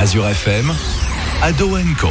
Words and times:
Azure 0.00 0.32
FM, 0.32 1.09
Ado 1.42 1.78
Co. 1.98 2.10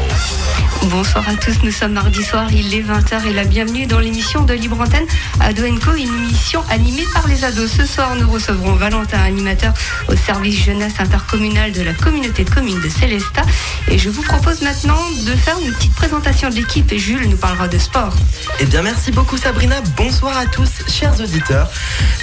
Bonsoir 0.88 1.28
à 1.30 1.36
tous, 1.36 1.62
nous 1.64 1.72
sommes 1.72 1.94
mardi 1.94 2.24
soir, 2.24 2.48
il 2.52 2.74
est 2.74 2.82
20h 2.82 3.28
et 3.28 3.34
la 3.34 3.44
bienvenue 3.44 3.86
dans 3.86 4.00
l'émission 4.00 4.44
de 4.44 4.54
Libre 4.54 4.82
Antenne 4.82 5.06
Ado 5.40 5.64
Co, 5.86 5.94
une 5.94 6.08
émission 6.08 6.64
animée 6.70 7.06
par 7.14 7.28
les 7.28 7.44
ados. 7.44 7.70
Ce 7.72 7.86
soir, 7.86 8.16
nous 8.16 8.30
recevrons 8.30 8.74
Valentin, 8.74 9.20
animateur 9.20 9.74
au 10.08 10.16
service 10.16 10.64
jeunesse 10.64 10.94
intercommunal 11.00 11.72
de 11.74 11.84
la 11.84 11.94
communauté 11.94 12.44
de 12.44 12.50
communes 12.50 12.82
de 12.82 12.90
Célesta. 12.90 13.44
Et 13.88 14.00
je 14.00 14.10
vous 14.10 14.24
propose 14.24 14.62
maintenant 14.62 15.00
de 15.26 15.32
faire 15.34 15.58
une 15.64 15.74
petite 15.74 15.94
présentation 15.94 16.50
de 16.50 16.56
l'équipe 16.56 16.92
et 16.92 16.98
Jules 16.98 17.30
nous 17.30 17.38
parlera 17.38 17.68
de 17.68 17.78
sport. 17.78 18.16
Eh 18.60 18.66
bien, 18.66 18.82
merci 18.82 19.12
beaucoup 19.12 19.38
Sabrina. 19.38 19.82
Bonsoir 19.96 20.38
à 20.38 20.46
tous, 20.48 20.70
chers 20.88 21.20
auditeurs. 21.20 21.70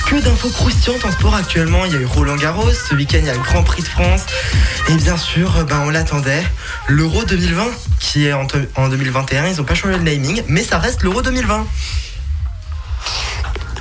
Que 0.07 0.17
d'infos 0.17 0.51
croustillantes 0.51 1.05
en 1.05 1.13
sport 1.13 1.35
actuellement. 1.35 1.85
Il 1.85 1.93
y 1.93 1.97
a 1.97 2.01
eu 2.01 2.05
Roland 2.05 2.37
Garros, 2.37 2.73
ce 2.73 2.95
week-end 2.95 3.19
il 3.21 3.27
y 3.27 3.31
a 3.31 3.35
le 3.35 3.41
Grand 3.41 3.63
Prix 3.63 3.83
de 3.83 3.89
France. 3.89 4.27
Et 4.89 4.95
bien 4.95 5.17
sûr, 5.17 5.65
ben, 5.65 5.83
on 5.85 5.91
l'attendait, 5.91 6.45
l'Euro 6.97 7.25
2020 7.25 7.65
qui 8.01 8.27
est 8.27 8.33
en, 8.33 8.47
2021. 8.89 9.49
Ils 9.49 9.57
n'ont 9.59 9.65
pas 9.65 9.75
changé 9.75 9.99
le 9.99 10.03
naming, 10.03 10.43
mais 10.49 10.63
ça 10.63 10.79
reste 10.79 11.03
l'Euro 11.03 11.21
2020. 11.21 11.67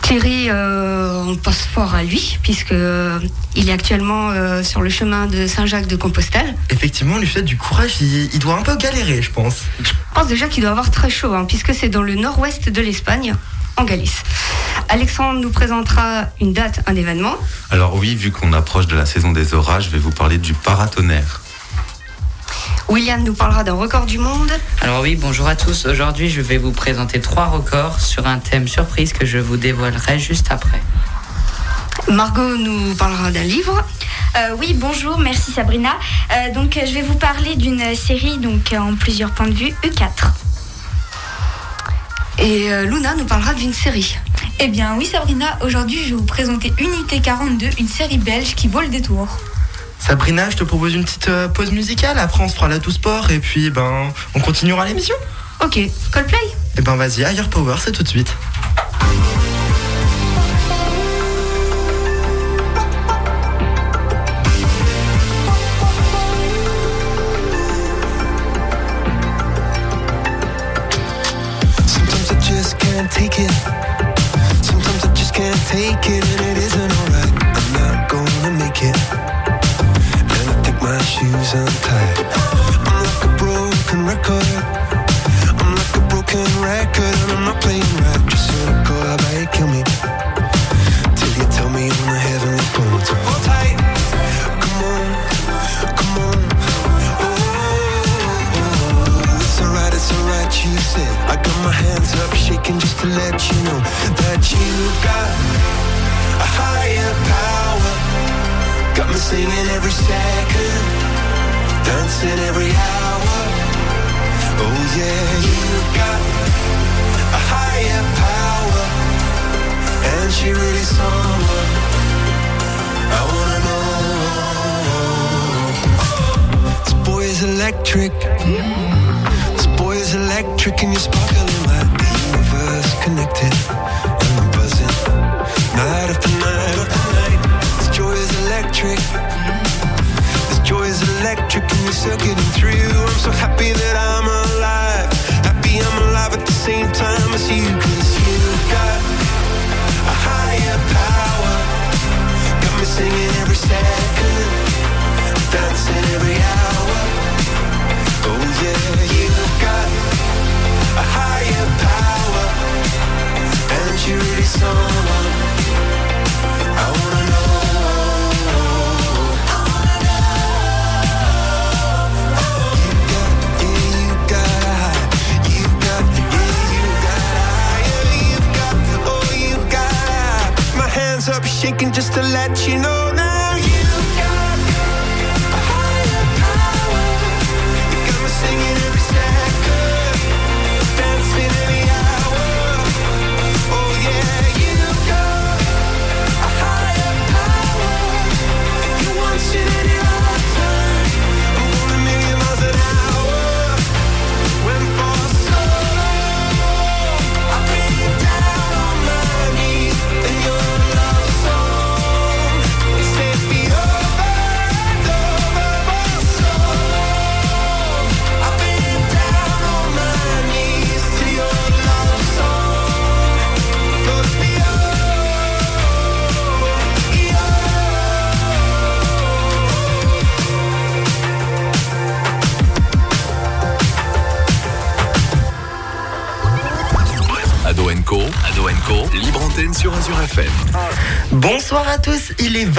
Thierry, 0.01 0.49
euh, 0.49 1.23
on 1.25 1.35
passe 1.37 1.65
fort 1.65 1.95
à 1.95 2.03
lui, 2.03 2.37
puisqu'il 2.43 2.75
euh, 2.75 3.19
est 3.55 3.71
actuellement 3.71 4.31
euh, 4.31 4.61
sur 4.63 4.81
le 4.81 4.89
chemin 4.89 5.27
de 5.27 5.47
Saint-Jacques 5.47 5.87
de 5.87 5.95
Compostelle. 5.95 6.55
Effectivement, 6.69 7.17
lui 7.17 7.25
fait 7.25 7.41
du 7.41 7.57
courage, 7.57 8.01
il, 8.01 8.37
doit 8.39 8.57
un 8.59 8.61
peu 8.61 8.75
galérer, 8.75 9.21
je 9.21 9.31
pense. 9.31 9.61
Je 9.81 9.91
pense 10.13 10.27
déjà 10.27 10.47
qu'il 10.47 10.61
doit 10.61 10.71
avoir 10.71 10.91
très 10.91 11.09
chaud, 11.09 11.33
hein, 11.33 11.45
puisque 11.47 11.73
c'est 11.73 11.89
dans 11.89 12.03
le 12.03 12.15
nord-ouest 12.15 12.69
de 12.69 12.81
l'Espagne, 12.81 13.33
en 13.77 13.85
Galice. 13.85 14.23
Alexandre 14.89 15.39
nous 15.39 15.51
présentera 15.51 16.25
une 16.41 16.53
date, 16.53 16.81
un 16.85 16.95
événement. 16.95 17.35
Alors 17.71 17.95
oui, 17.95 18.13
vu 18.13 18.31
qu'on 18.31 18.53
approche 18.53 18.87
de 18.87 18.95
la 18.95 19.05
saison 19.05 19.31
des 19.31 19.53
orages, 19.53 19.85
je 19.85 19.89
vais 19.89 19.99
vous 19.99 20.11
parler 20.11 20.37
du 20.37 20.53
paratonnerre. 20.53 21.41
William 22.87 23.23
nous 23.23 23.33
parlera 23.33 23.63
d'un 23.63 23.73
record 23.73 24.05
du 24.05 24.17
monde. 24.17 24.51
Alors 24.81 25.01
oui, 25.01 25.15
bonjour 25.15 25.47
à 25.47 25.55
tous. 25.55 25.85
Aujourd'hui, 25.85 26.29
je 26.29 26.41
vais 26.41 26.57
vous 26.57 26.71
présenter 26.71 27.19
trois 27.19 27.45
records 27.45 27.99
sur 27.99 28.27
un 28.27 28.39
thème 28.39 28.67
surprise 28.67 29.13
que 29.13 29.25
je 29.25 29.37
vous 29.37 29.57
dévoilerai 29.57 30.19
juste 30.19 30.47
après. 30.49 30.81
Margot 32.09 32.57
nous 32.57 32.95
parlera 32.95 33.31
d'un 33.31 33.43
livre. 33.43 33.83
Euh, 34.37 34.55
oui, 34.59 34.73
bonjour, 34.73 35.17
merci 35.17 35.51
Sabrina. 35.51 35.93
Euh, 36.31 36.53
donc, 36.53 36.79
je 36.85 36.93
vais 36.93 37.01
vous 37.01 37.15
parler 37.15 37.55
d'une 37.55 37.95
série 37.95 38.37
donc 38.37 38.73
en 38.77 38.95
plusieurs 38.95 39.31
points 39.31 39.47
de 39.47 39.53
vue, 39.53 39.73
E4. 39.83 40.31
Et 42.39 42.71
euh, 42.71 42.85
Luna 42.85 43.15
nous 43.15 43.25
parlera 43.25 43.53
d'une 43.53 43.73
série. 43.73 44.17
Eh 44.59 44.67
bien 44.67 44.95
oui 44.97 45.05
Sabrina, 45.05 45.57
aujourd'hui 45.63 45.99
je 46.03 46.09
vais 46.09 46.15
vous 46.15 46.25
présenter 46.25 46.73
Unité 46.79 47.19
42, 47.19 47.67
une 47.79 47.87
série 47.87 48.17
belge 48.17 48.55
qui 48.55 48.67
vaut 48.67 48.81
le 48.81 48.87
détour. 48.87 49.27
Sabrina, 49.99 50.49
je 50.49 50.57
te 50.57 50.63
propose 50.63 50.93
une 50.93 51.03
petite 51.03 51.27
euh, 51.29 51.47
pause 51.47 51.71
musicale. 51.71 52.19
Après, 52.19 52.43
on 52.43 52.47
se 52.47 52.55
fera 52.55 52.67
la 52.67 52.79
tout 52.79 52.91
sport 52.91 53.31
et 53.31 53.39
puis 53.39 53.69
ben, 53.69 54.11
on 54.33 54.39
continuera 54.39 54.85
l'émission. 54.85 55.15
Ok, 55.63 55.79
Coldplay 56.11 56.37
Eh 56.77 56.81
ben, 56.81 56.95
vas-y, 56.95 57.21
Higher 57.21 57.49
Power, 57.49 57.75
c'est 57.79 57.91
tout 57.91 58.03
de 58.03 58.07
suite. 58.07 58.31
take 73.15 73.39
it. 73.39 73.94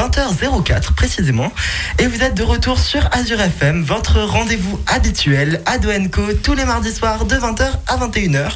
20h04 0.06 0.92
précisément 0.94 1.52
et 1.98 2.06
vous 2.06 2.22
êtes 2.22 2.34
de 2.34 2.42
retour 2.44 2.78
sur 2.78 3.08
Azure 3.12 3.40
FM, 3.40 3.82
votre 3.82 4.20
rendez-vous 4.20 4.78
habituel 4.86 5.60
Ado 5.66 5.88
Co 6.12 6.32
tous 6.32 6.54
les 6.54 6.64
mardis 6.64 6.92
soirs 6.92 7.24
de 7.24 7.34
20h 7.34 7.64
à 7.88 7.96
21h. 7.96 8.52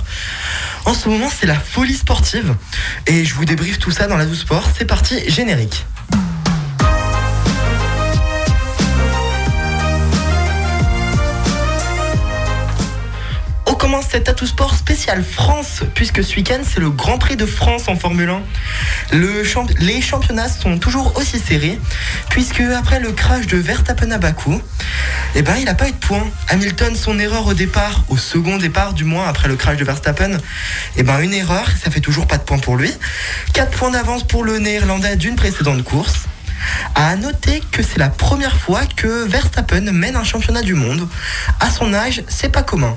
En 0.84 0.94
ce 0.94 1.08
moment, 1.08 1.28
c'est 1.28 1.46
la 1.46 1.58
folie 1.58 1.94
sportive 1.94 2.54
et 3.06 3.24
je 3.24 3.34
vous 3.34 3.44
débriefe 3.44 3.80
tout 3.80 3.90
ça 3.90 4.06
dans 4.06 4.16
la 4.16 4.26
douce 4.26 4.40
sport. 4.40 4.64
C'est 4.76 4.84
parti, 4.84 5.28
générique. 5.28 5.86
C'est 14.10 14.24
Tatou 14.24 14.46
Sport 14.46 14.74
spécial 14.74 15.22
France, 15.22 15.82
puisque 15.94 16.24
ce 16.24 16.34
week-end, 16.36 16.60
c'est 16.64 16.80
le 16.80 16.90
Grand 16.90 17.18
Prix 17.18 17.36
de 17.36 17.46
France 17.46 17.84
en 17.86 17.94
Formule 17.94 18.30
1. 18.30 19.16
Le 19.16 19.44
champ- 19.44 19.66
les 19.78 20.00
championnats 20.02 20.48
sont 20.48 20.78
toujours 20.78 21.16
aussi 21.16 21.38
serrés, 21.38 21.78
puisque 22.28 22.60
après 22.60 22.98
le 22.98 23.12
crash 23.12 23.46
de 23.46 23.56
Verstappen 23.56 24.10
à 24.10 24.18
Bakou, 24.18 24.60
eh 25.36 25.42
ben, 25.42 25.54
il 25.58 25.64
n'a 25.66 25.74
pas 25.74 25.88
eu 25.88 25.92
de 25.92 25.96
points. 25.96 26.26
Hamilton, 26.48 26.96
son 26.96 27.18
erreur 27.20 27.46
au 27.46 27.54
départ, 27.54 28.04
au 28.08 28.16
second 28.16 28.56
départ 28.56 28.94
du 28.94 29.04
moins 29.04 29.28
après 29.28 29.46
le 29.48 29.54
crash 29.56 29.76
de 29.76 29.84
Verstappen, 29.84 30.38
eh 30.96 31.02
ben, 31.04 31.20
une 31.20 31.32
erreur, 31.34 31.66
ça 31.82 31.90
fait 31.90 32.00
toujours 32.00 32.26
pas 32.26 32.38
de 32.38 32.42
points 32.42 32.58
pour 32.58 32.76
lui. 32.76 32.92
4 33.52 33.70
points 33.70 33.90
d'avance 33.90 34.24
pour 34.24 34.42
le 34.42 34.58
néerlandais 34.58 35.14
d'une 35.16 35.36
précédente 35.36 35.84
course. 35.84 36.24
À 36.94 37.14
noter 37.16 37.62
que 37.70 37.82
c'est 37.82 37.98
la 37.98 38.08
première 38.10 38.56
fois 38.56 38.82
que 38.96 39.24
Verstappen 39.26 39.92
mène 39.92 40.16
un 40.16 40.24
championnat 40.24 40.62
du 40.62 40.74
monde. 40.74 41.08
À 41.60 41.70
son 41.70 41.94
âge, 41.94 42.22
c'est 42.28 42.50
pas 42.50 42.62
commun. 42.62 42.96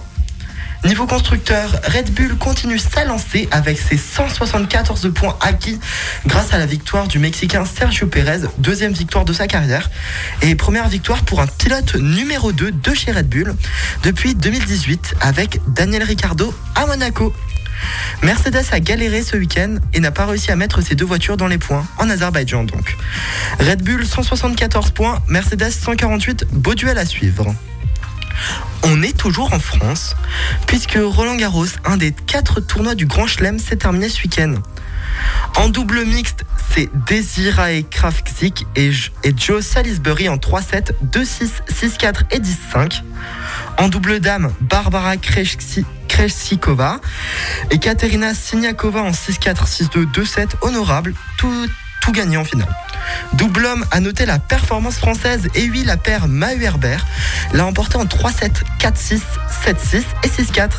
Niveau 0.86 1.08
constructeur, 1.08 1.80
Red 1.86 2.14
Bull 2.14 2.36
continue 2.36 2.78
sa 2.78 3.06
lancée 3.06 3.48
avec 3.52 3.80
ses 3.80 3.96
174 3.96 5.14
points 5.14 5.38
acquis 5.40 5.80
grâce 6.28 6.54
à 6.54 6.58
la 6.58 6.66
victoire 6.66 7.08
du 7.08 7.20
Mexicain 7.20 7.64
Sergio 7.64 8.08
Pérez, 8.08 8.42
deuxième 8.58 8.92
victoire 8.92 9.24
de 9.24 9.32
sa 9.32 9.48
carrière, 9.48 9.90
et 10.42 10.56
première 10.56 10.90
victoire 10.90 11.24
pour 11.24 11.40
un 11.40 11.48
pilote 11.48 11.96
numéro 11.96 12.52
2 12.52 12.72
de 12.72 12.94
chez 12.94 13.14
Red 13.14 13.30
Bull 13.30 13.56
depuis 14.04 14.36
2018 14.36 15.16
avec 15.22 15.62
Daniel 15.70 16.04
Ricciardo 16.04 16.54
à 16.76 16.86
Monaco. 16.86 17.34
Mercedes 18.22 18.66
a 18.74 18.82
galéré 18.82 19.24
ce 19.24 19.38
week-end 19.38 19.78
et 19.94 20.02
n'a 20.02 20.12
pas 20.12 20.26
réussi 20.26 20.52
à 20.52 20.58
mettre 20.58 20.82
ses 20.82 20.96
deux 20.96 21.06
voitures 21.06 21.38
dans 21.38 21.48
les 21.48 21.58
points, 21.60 21.88
en 21.98 22.10
Azerbaïdjan 22.10 22.66
donc. 22.66 22.98
Red 23.62 23.84
Bull 23.84 24.06
174 24.06 24.92
points, 24.92 25.22
Mercedes 25.30 25.72
148, 25.72 26.48
beau 26.52 26.76
duel 26.76 26.98
à 26.98 27.06
suivre. 27.06 27.56
On 28.84 29.02
est 29.02 29.18
toujours 29.18 29.54
en 29.54 29.60
France, 29.60 30.16
puisque 30.68 30.98
Roland 31.02 31.36
Garros, 31.36 31.66
un 31.86 31.98
des 31.98 32.12
quatre 32.12 32.60
tournois 32.60 32.96
du 32.96 33.06
Grand 33.06 33.28
Chelem, 33.28 33.60
s'est 33.60 33.78
terminé 33.78 34.10
ce 34.10 34.22
week-end. 34.24 34.56
En 35.56 35.70
double 35.70 36.06
mixte, 36.06 36.44
c'est 36.74 36.90
Desirae 37.08 37.84
Kravczyk 37.90 38.66
et, 38.76 38.92
et 39.24 39.34
Joe 39.38 39.64
Salisbury 39.64 40.28
en 40.28 40.38
3-7, 40.38 40.92
2-6, 41.12 41.50
6-4 41.72 42.24
et 42.32 42.40
10-5. 42.40 43.02
En 43.78 43.88
double 43.90 44.20
dame, 44.20 44.52
Barbara 44.62 45.16
Krejci- 45.18 45.86
Krejcikova 46.08 47.00
et 47.72 47.78
Katerina 47.80 48.34
Siniakova 48.34 49.02
en 49.02 49.12
6-4, 49.12 49.68
6-2, 49.68 50.12
2-7, 50.12 50.48
honorable, 50.62 51.14
tout, 51.38 51.68
tout 52.04 52.12
gagné 52.12 52.36
en 52.36 52.44
finale. 52.44 52.68
Double 53.36 53.66
homme 53.66 53.86
a 53.92 54.02
noté 54.02 54.26
la 54.26 54.38
performance 54.38 54.98
française 54.98 55.48
et 55.56 55.70
oui, 55.70 55.86
la 55.86 55.96
paire 55.96 56.28
Mahu 56.28 56.62
Herbert 56.62 57.06
l'a 57.54 57.66
emporté 57.66 57.96
en 57.96 58.04
3-7, 58.04 58.52
4-6, 58.78 59.22
7-6 59.66 60.04
et 60.24 60.28
6-4. 60.28 60.70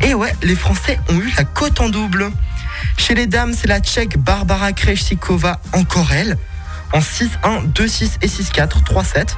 Et 0.00 0.12
ouais, 0.12 0.36
les 0.42 0.54
Français 0.54 1.00
ont 1.08 1.18
eu 1.18 1.32
la 1.38 1.44
cote 1.44 1.80
en 1.80 1.88
double. 1.88 2.30
Chez 2.98 3.14
les 3.14 3.26
dames, 3.26 3.54
c'est 3.54 3.66
la 3.66 3.80
Tchèque 3.80 4.18
Barbara 4.18 4.74
Krejcikova, 4.74 5.58
encore 5.72 6.12
elle, 6.12 6.36
en 6.92 6.98
6-1, 6.98 7.72
2-6 7.72 8.18
et 8.20 8.26
6-4, 8.26 8.84
3-7. 8.84 9.28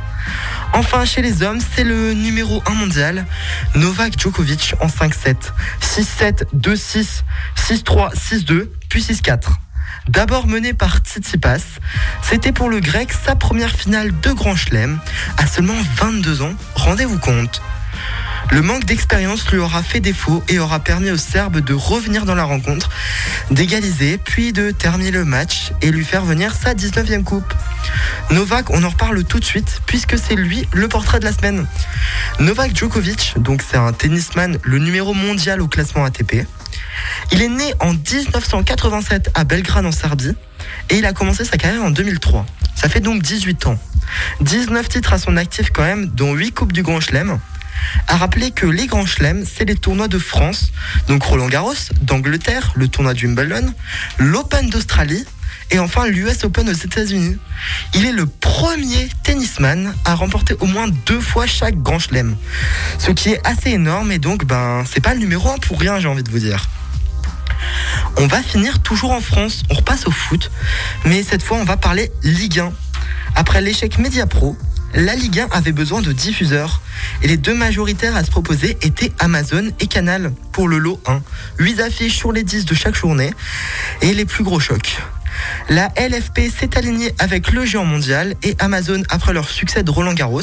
Enfin, 0.73 1.05
chez 1.05 1.23
les 1.23 1.45
hommes, 1.45 1.61
c'est 1.61 1.85
le 1.85 2.13
numéro 2.15 2.61
1 2.67 2.75
mondial, 2.75 3.25
Novak 3.77 4.19
Djokovic 4.19 4.75
en 4.81 4.89
5-7, 4.89 5.37
6-7, 5.81 6.45
2-6, 6.57 7.23
6-3, 7.57 8.13
6-2, 8.17 8.69
puis 8.89 9.01
6-4. 9.01 9.59
D'abord 10.09 10.47
mené 10.47 10.75
par 10.75 10.99
Tsitsipas, 10.99 11.81
c'était 12.23 12.53
pour 12.53 12.69
le 12.69 12.81
grec 12.81 13.11
sa 13.13 13.37
première 13.37 13.71
finale 13.71 14.13
de 14.21 14.33
Grand 14.33 14.55
Chelem, 14.55 14.99
à 15.39 15.47
seulement 15.47 15.75
22 15.97 16.43
ans, 16.43 16.53
rendez-vous 16.75 17.19
compte. 17.19 17.63
Le 18.51 18.61
manque 18.61 18.85
d'expérience 18.85 19.51
lui 19.51 19.59
aura 19.59 19.83
fait 19.83 20.01
défaut 20.01 20.45
et 20.49 20.59
aura 20.59 20.79
permis 20.79 21.11
au 21.11 21.17
Serbe 21.17 21.61
de 21.61 21.73
revenir 21.73 22.27
dans 22.27 22.35
la 22.35 22.45
rencontre, 22.45 22.91
d'égaliser, 23.51 24.19
puis 24.19 24.53
de 24.53 24.71
terminer 24.71 25.11
le 25.11 25.25
match 25.25 25.73
et 25.81 25.91
lui 25.91 26.05
faire 26.05 26.25
venir 26.25 26.55
sa 26.55 26.75
19e 26.75 27.25
coupe. 27.25 27.55
Novak, 28.31 28.69
on 28.71 28.85
en 28.85 28.91
reparle 28.91 29.25
tout 29.25 29.41
de 29.41 29.45
suite, 29.45 29.81
puisque 29.87 30.19
c'est 30.19 30.37
lui 30.37 30.69
le 30.73 30.87
portrait 30.87 31.19
de 31.19 31.25
la 31.25 31.33
semaine. 31.33 31.67
Novak 32.41 32.77
Djokovic, 32.77 33.35
donc 33.39 33.63
c'est 33.63 33.79
un 33.79 33.93
tennisman, 33.95 34.59
le 34.63 34.79
numéro 34.79 35.15
mondial 35.15 35.63
au 35.63 35.67
classement 35.67 36.05
ATP. 36.05 36.47
Il 37.33 37.43
est 37.43 37.49
né 37.49 37.75
en 37.81 37.93
1987 37.93 39.31
à 39.35 39.45
Belgrade 39.45 39.87
en 39.87 39.93
Serbie 39.93 40.35
et 40.91 40.99
il 40.99 41.07
a 41.07 41.13
commencé 41.13 41.45
sa 41.45 41.57
carrière 41.57 41.83
en 41.83 41.91
2003. 41.91 42.47
Ça 42.75 42.89
fait 42.89 43.01
donc 43.01 43.23
18 43.23 43.67
ans. 43.67 43.79
19 44.41 44.89
titres 44.89 45.13
à 45.13 45.19
son 45.19 45.37
actif 45.37 45.71
quand 45.73 45.83
même, 45.83 46.07
dont 46.07 46.35
8 46.35 46.53
coupes 46.53 46.73
du 46.73 46.83
Grand 46.83 47.01
Chelem. 47.01 47.39
À 48.09 48.17
rappeler 48.17 48.51
que 48.51 48.67
les 48.67 48.87
Grands 48.87 49.07
Chelems, 49.07 49.45
c'est 49.45 49.65
les 49.65 49.75
tournois 49.75 50.09
de 50.09 50.19
France, 50.19 50.71
donc 51.09 51.23
Roland 51.23 51.49
Garros, 51.49 51.75
d'Angleterre, 52.03 52.73
le 52.77 52.89
tournoi 52.89 53.15
du 53.15 53.27
Wimbledon, 53.27 53.73
l'Open 54.19 54.71
d'Australie 54.71 55.25
et 55.71 55.79
enfin 55.79 56.07
l'US 56.07 56.45
Open 56.45 56.69
aux 56.69 56.73
États-Unis. 56.73 57.37
Il 57.95 58.07
est 58.07 58.13
le 58.13 58.27
premier 58.27 59.09
tennisman 59.23 59.95
à 60.05 60.15
remporter 60.15 60.55
au 60.61 60.67
moins 60.67 60.89
deux 61.07 61.21
fois 61.21 61.47
chaque 61.47 61.81
Grand 61.83 61.99
Chelem, 61.99 62.37
ce 62.99 63.11
qui 63.11 63.31
est 63.31 63.47
assez 63.47 63.71
énorme 63.71 64.13
et 64.13 64.19
donc 64.19 64.45
ben 64.45 64.85
c'est 64.91 65.01
pas 65.01 65.15
le 65.15 65.21
numéro 65.21 65.51
un 65.51 65.59
pour 65.59 65.81
rien, 65.81 65.99
j'ai 66.01 66.09
envie 66.09 66.23
de 66.23 66.31
vous 66.31 66.39
dire. 66.39 66.69
On 68.17 68.27
va 68.27 68.43
finir 68.43 68.81
toujours 68.81 69.13
en 69.13 69.21
France, 69.21 69.63
on 69.71 69.75
repasse 69.75 70.07
au 70.07 70.11
foot, 70.11 70.51
mais 71.05 71.23
cette 71.23 71.43
fois 71.43 71.59
on 71.59 71.65
va 71.65 71.77
parler 71.77 72.11
Ligue 72.23 72.61
1. 72.61 72.73
Après 73.35 73.61
l'échec 73.61 73.99
Media 73.99 74.27
Pro, 74.27 74.57
la 74.95 75.17
Ligue 75.17 75.41
1 75.41 75.49
avait 75.51 75.73
besoin 75.73 76.03
de 76.03 76.13
diffuseurs 76.13 76.81
et 77.23 77.29
les 77.29 77.37
deux 77.37 77.55
majoritaires 77.55 78.15
à 78.15 78.23
se 78.23 78.31
proposer 78.31 78.79
étaient 78.83 79.13
Amazon 79.19 79.71
et 79.81 79.89
Canal 79.89 80.33
pour 80.53 80.69
le 80.69 80.79
lot 80.79 81.01
1. 81.07 81.21
8 81.59 81.81
affiches 81.81 82.17
sur 82.17 82.31
les 82.31 82.45
10 82.45 82.65
de 82.65 82.75
chaque 82.75 82.95
journée 82.95 83.33
et 84.03 84.15
les 84.15 84.25
plus 84.25 84.45
gros 84.45 84.61
chocs. 84.61 84.99
La 85.69 85.89
LFP 85.97 86.51
s'est 86.51 86.77
alignée 86.77 87.15
avec 87.19 87.53
le 87.53 87.65
géant 87.65 87.85
mondial 87.85 88.35
et 88.43 88.57
Amazon, 88.59 89.03
après 89.09 89.33
leur 89.33 89.49
succès 89.49 89.83
de 89.83 89.91
Roland 89.91 90.15
Garros, 90.15 90.43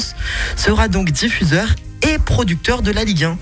sera 0.56 0.88
donc 0.88 1.10
diffuseur 1.10 1.68
et 2.02 2.18
producteur 2.18 2.82
de 2.82 2.90
la 2.90 3.04
Ligue 3.04 3.24
1. 3.24 3.38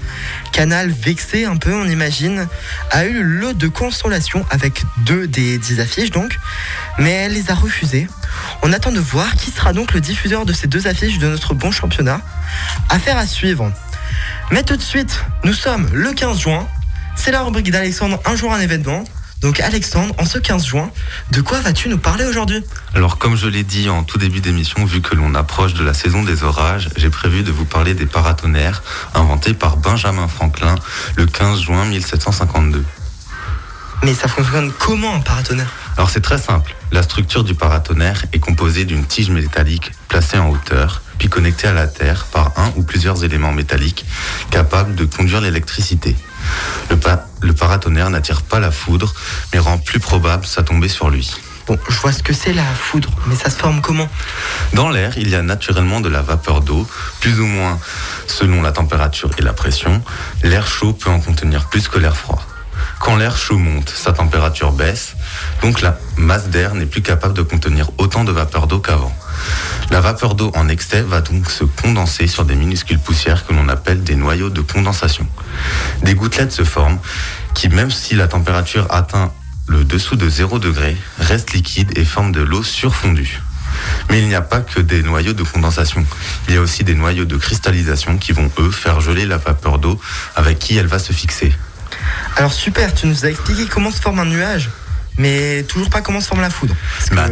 Canal, 0.53 0.91
vexé 0.91 1.45
un 1.45 1.57
peu, 1.57 1.75
on 1.75 1.87
imagine, 1.87 2.47
a 2.91 3.07
eu 3.07 3.13
le 3.13 3.23
lot 3.23 3.53
de 3.55 3.69
consolation 3.69 4.45
avec 4.51 4.83
deux 4.99 5.27
des 5.27 5.59
dix 5.59 5.81
affiches 5.81 6.11
donc, 6.11 6.39
mais 6.99 7.11
elle 7.11 7.33
les 7.33 7.51
a 7.51 7.55
refusées. 7.55 8.07
On 8.63 8.73
attend 8.73 8.93
de 8.93 9.01
voir 9.01 9.35
qui 9.37 9.51
sera 9.51 9.73
donc 9.73 9.95
le 9.95 10.01
diffuseur 10.01 10.45
de 10.45 10.53
ces 10.53 10.67
deux 10.67 10.87
affiches 10.87 11.19
de 11.19 11.29
notre 11.29 11.55
bon 11.55 11.71
championnat. 11.71 12.21
Affaire 12.89 13.17
à 13.17 13.27
suivre. 13.27 13.73
Mais 14.51 14.63
tout 14.63 14.77
de 14.77 14.83
suite, 14.83 15.25
nous 15.45 15.55
sommes 15.55 15.89
le 15.93 16.13
15 16.13 16.39
juin. 16.39 16.69
C'est 17.17 17.31
la 17.31 17.43
rubrique 17.43 17.71
d'Alexandre, 17.71 18.21
un 18.25 18.37
jour 18.37 18.53
un 18.53 18.61
événement. 18.61 19.05
Donc 19.41 19.59
Alexandre, 19.61 20.15
en 20.19 20.27
ce 20.27 20.39
15 20.39 20.67
juin, 20.67 20.91
de 21.33 21.41
quoi 21.41 21.61
vas-tu 21.61 21.89
nous 21.89 21.97
parler 21.97 22.27
aujourd'hui? 22.27 22.63
Alors, 22.95 23.17
comme 23.17 23.37
je 23.37 23.47
l'ai 23.47 23.63
dit 23.63 23.89
en 23.89 24.05
tout 24.05 24.19
début 24.19 24.41
d'émission, 24.41 24.85
vu 24.85 25.01
que 25.01 25.15
l'on 25.15 25.35
approche 25.35 25.73
de 25.73 25.83
la 25.83 25.95
saison 25.95 26.23
des 26.23 26.43
orages, 26.43 26.91
j'ai 26.97 27.09
prévu 27.09 27.43
de 27.43 27.51
vous 27.51 27.65
parler 27.65 27.95
des 27.95 28.05
paratonnerres 28.05 28.83
inventés 29.15 29.55
par 29.55 29.79
Benjamin 29.79 30.29
Franklin 30.29 30.75
le 31.17 31.25
15 31.25 31.63
juin 31.63 31.87
1752. 31.87 32.85
Mais 34.03 34.13
ça 34.13 34.29
fonctionne 34.29 34.73
comment 34.79 35.15
un 35.15 35.21
paratonnerre? 35.21 35.73
Alors 35.97 36.11
c'est 36.11 36.21
très 36.21 36.39
simple. 36.39 36.75
La 36.93 37.03
structure 37.03 37.43
du 37.43 37.55
paratonnerre 37.55 38.25
est 38.33 38.41
composée 38.41 38.85
d'une 38.85 39.07
tige 39.07 39.31
métallique 39.31 39.93
placée 40.09 40.39
en 40.39 40.51
hauteur, 40.51 41.01
puis 41.19 41.29
connectée 41.29 41.69
à 41.69 41.73
la 41.73 41.87
terre 41.87 42.27
par 42.27 42.53
un 42.59 42.73
ou 42.77 42.83
plusieurs 42.83 43.25
éléments 43.25 43.53
métalliques 43.53 44.05
capables 44.51 44.95
de 44.95 45.07
conduire 45.07 45.41
l'électricité. 45.41 46.15
Le, 46.91 46.97
pa- 46.97 47.27
le 47.41 47.53
paratonnerre 47.53 48.11
n'attire 48.11 48.43
pas 48.43 48.59
la 48.61 48.71
foudre, 48.71 49.13
mais 49.53 49.59
rend 49.59 49.79
plus 49.79 50.01
probable 50.01 50.47
sa 50.47 50.63
tombée 50.63 50.89
sur 50.89 51.11
lui. 51.11 51.31
Bon, 51.67 51.79
je 51.89 51.97
vois 52.01 52.11
ce 52.13 52.23
que 52.23 52.33
c'est 52.33 52.53
la 52.53 52.65
foudre, 52.65 53.11
mais 53.27 53.37
ça 53.37 53.49
se 53.51 53.57
forme 53.57 53.81
comment? 53.81 54.09
Dans 54.73 54.89
l'air, 54.89 55.13
il 55.17 55.29
y 55.29 55.37
a 55.37 55.43
naturellement 55.43 56.01
de 56.01 56.09
la 56.09 56.21
vapeur 56.23 56.63
d'eau, 56.63 56.89
plus 57.21 57.39
ou 57.39 57.47
moins 57.47 57.79
selon 58.27 58.61
la 58.63 58.73
température 58.73 59.31
et 59.39 59.43
la 59.43 59.53
pression. 59.53 60.03
L'air 60.43 60.67
chaud 60.67 60.93
peut 60.93 61.11
en 61.11 61.21
contenir 61.21 61.67
plus 61.69 61.87
que 61.87 61.99
l'air 61.99 62.17
froid. 62.17 62.43
Quand 62.99 63.17
l'air 63.17 63.37
chaud 63.37 63.59
monte, 63.59 63.89
sa 63.89 64.13
température 64.13 64.73
baisse, 64.73 65.15
donc 65.63 65.81
la 65.81 65.99
masse 66.17 66.49
d'air 66.49 66.75
n'est 66.75 66.87
plus 66.87 67.03
capable 67.03 67.35
de 67.35 67.43
contenir 67.43 67.91
autant 67.99 68.25
de 68.25 68.33
vapeur 68.33 68.67
d'eau 68.67 68.81
qu'avant. 68.81 69.15
La 69.91 70.01
vapeur 70.01 70.35
d'eau 70.35 70.53
en 70.55 70.69
excès 70.69 71.03
va 71.03 71.21
donc 71.21 71.51
se 71.51 71.65
condenser 71.65 72.27
sur 72.27 72.45
des 72.45 72.55
minuscules 72.55 72.99
poussières 72.99 73.47
que 73.47 73.53
l'on 73.53 73.69
appelle 73.69 74.03
des 74.03 74.15
noyaux 74.15 74.51
de 74.51 74.61
condensation. 74.61 75.27
Des 76.03 76.15
gouttelettes 76.15 76.53
se 76.53 76.65
forment 76.65 76.99
qui, 77.55 77.69
même 77.69 77.91
si 77.91 78.15
la 78.15 78.29
température 78.29 78.87
atteint 78.91 79.33
le 79.67 79.85
dessous 79.85 80.17
de 80.17 80.29
0 80.29 80.59
degré, 80.59 80.97
restent 81.19 81.53
liquides 81.53 81.97
et 81.97 82.05
forment 82.05 82.33
de 82.33 82.41
l'eau 82.41 82.63
surfondue. 82.63 83.41
Mais 84.11 84.21
il 84.21 84.29
n'y 84.29 84.35
a 84.35 84.43
pas 84.43 84.61
que 84.61 84.81
des 84.81 85.03
noyaux 85.03 85.33
de 85.33 85.43
condensation. 85.43 86.05
Il 86.49 86.55
y 86.55 86.57
a 86.57 86.61
aussi 86.61 86.85
des 86.85 86.95
noyaux 86.95 87.25
de 87.25 87.37
cristallisation 87.37 88.19
qui 88.19 88.33
vont, 88.33 88.51
eux, 88.59 88.71
faire 88.71 89.01
geler 89.01 89.27
la 89.27 89.37
vapeur 89.39 89.79
d'eau 89.79 90.01
avec 90.37 90.59
qui 90.59 90.77
elle 90.77 90.87
va 90.87 90.99
se 90.99 91.13
fixer. 91.13 91.53
Alors 92.37 92.53
super, 92.53 92.95
tu 92.95 93.07
nous 93.07 93.25
as 93.25 93.29
expliqué 93.29 93.67
comment 93.67 93.91
se 93.91 94.01
forme 94.01 94.19
un 94.19 94.25
nuage, 94.25 94.71
mais 95.19 95.65
toujours 95.65 95.91
pas 95.91 96.01
comment 96.01 96.21
se 96.21 96.29
forme 96.29 96.41
la 96.41 96.51
foudre. 96.51 96.75
Bah. 97.13 97.29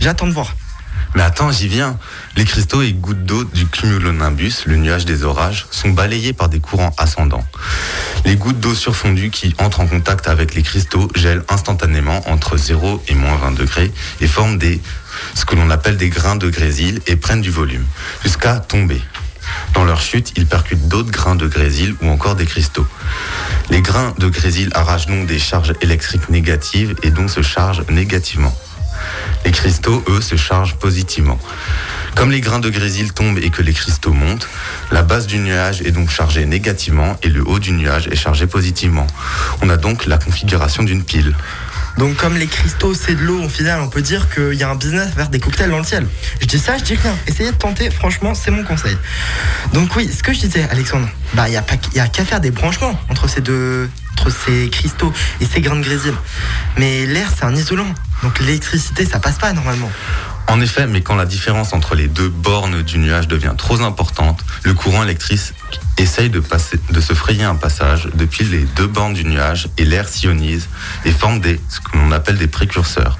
j'attends 0.00 0.26
de 0.26 0.32
voir. 0.32 0.54
Mais 1.14 1.22
attends, 1.22 1.50
j'y 1.50 1.68
viens. 1.68 1.98
Les 2.36 2.44
cristaux 2.44 2.82
et 2.82 2.92
gouttes 2.92 3.24
d'eau 3.24 3.44
du 3.44 3.66
cumulonimbus, 3.66 4.64
le 4.66 4.76
nuage 4.76 5.04
des 5.04 5.24
orages, 5.24 5.66
sont 5.70 5.90
balayés 5.90 6.32
par 6.32 6.48
des 6.48 6.60
courants 6.60 6.94
ascendants. 6.96 7.44
Les 8.24 8.36
gouttes 8.36 8.60
d'eau 8.60 8.74
surfondues 8.74 9.30
qui 9.30 9.54
entrent 9.58 9.80
en 9.80 9.86
contact 9.86 10.28
avec 10.28 10.54
les 10.54 10.62
cristaux 10.62 11.10
gèlent 11.14 11.44
instantanément 11.48 12.22
entre 12.30 12.56
0 12.56 13.02
et 13.08 13.14
moins 13.14 13.36
20 13.36 13.52
degrés 13.52 13.92
et 14.20 14.26
forment 14.26 14.58
des, 14.58 14.80
ce 15.34 15.44
que 15.44 15.54
l'on 15.54 15.70
appelle 15.70 15.96
des 15.96 16.08
grains 16.08 16.36
de 16.36 16.48
grésil 16.48 17.00
et 17.06 17.16
prennent 17.16 17.42
du 17.42 17.50
volume, 17.50 17.84
jusqu'à 18.22 18.58
tomber. 18.58 19.00
Dans 19.74 19.84
leur 19.84 20.00
chute, 20.00 20.32
ils 20.36 20.46
percutent 20.46 20.88
d'autres 20.88 21.10
grains 21.10 21.34
de 21.34 21.46
grésil 21.46 21.94
ou 22.02 22.08
encore 22.08 22.36
des 22.36 22.46
cristaux. 22.46 22.86
Les 23.70 23.82
grains 23.82 24.14
de 24.18 24.28
grésil 24.28 24.70
arrachent 24.74 25.06
donc 25.06 25.26
des 25.26 25.38
charges 25.38 25.74
électriques 25.80 26.28
négatives 26.28 26.94
et 27.02 27.10
donc 27.10 27.30
se 27.30 27.42
chargent 27.42 27.84
négativement. 27.90 28.54
Les 29.44 29.50
cristaux, 29.50 30.04
eux, 30.08 30.20
se 30.20 30.36
chargent 30.36 30.76
positivement. 30.76 31.38
Comme 32.14 32.30
les 32.30 32.40
grains 32.40 32.58
de 32.58 32.68
grésil 32.68 33.12
tombent 33.12 33.38
et 33.38 33.50
que 33.50 33.62
les 33.62 33.72
cristaux 33.72 34.12
montent, 34.12 34.48
la 34.90 35.02
base 35.02 35.26
du 35.26 35.38
nuage 35.38 35.80
est 35.82 35.92
donc 35.92 36.10
chargée 36.10 36.44
négativement 36.44 37.16
et 37.22 37.28
le 37.28 37.46
haut 37.46 37.58
du 37.58 37.72
nuage 37.72 38.06
est 38.08 38.16
chargé 38.16 38.46
positivement. 38.46 39.06
On 39.62 39.70
a 39.70 39.76
donc 39.76 40.06
la 40.06 40.18
configuration 40.18 40.82
d'une 40.82 41.02
pile. 41.02 41.34
Donc 41.98 42.16
comme 42.16 42.36
les 42.36 42.46
cristaux 42.46 42.94
c'est 42.94 43.14
de 43.14 43.20
l'eau, 43.20 43.42
au 43.42 43.48
final 43.48 43.80
on 43.80 43.88
peut 43.88 44.02
dire 44.02 44.28
qu'il 44.30 44.54
y 44.54 44.62
a 44.62 44.70
un 44.70 44.74
business 44.74 45.08
à 45.08 45.10
faire 45.10 45.28
des 45.28 45.40
cocktails 45.40 45.70
dans 45.70 45.78
le 45.78 45.84
ciel. 45.84 46.06
Je 46.40 46.46
dis 46.46 46.58
ça, 46.58 46.78
je 46.78 46.84
dis 46.84 46.94
rien. 46.94 47.14
Essayez 47.26 47.50
de 47.50 47.56
tenter, 47.56 47.90
franchement 47.90 48.34
c'est 48.34 48.50
mon 48.50 48.64
conseil. 48.64 48.96
Donc 49.74 49.94
oui, 49.96 50.10
ce 50.14 50.22
que 50.22 50.32
je 50.32 50.40
disais 50.40 50.66
Alexandre, 50.70 51.08
bah 51.34 51.48
il 51.48 51.50
n'y 51.50 52.00
a, 52.00 52.08
qu'à 52.08 52.24
faire 52.24 52.40
des 52.40 52.50
branchements 52.50 52.98
entre 53.10 53.28
ces 53.28 53.40
deux 53.40 53.90
entre 54.12 54.30
ces 54.30 54.68
cristaux 54.70 55.12
et 55.40 55.46
ces 55.46 55.60
grains 55.60 55.76
de 55.76 55.82
grésil. 55.82 56.14
Mais 56.78 57.06
l'air 57.06 57.28
c'est 57.36 57.44
un 57.44 57.54
isolant, 57.54 57.88
donc 58.22 58.38
l'électricité 58.40 59.04
ça 59.04 59.18
passe 59.18 59.38
pas 59.38 59.52
normalement. 59.52 59.90
En 60.48 60.60
effet, 60.60 60.86
mais 60.86 61.02
quand 61.02 61.14
la 61.14 61.24
différence 61.24 61.72
entre 61.72 61.94
les 61.94 62.08
deux 62.08 62.28
bornes 62.28 62.82
du 62.82 62.98
nuage 62.98 63.28
devient 63.28 63.54
trop 63.56 63.80
importante, 63.80 64.40
le 64.64 64.74
courant 64.74 65.02
électrique 65.02 65.54
essaye 65.98 66.30
de, 66.30 66.40
passer, 66.40 66.78
de 66.90 67.00
se 67.00 67.14
frayer 67.14 67.44
un 67.44 67.54
passage 67.54 68.08
depuis 68.14 68.44
les 68.44 68.64
deux 68.76 68.86
bornes 68.86 69.14
du 69.14 69.24
nuage 69.24 69.68
et 69.78 69.84
l'air 69.84 70.08
s'ionise 70.08 70.68
et 71.04 71.12
forme 71.12 71.40
des, 71.40 71.60
ce 71.68 71.80
que 71.80 71.96
l'on 71.96 72.12
appelle 72.12 72.36
des 72.36 72.48
précurseurs. 72.48 73.18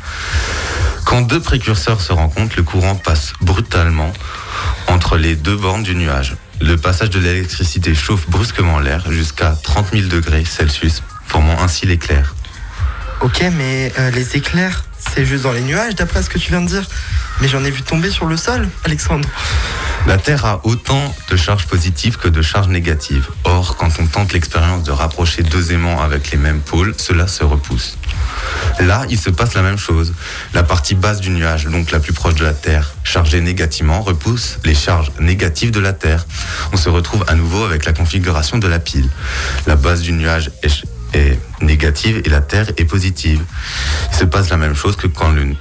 Quand 1.04 1.22
deux 1.22 1.40
précurseurs 1.40 2.00
se 2.00 2.12
rencontrent, 2.12 2.56
le 2.56 2.62
courant 2.62 2.96
passe 2.96 3.32
brutalement 3.40 4.12
entre 4.88 5.16
les 5.16 5.36
deux 5.36 5.56
bornes 5.56 5.82
du 5.82 5.94
nuage. 5.94 6.36
Le 6.60 6.76
passage 6.76 7.10
de 7.10 7.18
l'électricité 7.18 7.94
chauffe 7.94 8.28
brusquement 8.28 8.78
l'air 8.78 9.10
jusqu'à 9.10 9.56
30 9.62 9.92
000 9.92 10.08
degrés 10.08 10.44
Celsius, 10.44 11.02
formant 11.26 11.60
ainsi 11.60 11.86
l'éclair. 11.86 12.34
Ok, 13.20 13.42
mais 13.56 13.92
euh, 13.98 14.10
les 14.10 14.36
éclairs, 14.36 14.84
c'est 15.14 15.24
juste 15.24 15.44
dans 15.44 15.52
les 15.52 15.62
nuages, 15.62 15.94
d'après 15.94 16.22
ce 16.22 16.30
que 16.30 16.38
tu 16.38 16.50
viens 16.50 16.62
de 16.62 16.68
dire. 16.68 16.86
Mais 17.40 17.48
j'en 17.48 17.64
ai 17.64 17.70
vu 17.70 17.82
tomber 17.82 18.10
sur 18.10 18.26
le 18.26 18.36
sol, 18.36 18.68
Alexandre. 18.84 19.28
La 20.06 20.18
Terre 20.18 20.44
a 20.44 20.60
autant 20.64 21.14
de 21.30 21.36
charges 21.36 21.66
positives 21.66 22.16
que 22.16 22.28
de 22.28 22.42
charges 22.42 22.68
négatives. 22.68 23.28
Or, 23.44 23.76
quand 23.76 24.00
on 24.00 24.06
tente 24.06 24.32
l'expérience 24.32 24.82
de 24.82 24.90
rapprocher 24.90 25.42
deux 25.42 25.72
aimants 25.72 26.02
avec 26.02 26.30
les 26.30 26.38
mêmes 26.38 26.60
pôles, 26.60 26.94
cela 26.96 27.28
se 27.28 27.44
repousse. 27.44 27.98
Là, 28.80 29.04
il 29.10 29.18
se 29.18 29.30
passe 29.30 29.54
la 29.54 29.62
même 29.62 29.78
chose. 29.78 30.12
La 30.54 30.62
partie 30.62 30.94
basse 30.94 31.20
du 31.20 31.30
nuage, 31.30 31.66
donc 31.66 31.90
la 31.90 32.00
plus 32.00 32.12
proche 32.12 32.34
de 32.34 32.44
la 32.44 32.52
Terre, 32.52 32.94
chargée 33.04 33.40
négativement, 33.40 34.02
repousse 34.02 34.58
les 34.64 34.74
charges 34.74 35.12
négatives 35.20 35.70
de 35.70 35.80
la 35.80 35.92
Terre. 35.92 36.26
On 36.72 36.76
se 36.76 36.88
retrouve 36.88 37.24
à 37.28 37.34
nouveau 37.34 37.64
avec 37.64 37.84
la 37.84 37.92
configuration 37.92 38.58
de 38.58 38.66
la 38.66 38.78
pile. 38.78 39.08
La 39.66 39.76
base 39.76 40.02
du 40.02 40.12
nuage 40.12 40.50
est, 40.62 41.38
négative 41.62 42.20
et 42.24 42.28
la 42.28 42.40
Terre 42.40 42.70
est 42.76 42.84
positive. 42.84 43.42
Il 44.12 44.16
se 44.16 44.24
passe 44.24 44.50
la 44.50 44.56
même 44.56 44.74
chose 44.74 44.96
que 44.96 45.06
quand 45.06 45.30
le 45.30 45.54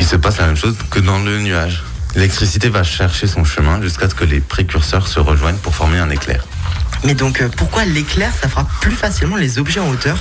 il 0.00 0.06
se 0.06 0.16
passe 0.16 0.38
la 0.38 0.46
même 0.46 0.56
chose 0.56 0.76
que 0.90 0.98
dans 0.98 1.18
le 1.20 1.38
nuage. 1.38 1.84
L'électricité 2.14 2.68
va 2.68 2.82
chercher 2.82 3.26
son 3.26 3.44
chemin 3.44 3.80
jusqu'à 3.80 4.08
ce 4.08 4.14
que 4.14 4.24
les 4.24 4.40
précurseurs 4.40 5.06
se 5.06 5.20
rejoignent 5.20 5.58
pour 5.58 5.74
former 5.74 5.98
un 5.98 6.10
éclair. 6.10 6.44
Mais 7.04 7.14
donc 7.14 7.40
euh, 7.40 7.48
pourquoi 7.56 7.84
l'éclair 7.84 8.32
ça 8.40 8.48
frappe 8.48 8.68
plus 8.80 8.92
facilement 8.92 9.36
les 9.36 9.58
objets 9.58 9.80
en 9.80 9.88
hauteur? 9.88 10.18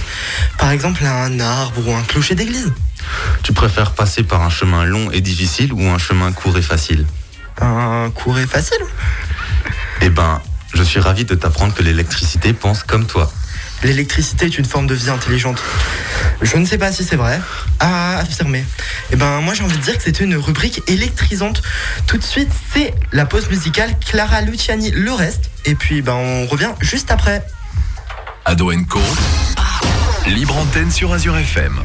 Par 0.58 0.72
exemple 0.72 1.03
un 1.06 1.39
arbre 1.39 1.88
ou 1.88 1.94
un 1.94 2.03
clocher 2.03 2.36
d'église? 2.36 2.72
Tu 3.44 3.53
préfères 3.53 3.91
passer 3.91 4.24
par 4.24 4.41
un 4.41 4.50
chemin 4.50 4.86
long 4.86 5.12
et 5.12 5.22
difficile 5.22 5.74
ou 5.74 5.84
un 5.89 5.98
chemin 5.98 6.32
court 6.32 6.58
et 6.58 6.62
facile? 6.62 7.06
Un 7.60 8.10
court 8.12 8.39
et 8.39 8.48
facile 8.48 8.82
Eh 10.01 10.10
ben, 10.10 10.41
je 10.74 10.84
suis 10.84 11.00
ravi 11.00 11.25
de 11.25 11.36
t'apprendre 11.36 11.74
que 11.74 11.84
l'électricité 11.84 12.53
pense 12.53 12.84
comme 12.84 13.06
toi. 13.06 13.32
L'électricité 13.83 14.45
est 14.45 14.57
une 14.57 14.65
forme 14.65 14.88
de 14.88 14.93
vie 14.93 15.09
intelligente. 15.09 15.61
Je 16.41 16.57
ne 16.57 16.65
sais 16.65 16.77
pas 16.77 16.91
si 16.91 17.03
c'est 17.03 17.15
vrai. 17.15 17.39
À 17.79 18.19
affirmer. 18.19 18.63
Eh 19.11 19.15
ben, 19.15 19.41
moi, 19.41 19.53
j'ai 19.53 19.63
envie 19.63 19.77
de 19.77 19.81
dire 19.81 19.97
que 19.97 20.03
c'était 20.03 20.23
une 20.23 20.35
rubrique 20.35 20.81
électrisante. 20.88 21.61
Tout 22.07 22.17
de 22.17 22.23
suite, 22.23 22.50
c'est 22.73 22.93
la 23.11 23.25
pause 23.25 23.50
musicale 23.50 23.91
Clara 24.00 24.41
Luciani, 24.41 24.91
le 24.91 25.11
reste. 25.11 25.50
Et 25.65 25.75
puis, 25.75 26.01
ben, 26.01 26.13
on 26.13 26.45
revient 26.45 26.71
juste 26.79 27.11
après. 27.11 27.43
Ado 28.45 28.71
Co. 28.89 29.00
Libre 30.27 30.57
antenne 30.57 30.91
sur 30.91 31.13
Azure 31.13 31.38
FM. 31.38 31.81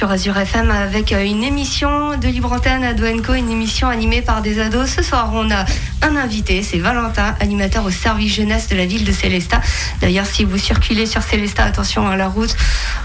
Sur 0.00 0.10
Azure 0.10 0.38
FM 0.38 0.70
avec 0.70 1.12
euh, 1.12 1.22
une 1.22 1.44
émission 1.44 2.16
de 2.16 2.26
Libre 2.26 2.50
Antenne 2.50 2.84
à 2.84 2.94
Doenco, 2.94 3.34
une 3.34 3.50
émission 3.50 3.86
animée 3.86 4.22
par 4.22 4.40
des 4.40 4.58
ados. 4.58 4.88
Ce 4.88 5.02
soir, 5.02 5.30
on 5.34 5.50
a 5.50 5.66
un 6.00 6.16
invité, 6.16 6.62
c'est 6.62 6.78
Valentin, 6.78 7.34
animateur 7.38 7.84
au 7.84 7.90
service 7.90 8.34
jeunesse 8.34 8.68
de 8.68 8.76
la 8.76 8.86
ville 8.86 9.04
de 9.04 9.12
Célestat. 9.12 9.60
D'ailleurs, 10.00 10.24
si 10.24 10.44
vous 10.44 10.56
circulez 10.56 11.04
sur 11.04 11.22
Célestat, 11.22 11.64
attention 11.64 12.08
à 12.08 12.16
la 12.16 12.28
route, 12.28 12.56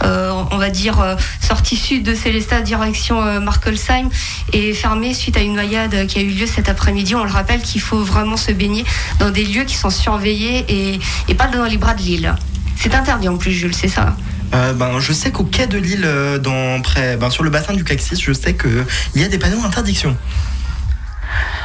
euh, 0.03 0.31
on 0.51 0.57
va 0.57 0.69
dire 0.69 1.01
euh, 1.01 1.17
sortie 1.41 1.75
sud 1.75 2.03
de 2.03 2.15
Célestat, 2.15 2.61
direction 2.61 3.21
euh, 3.21 3.41
Markolsheim, 3.41 4.07
est 4.53 4.71
fermée 4.71 5.13
suite 5.13 5.35
à 5.35 5.41
une 5.41 5.55
noyade 5.55 6.07
qui 6.07 6.19
a 6.19 6.21
eu 6.21 6.29
lieu 6.29 6.45
cet 6.45 6.69
après-midi. 6.69 7.13
On 7.13 7.25
le 7.25 7.29
rappelle 7.29 7.61
qu'il 7.61 7.81
faut 7.81 8.03
vraiment 8.03 8.37
se 8.37 8.53
baigner 8.53 8.85
dans 9.19 9.31
des 9.31 9.43
lieux 9.43 9.65
qui 9.65 9.75
sont 9.75 9.89
surveillés 9.89 10.63
et, 10.69 10.99
et 11.27 11.35
pas 11.35 11.47
dans 11.47 11.65
les 11.65 11.77
bras 11.77 11.93
de 11.93 12.03
l'île. 12.03 12.33
C'est 12.77 12.95
interdit 12.95 13.27
en 13.27 13.35
plus, 13.35 13.51
Jules, 13.51 13.75
c'est 13.75 13.89
ça 13.89 14.15
Euh, 14.55 14.73
ben, 14.73 14.99
je 14.99 15.11
sais 15.11 15.31
qu'au 15.31 15.43
quai 15.43 15.67
de 15.67 15.77
Lille, 15.77 16.05
euh, 16.05 16.39
dans, 16.39 16.81
près, 16.81 17.17
ben, 17.17 17.29
sur 17.29 17.43
le 17.43 17.49
bassin 17.49 17.73
du 17.73 17.83
Caxis, 17.83 18.21
je 18.21 18.31
sais 18.31 18.53
qu'il 18.53 18.85
y 19.15 19.23
a 19.23 19.27
des 19.27 19.37
panneaux 19.37 19.61
interdiction. 19.65 20.15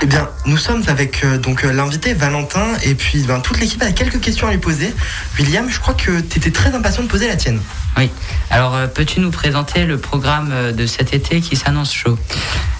Eh 0.02 0.06
bien, 0.06 0.28
nous 0.46 0.56
sommes 0.56 0.82
avec 0.88 1.22
euh, 1.22 1.38
donc 1.38 1.62
l'invité 1.62 2.14
Valentin 2.14 2.66
et 2.82 2.94
puis 2.94 3.22
ben, 3.22 3.38
toute 3.40 3.60
l'équipe 3.60 3.80
a 3.82 3.92
quelques 3.92 4.18
questions 4.18 4.48
à 4.48 4.50
lui 4.50 4.58
poser. 4.58 4.92
William, 5.38 5.70
je 5.70 5.78
crois 5.78 5.94
que 5.94 6.20
tu 6.20 6.38
étais 6.38 6.50
très 6.50 6.74
impatient 6.74 7.04
de 7.04 7.08
poser 7.08 7.28
la 7.28 7.36
tienne. 7.36 7.60
Oui. 7.96 8.10
Alors, 8.50 8.74
euh, 8.74 8.86
peux-tu 8.88 9.20
nous 9.20 9.30
présenter 9.30 9.84
le 9.84 9.98
programme 9.98 10.72
de 10.72 10.86
cet 10.86 11.14
été 11.14 11.40
qui 11.40 11.54
s'annonce 11.54 11.92
chaud? 11.92 12.18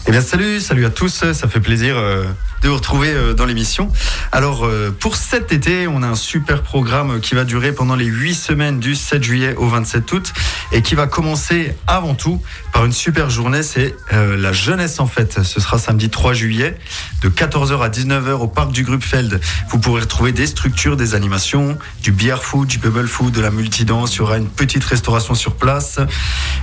Eh 0.07 0.11
bien 0.11 0.23
salut, 0.23 0.61
salut 0.61 0.87
à 0.87 0.91
tous, 0.91 1.25
ça 1.33 1.47
fait 1.47 1.61
plaisir 1.61 1.95
euh, 1.97 2.25
de 2.63 2.69
vous 2.69 2.77
retrouver 2.77 3.09
euh, 3.11 3.35
dans 3.35 3.47
l'émission. 3.47 3.91
Alors 4.33 4.65
euh, 4.65 4.91
pour 4.91 5.17
cet 5.17 5.53
été, 5.53 5.87
on 5.87 6.03
a 6.03 6.07
un 6.07 6.15
super 6.15 6.63
programme 6.63 7.21
qui 7.21 7.35
va 7.35 7.45
durer 7.45 7.73
pendant 7.73 7.97
les 7.97 8.05
8 8.05 8.35
semaines 8.35 8.81
du 8.81 8.95
7 8.95 9.23
juillet 9.23 9.55
au 9.57 9.67
27 9.69 10.13
août 10.13 10.33
et 10.73 10.83
qui 10.83 10.95
va 10.95 11.07
commencer 11.07 11.75
avant 11.87 12.15
tout 12.15 12.41
par 12.73 12.85
une 12.85 12.93
super 12.93 13.31
journée, 13.31 13.63
c'est 13.63 13.95
euh, 14.13 14.37
la 14.37 14.53
jeunesse 14.53 15.01
en 15.01 15.07
fête. 15.07 15.43
Ce 15.43 15.61
sera 15.61 15.79
samedi 15.79 16.11
3 16.11 16.33
juillet 16.33 16.77
de 17.23 17.29
14h 17.29 17.81
à 17.81 17.89
19h 17.89 18.33
au 18.33 18.47
parc 18.47 18.73
du 18.73 18.85
Grupfeld. 18.85 19.41
Vous 19.71 19.79
pourrez 19.79 20.03
retrouver 20.03 20.33
des 20.33 20.47
structures, 20.47 20.97
des 20.97 21.15
animations, 21.15 21.79
du 22.03 22.13
beer 22.13 22.43
food, 22.43 22.69
du 22.69 22.79
bubble 22.79 23.09
food, 23.09 23.33
de 23.33 23.41
la 23.41 23.51
multidance, 23.51 24.15
il 24.15 24.19
y 24.19 24.21
aura 24.23 24.39
une 24.39 24.49
petite 24.49 24.85
restauration 24.85 25.35
sur 25.35 25.55
place 25.55 25.99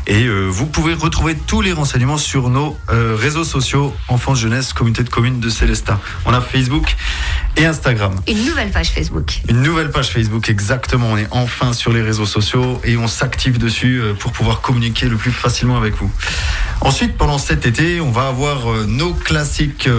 et 0.05 0.27
vous 0.29 0.65
pouvez 0.65 0.93
retrouver 0.93 1.35
tous 1.35 1.61
les 1.61 1.73
renseignements 1.73 2.17
sur 2.17 2.49
nos 2.49 2.77
réseaux 2.89 3.43
sociaux 3.43 3.95
Enfance 4.07 4.39
Jeunesse 4.39 4.73
Communauté 4.73 5.03
de 5.03 5.09
communes 5.09 5.39
de 5.39 5.49
On 6.25 6.33
a 6.33 6.41
Facebook 6.41 6.95
et 7.55 7.65
Instagram. 7.65 8.15
Une 8.27 8.45
nouvelle 8.45 8.69
page 8.69 8.89
Facebook. 8.89 9.41
Une 9.49 9.61
nouvelle 9.61 9.89
page 9.89 10.09
Facebook, 10.09 10.49
exactement. 10.49 11.11
On 11.11 11.17
est 11.17 11.27
enfin 11.31 11.73
sur 11.73 11.91
les 11.91 12.01
réseaux 12.01 12.25
sociaux 12.25 12.79
et 12.83 12.97
on 12.97 13.07
s'active 13.07 13.57
dessus 13.57 13.99
euh, 13.99 14.13
pour 14.13 14.31
pouvoir 14.31 14.61
communiquer 14.61 15.07
le 15.07 15.17
plus 15.17 15.31
facilement 15.31 15.77
avec 15.77 15.95
vous. 15.95 16.11
Ensuite, 16.81 17.17
pendant 17.17 17.39
cet 17.39 17.65
été, 17.65 17.99
on 17.99 18.11
va 18.11 18.27
avoir 18.27 18.71
euh, 18.71 18.85
nos 18.85 19.13
classiques 19.13 19.89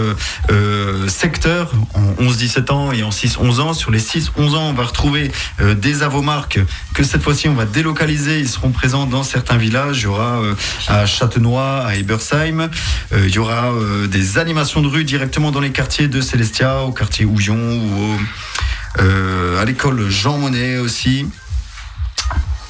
euh, 0.51 1.07
secteurs 1.07 1.71
en 1.93 2.23
11-17 2.23 2.71
ans 2.71 2.91
et 2.91 3.03
en 3.03 3.09
6-11 3.09 3.59
ans. 3.59 3.73
Sur 3.73 3.91
les 3.91 3.99
6-11 3.99 4.55
ans, 4.55 4.69
on 4.69 4.73
va 4.73 4.85
retrouver 4.85 5.31
euh, 5.61 5.75
des 5.75 6.03
avomarques 6.03 6.59
que 6.93 7.03
cette 7.03 7.21
fois-ci 7.21 7.47
on 7.47 7.53
va 7.53 7.65
délocaliser. 7.65 8.39
Ils 8.39 8.49
seront 8.49 8.71
présents 8.71 9.05
dans 9.05 9.23
certains 9.23 9.57
villages. 9.57 9.99
Il 9.99 10.03
y 10.03 10.07
aura 10.07 10.39
euh, 10.41 10.55
à 10.87 11.05
Châtenois, 11.05 11.85
à 11.85 11.95
Ebersheim. 11.95 12.69
Il 13.11 13.29
y 13.29 13.39
aura 13.39 13.71
des 14.07 14.37
animations 14.37 14.81
de 14.81 14.87
rue 14.87 15.03
directement 15.03 15.51
dans 15.51 15.59
les 15.59 15.71
quartiers 15.79 16.09
de 16.09 16.19
Célestia, 16.19 16.81
au 16.81 16.91
quartier 16.91 17.23
Houillon 17.23 17.57
euh, 18.99 19.61
à 19.61 19.63
l'école 19.63 20.09
Jean 20.09 20.37
Monnet 20.37 20.77
aussi. 20.77 21.25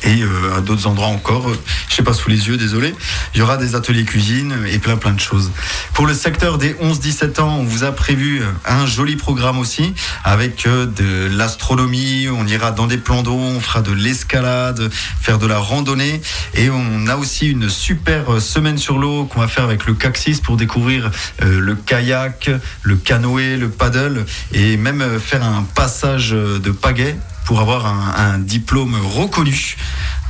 Et 0.03 0.21
euh, 0.21 0.57
à 0.57 0.61
d'autres 0.61 0.87
endroits 0.87 1.07
encore, 1.07 1.49
euh, 1.49 1.59
je 1.89 1.95
sais 1.95 2.03
pas 2.03 2.13
sous 2.13 2.29
les 2.29 2.47
yeux, 2.47 2.57
désolé. 2.57 2.95
Il 3.33 3.39
y 3.39 3.41
aura 3.41 3.57
des 3.57 3.75
ateliers 3.75 4.05
cuisine 4.05 4.55
et 4.71 4.79
plein 4.79 4.95
plein 4.95 5.11
de 5.11 5.19
choses. 5.19 5.51
Pour 5.93 6.07
le 6.07 6.13
secteur 6.13 6.57
des 6.57 6.73
11-17 6.75 7.41
ans, 7.41 7.57
on 7.59 7.63
vous 7.63 7.83
a 7.83 7.91
prévu 7.91 8.41
euh, 8.41 8.45
un 8.65 8.85
joli 8.85 9.17
programme 9.17 9.59
aussi 9.59 9.93
avec 10.23 10.65
euh, 10.67 10.85
de 10.85 11.27
l'astronomie. 11.35 12.27
On 12.29 12.47
ira 12.47 12.71
dans 12.71 12.87
des 12.87 12.97
plans 12.97 13.23
d'eau, 13.23 13.35
on 13.35 13.59
fera 13.59 13.81
de 13.81 13.91
l'escalade, 13.91 14.89
faire 15.21 15.37
de 15.37 15.47
la 15.47 15.57
randonnée 15.57 16.21
et 16.53 16.69
on 16.69 17.07
a 17.07 17.17
aussi 17.17 17.49
une 17.49 17.69
super 17.69 18.41
semaine 18.41 18.77
sur 18.77 18.97
l'eau 18.97 19.25
qu'on 19.25 19.41
va 19.41 19.47
faire 19.47 19.65
avec 19.65 19.85
le 19.85 19.93
Caxis 19.93 20.39
pour 20.41 20.55
découvrir 20.55 21.11
le 21.41 21.75
kayak, 21.75 22.49
le 22.83 22.95
canoë, 22.95 23.57
le 23.57 23.69
paddle 23.69 24.25
et 24.53 24.77
même 24.77 25.19
faire 25.19 25.43
un 25.43 25.63
passage 25.75 26.31
de 26.31 26.71
pagaie 26.71 27.17
pour 27.49 27.61
avoir 27.61 27.87
un, 27.87 28.33
un 28.33 28.37
diplôme 28.37 28.95
reconnu 29.03 29.75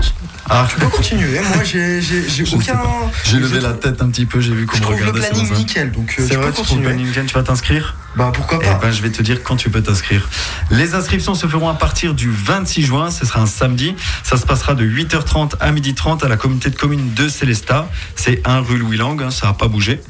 Ah, 0.49 0.67
Tu 0.69 0.79
peux 0.79 0.87
continuer. 0.87 1.39
Moi, 1.39 1.63
j'ai 1.63 2.01
Je 2.01 2.55
aucun. 2.55 2.79
J'ai 3.23 3.37
levé 3.37 3.55
je 3.59 3.61
la 3.61 3.69
trouve- 3.69 3.79
tête 3.81 4.01
un 4.01 4.09
petit 4.09 4.25
peu, 4.25 4.39
j'ai 4.39 4.53
vu 4.53 4.65
qu'on 4.65 4.75
Je 4.75 4.81
me 4.81 4.85
trouve 4.85 4.95
le 4.99 5.01
regardait. 5.07 5.21
c'est 5.21 5.29
planning 5.31 5.47
pour 5.47 5.55
ça. 5.57 5.61
nickel, 5.63 5.91
donc 5.91 6.15
euh, 6.19 6.23
C'est 6.23 6.29
tu 6.29 6.35
vrai, 6.35 6.45
peux 6.47 6.51
tu 6.53 6.57
le 6.61 6.63
continuer. 6.63 6.85
planning 6.87 7.07
nickel, 7.07 7.25
tu 7.25 7.33
vas 7.33 7.43
t'inscrire? 7.43 7.95
Bah 8.15 8.31
pourquoi 8.33 8.59
Eh 8.61 8.65
pas 8.65 8.75
ben, 8.81 8.91
je 8.91 9.01
vais 9.01 9.09
te 9.09 9.21
dire 9.21 9.41
quand 9.41 9.55
tu 9.55 9.69
peux 9.69 9.81
t'inscrire. 9.81 10.27
Les 10.69 10.95
inscriptions 10.95 11.33
se 11.33 11.47
feront 11.47 11.69
à 11.69 11.75
partir 11.75 12.13
du 12.13 12.29
26 12.29 12.83
juin, 12.83 13.09
ce 13.09 13.25
sera 13.25 13.39
un 13.39 13.45
samedi. 13.45 13.95
Ça 14.23 14.35
se 14.35 14.45
passera 14.45 14.75
de 14.75 14.83
8h30 14.83 15.53
à 15.61 15.71
12h30 15.71 16.25
à 16.25 16.27
la 16.27 16.35
communauté 16.35 16.69
de 16.69 16.75
communes 16.75 17.13
de 17.13 17.29
Célestat. 17.29 17.89
C'est 18.15 18.45
1 18.45 18.59
rue 18.59 18.77
Louis 18.77 18.97
Lang, 18.97 19.21
hein, 19.23 19.31
ça 19.31 19.47
n'a 19.47 19.53
pas 19.53 19.69
bougé. 19.69 20.01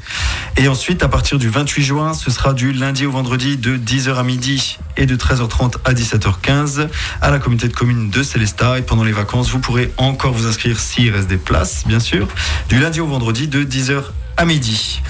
Et 0.56 0.66
ensuite, 0.66 1.04
à 1.04 1.08
partir 1.08 1.38
du 1.38 1.48
28 1.48 1.82
juin, 1.82 2.14
ce 2.14 2.30
sera 2.32 2.54
du 2.54 2.72
lundi 2.72 3.06
au 3.06 3.12
vendredi 3.12 3.56
de 3.56 3.76
10h 3.76 4.16
à 4.16 4.24
midi 4.24 4.78
et 4.96 5.06
de 5.06 5.14
13h30 5.14 5.76
à 5.84 5.94
17h15 5.94 6.88
à 7.20 7.30
la 7.30 7.38
communauté 7.38 7.68
de 7.68 7.74
communes 7.74 8.10
de 8.10 8.22
Célestat. 8.24 8.80
Et 8.80 8.82
pendant 8.82 9.04
les 9.04 9.12
vacances, 9.12 9.48
vous 9.50 9.60
pourrez 9.60 9.92
encore 9.96 10.32
vous 10.32 10.46
inscrire 10.46 10.80
s'il 10.80 11.14
reste 11.14 11.28
des 11.28 11.36
places, 11.36 11.84
bien 11.86 12.00
sûr, 12.00 12.26
du 12.68 12.80
lundi 12.80 13.00
au 13.00 13.06
vendredi 13.06 13.46
de 13.46 13.62
10h 13.62 14.02
à 14.36 14.44
midi. 14.44 15.02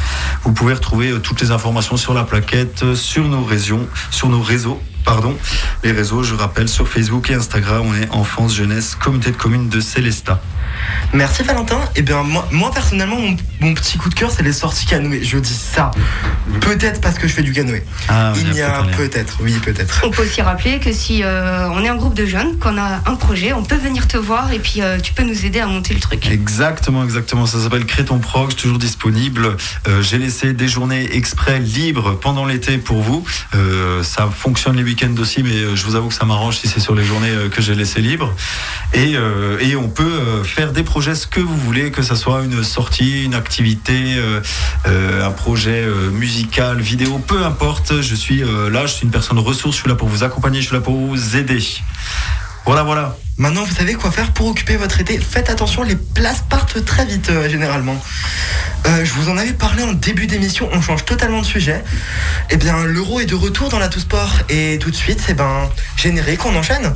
Vous 0.44 0.52
pouvez 0.52 0.74
retrouver 0.74 1.10
euh, 1.10 1.18
toutes 1.18 1.40
les 1.40 1.50
informations 1.50 1.96
sur 1.96 2.14
la 2.14 2.24
plaquette, 2.24 2.82
euh, 2.82 2.94
sur 2.94 3.24
nos 3.24 3.44
réseaux, 3.44 3.88
sur 4.10 4.28
nos 4.28 4.42
réseaux. 4.42 4.80
Pardon, 5.04 5.36
les 5.82 5.92
réseaux, 5.92 6.22
je 6.22 6.34
rappelle, 6.34 6.68
sur 6.68 6.86
Facebook 6.86 7.30
et 7.30 7.34
Instagram, 7.34 7.84
on 7.84 7.94
est 7.94 8.08
Enfance 8.10 8.54
Jeunesse, 8.54 8.94
Comité 8.94 9.32
de 9.32 9.36
communes 9.36 9.68
de 9.68 9.80
Célestat. 9.80 10.40
Merci 11.12 11.42
Valentin. 11.42 11.80
Et 11.96 12.02
bien 12.02 12.22
moi, 12.22 12.46
moi, 12.50 12.70
personnellement, 12.72 13.18
mon, 13.18 13.36
mon 13.60 13.74
petit 13.74 13.98
coup 13.98 14.08
de 14.08 14.14
cœur, 14.14 14.30
c'est 14.30 14.42
les 14.42 14.52
sorties 14.52 14.86
canoë. 14.86 15.22
Je 15.24 15.38
dis 15.38 15.54
ça. 15.54 15.90
Peut-être 16.60 17.00
parce 17.00 17.18
que 17.18 17.28
je 17.28 17.32
fais 17.34 17.42
du 17.42 17.52
canoë. 17.52 17.82
Ah, 18.08 18.32
Il 18.36 18.52
y 18.54 18.62
a 18.62 18.82
peut-être 18.96 19.38
oui 19.40 19.54
peut-être. 19.64 20.02
On 20.04 20.10
peut 20.10 20.22
aussi 20.22 20.42
rappeler 20.42 20.78
que 20.78 20.92
si 20.92 21.22
euh, 21.22 21.68
on 21.70 21.84
est 21.84 21.88
un 21.88 21.96
groupe 21.96 22.14
de 22.14 22.26
jeunes, 22.26 22.58
qu'on 22.58 22.78
a 22.78 23.00
un 23.06 23.14
projet, 23.16 23.52
on 23.52 23.62
peut 23.62 23.76
venir 23.76 24.08
te 24.08 24.16
voir 24.16 24.52
et 24.52 24.58
puis 24.58 24.80
euh, 24.80 24.98
tu 24.98 25.12
peux 25.12 25.22
nous 25.22 25.44
aider 25.46 25.60
à 25.60 25.66
monter 25.66 25.94
le 25.94 26.00
truc. 26.00 26.26
Exactement, 26.30 27.04
exactement. 27.04 27.46
Ça 27.46 27.60
s'appelle 27.60 27.84
Crée 27.86 28.04
ton 28.04 28.18
prog, 28.18 28.54
toujours 28.54 28.78
disponible. 28.78 29.56
Euh, 29.88 30.02
J'ai 30.02 30.18
laissé 30.18 30.52
des 30.52 30.68
journées 30.68 31.14
exprès 31.16 31.58
libres 31.60 32.18
pendant 32.20 32.44
l'été 32.44 32.78
pour 32.78 33.02
vous. 33.02 33.24
Euh, 33.54 34.02
ça 34.02 34.28
fonctionne 34.34 34.76
les 34.76 34.82
week-ends 34.82 35.14
aussi, 35.18 35.42
mais 35.42 35.76
je 35.76 35.84
vous 35.84 35.94
avoue 35.94 36.08
que 36.08 36.14
ça 36.14 36.24
m'arrange 36.24 36.56
si 36.56 36.68
c'est 36.68 36.80
sur 36.80 36.94
les 36.94 37.04
journées 37.04 37.32
que 37.54 37.60
j'ai 37.62 37.74
laissé 37.74 38.00
libres. 38.00 38.34
Et, 38.94 39.16
euh, 39.16 39.58
et 39.60 39.76
on 39.76 39.88
peut 39.88 40.02
euh, 40.04 40.42
des 40.72 40.82
projets 40.82 41.14
ce 41.14 41.26
que 41.26 41.40
vous 41.40 41.56
voulez, 41.56 41.90
que 41.90 42.02
ce 42.02 42.14
soit 42.14 42.42
une 42.42 42.64
sortie, 42.64 43.24
une 43.24 43.34
activité, 43.34 44.14
euh, 44.16 44.40
euh, 44.86 45.26
un 45.26 45.30
projet 45.30 45.82
euh, 45.82 46.10
musical, 46.10 46.80
vidéo, 46.80 47.18
peu 47.18 47.44
importe. 47.44 48.00
Je 48.00 48.14
suis 48.14 48.42
là, 48.42 48.86
je 48.86 48.92
suis 48.92 49.04
une 49.04 49.10
personne 49.10 49.38
ressource, 49.38 49.76
je 49.76 49.80
suis 49.82 49.88
là 49.88 49.94
pour 49.94 50.08
vous 50.08 50.24
accompagner, 50.24 50.60
je 50.60 50.66
suis 50.66 50.74
là 50.74 50.80
pour 50.80 50.96
vous 50.96 51.36
aider. 51.36 51.62
Voilà, 52.64 52.82
voilà. 52.82 53.16
Maintenant, 53.38 53.64
vous 53.64 53.74
savez 53.74 53.94
quoi 53.94 54.10
faire 54.10 54.32
pour 54.32 54.46
occuper 54.46 54.76
votre 54.76 55.00
été. 55.00 55.18
Faites 55.18 55.50
attention, 55.50 55.82
les 55.82 55.96
places 55.96 56.44
partent 56.48 56.84
très 56.84 57.04
vite 57.04 57.30
généralement. 57.48 58.00
Je 58.84 59.12
vous 59.14 59.28
en 59.28 59.36
avais 59.36 59.52
parlé 59.52 59.82
en 59.82 59.92
début 59.92 60.26
d'émission, 60.26 60.68
on 60.72 60.80
change 60.80 61.04
totalement 61.04 61.40
de 61.40 61.46
sujet. 61.46 61.82
Eh 62.50 62.56
bien, 62.56 62.84
l'euro 62.84 63.20
est 63.20 63.26
de 63.26 63.34
retour 63.34 63.68
dans 63.68 63.78
la 63.78 63.88
Tout 63.88 64.00
Sport 64.00 64.32
et 64.48 64.78
tout 64.80 64.90
de 64.90 64.96
suite, 64.96 65.24
eh 65.28 65.34
ben, 65.34 65.70
générique, 65.96 66.44
on 66.46 66.54
enchaîne. 66.54 66.94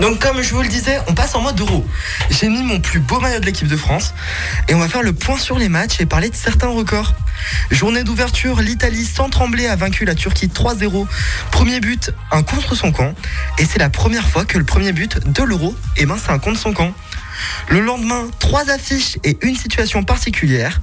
Donc 0.00 0.18
comme 0.18 0.42
je 0.42 0.52
vous 0.52 0.62
le 0.62 0.68
disais, 0.68 1.00
on 1.08 1.14
passe 1.14 1.34
en 1.34 1.40
mode 1.40 1.58
euro. 1.58 1.86
J'ai 2.30 2.48
mis 2.48 2.62
mon 2.62 2.80
plus 2.80 3.00
beau 3.00 3.18
maillot 3.18 3.40
de 3.40 3.46
l'équipe 3.46 3.68
de 3.68 3.76
France 3.76 4.12
et 4.68 4.74
on 4.74 4.78
va 4.78 4.88
faire 4.88 5.02
le 5.02 5.14
point 5.14 5.38
sur 5.38 5.58
les 5.58 5.68
matchs 5.68 6.00
et 6.00 6.06
parler 6.06 6.28
de 6.28 6.34
certains 6.34 6.68
records. 6.68 7.14
Journée 7.70 8.04
d'ouverture, 8.04 8.60
l'Italie 8.60 9.04
sans 9.04 9.30
trembler 9.30 9.66
a 9.66 9.76
vaincu 9.76 10.04
la 10.04 10.14
Turquie 10.14 10.48
3-0. 10.48 11.06
Premier 11.50 11.80
but, 11.80 12.10
un 12.30 12.42
contre 12.42 12.74
son 12.74 12.92
camp. 12.92 13.14
Et 13.58 13.64
c'est 13.64 13.78
la 13.78 13.88
première 13.88 14.28
fois 14.28 14.44
que 14.44 14.58
le 14.58 14.64
premier 14.64 14.92
but 14.92 15.26
de 15.26 15.42
l'euro, 15.42 15.74
ben, 15.98 16.16
c'est 16.22 16.30
un 16.30 16.38
contre 16.38 16.58
son 16.58 16.72
camp. 16.72 16.92
Le 17.68 17.80
lendemain, 17.80 18.28
trois 18.38 18.70
affiches 18.70 19.18
et 19.24 19.38
une 19.42 19.56
situation 19.56 20.02
particulière. 20.02 20.80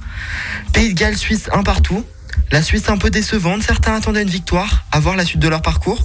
Pays 0.72 0.92
de 0.92 0.98
Galles, 0.98 1.16
Suisse, 1.16 1.48
un 1.52 1.62
partout. 1.62 2.04
La 2.50 2.62
Suisse 2.62 2.88
un 2.88 2.98
peu 2.98 3.10
décevante, 3.10 3.62
certains 3.62 3.94
attendaient 3.94 4.22
une 4.22 4.28
victoire, 4.28 4.84
à 4.90 4.98
voir 5.00 5.16
la 5.16 5.24
suite 5.24 5.40
de 5.40 5.48
leur 5.48 5.62
parcours. 5.62 6.04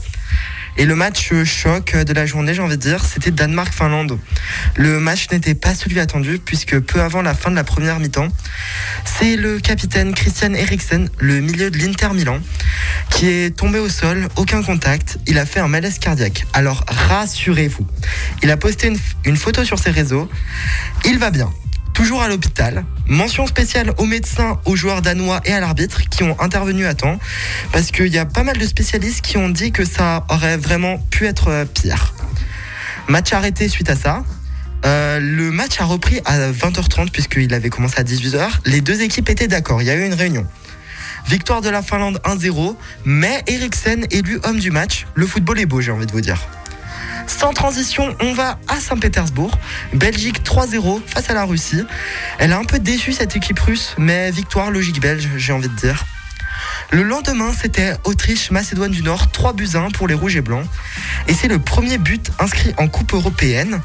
Et 0.78 0.86
le 0.86 0.96
match 0.96 1.34
choc 1.44 1.96
de 1.96 2.14
la 2.14 2.26
journée, 2.26 2.54
j'ai 2.54 2.62
envie 2.62 2.78
de 2.78 2.82
dire, 2.82 3.04
c'était 3.04 3.32
Danemark-Finlande. 3.32 4.18
Le 4.76 5.00
match 5.00 5.28
n'était 5.32 5.56
pas 5.56 5.76
celui 5.76 6.00
attendu, 6.00 6.40
puisque 6.40 6.80
peu 6.80 7.02
avant 7.02 7.22
la 7.22 7.34
fin 7.34 7.52
de 7.52 7.56
la 7.56 7.64
première 7.64 8.00
mi-temps, 8.00 8.30
c'est 9.06 9.36
le 9.36 9.60
capitaine 9.60 10.14
Christian 10.14 10.54
Eriksen, 10.54 11.10
le 11.20 11.42
milieu 11.42 11.70
de 11.70 11.78
l'Inter 11.78 12.10
Milan, 12.14 12.40
qui 13.10 13.28
est 13.28 13.56
tombé 13.56 13.80
au 13.80 13.90
sol, 13.90 14.28
aucun 14.36 14.64
contact, 14.64 15.20
il 15.28 15.38
a 15.38 15.46
fait 15.46 15.60
un 15.60 15.68
malaise 15.68 16.00
cardiaque. 16.00 16.46
Alors 16.54 16.84
rassurez-vous, 16.88 17.86
il 18.44 18.52
a 18.52 18.58
posté 18.58 18.88
une, 18.88 18.98
une 19.26 19.38
photo 19.38 19.66
sur 19.66 19.80
ses 19.80 19.92
réseaux, 19.92 20.30
il 21.06 21.20
va 21.20 21.32
bien. 21.32 21.52
Toujours 22.00 22.22
à 22.22 22.30
l'hôpital. 22.30 22.86
Mention 23.08 23.46
spéciale 23.46 23.92
aux 23.98 24.06
médecins, 24.06 24.58
aux 24.64 24.78
joueurs 24.78 25.02
danois 25.02 25.42
et 25.44 25.52
à 25.52 25.60
l'arbitre 25.60 26.08
qui 26.08 26.24
ont 26.24 26.40
intervenu 26.40 26.86
à 26.86 26.94
temps. 26.94 27.20
Parce 27.74 27.92
qu'il 27.92 28.08
y 28.08 28.18
a 28.18 28.26
pas 28.26 28.44
mal 28.44 28.58
de 28.58 28.66
spécialistes 28.66 29.20
qui 29.20 29.36
ont 29.36 29.50
dit 29.50 29.74
que 29.74 29.84
ça 29.84 30.26
aurait 30.30 30.56
vraiment 30.56 30.98
pu 31.12 31.28
être 31.28 31.50
euh, 31.50 31.66
pire. 31.66 32.14
Match 33.10 33.34
arrêté 33.34 33.68
suite 33.68 33.90
à 33.90 33.98
ça. 33.98 34.24
Euh, 34.86 35.20
le 35.20 35.52
match 35.52 35.82
a 35.82 35.84
repris 35.84 36.22
à 36.24 36.52
20h30 36.52 37.12
puisqu'il 37.12 37.54
avait 37.54 37.70
commencé 37.70 38.00
à 38.00 38.04
18h. 38.04 38.48
Les 38.64 38.80
deux 38.80 39.02
équipes 39.02 39.30
étaient 39.30 39.50
d'accord, 39.50 39.82
il 39.82 39.86
y 39.90 39.92
a 39.92 39.96
eu 39.96 40.06
une 40.06 40.14
réunion. 40.14 40.48
Victoire 41.28 41.60
de 41.60 41.68
la 41.70 41.82
Finlande 41.82 42.22
1-0, 42.24 42.78
mais 43.04 43.44
Eriksen 43.46 44.08
élu 44.10 44.40
homme 44.46 44.60
du 44.60 44.72
match. 44.72 45.06
Le 45.16 45.28
football 45.28 45.60
est 45.60 45.66
beau, 45.66 45.82
j'ai 45.82 45.92
envie 45.92 46.06
de 46.06 46.14
vous 46.14 46.22
dire. 46.22 46.40
Sans 47.28 47.54
transition, 47.54 48.16
on 48.22 48.34
va 48.34 48.60
à 48.68 48.80
Saint-Pétersbourg. 48.80 49.58
Belgique 49.94 50.44
3-0 50.44 51.02
face 51.06 51.30
à 51.30 51.34
la 51.34 51.46
Russie. 51.46 51.84
Elle 52.38 52.54
a 52.54 52.58
un 52.58 52.66
peu 52.66 52.80
déçu 52.80 53.14
cette 53.14 53.36
équipe 53.36 53.60
russe, 53.60 53.96
mais 53.98 54.32
victoire 54.32 54.72
logique 54.72 55.00
belge, 55.00 55.30
j'ai 55.38 55.54
envie 55.54 55.70
de 55.70 55.76
dire. 55.76 56.06
Le 56.92 57.04
lendemain, 57.04 57.52
c'était 57.54 57.94
Autriche-Macédoine 58.04 58.92
du 58.92 59.04
Nord, 59.04 59.32
3 59.32 59.54
buts 59.54 59.70
à 59.76 59.80
1 59.80 59.92
pour 59.92 60.08
les 60.08 60.16
Rouges 60.16 60.36
et 60.36 60.42
Blancs. 60.42 60.66
Et 61.28 61.34
c'est 61.34 61.48
le 61.48 61.60
premier 61.60 61.98
but 61.98 62.32
inscrit 62.40 62.74
en 62.78 62.88
Coupe 62.88 63.14
européenne 63.14 63.80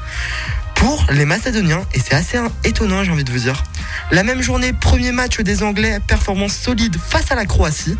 pour 0.75 1.05
les 1.11 1.25
Macédoniens. 1.25 1.81
Et 1.93 1.99
c'est 1.99 2.13
assez 2.13 2.37
étonnant, 2.63 3.03
j'ai 3.03 3.11
envie 3.11 3.23
de 3.23 3.31
vous 3.31 3.39
dire. 3.39 3.63
La 4.11 4.23
même 4.23 4.41
journée, 4.41 4.73
premier 4.73 5.11
match 5.11 5.39
des 5.39 5.63
Anglais, 5.63 5.99
performance 6.07 6.53
solide 6.53 6.97
face 6.97 7.31
à 7.31 7.35
la 7.35 7.45
Croatie. 7.45 7.97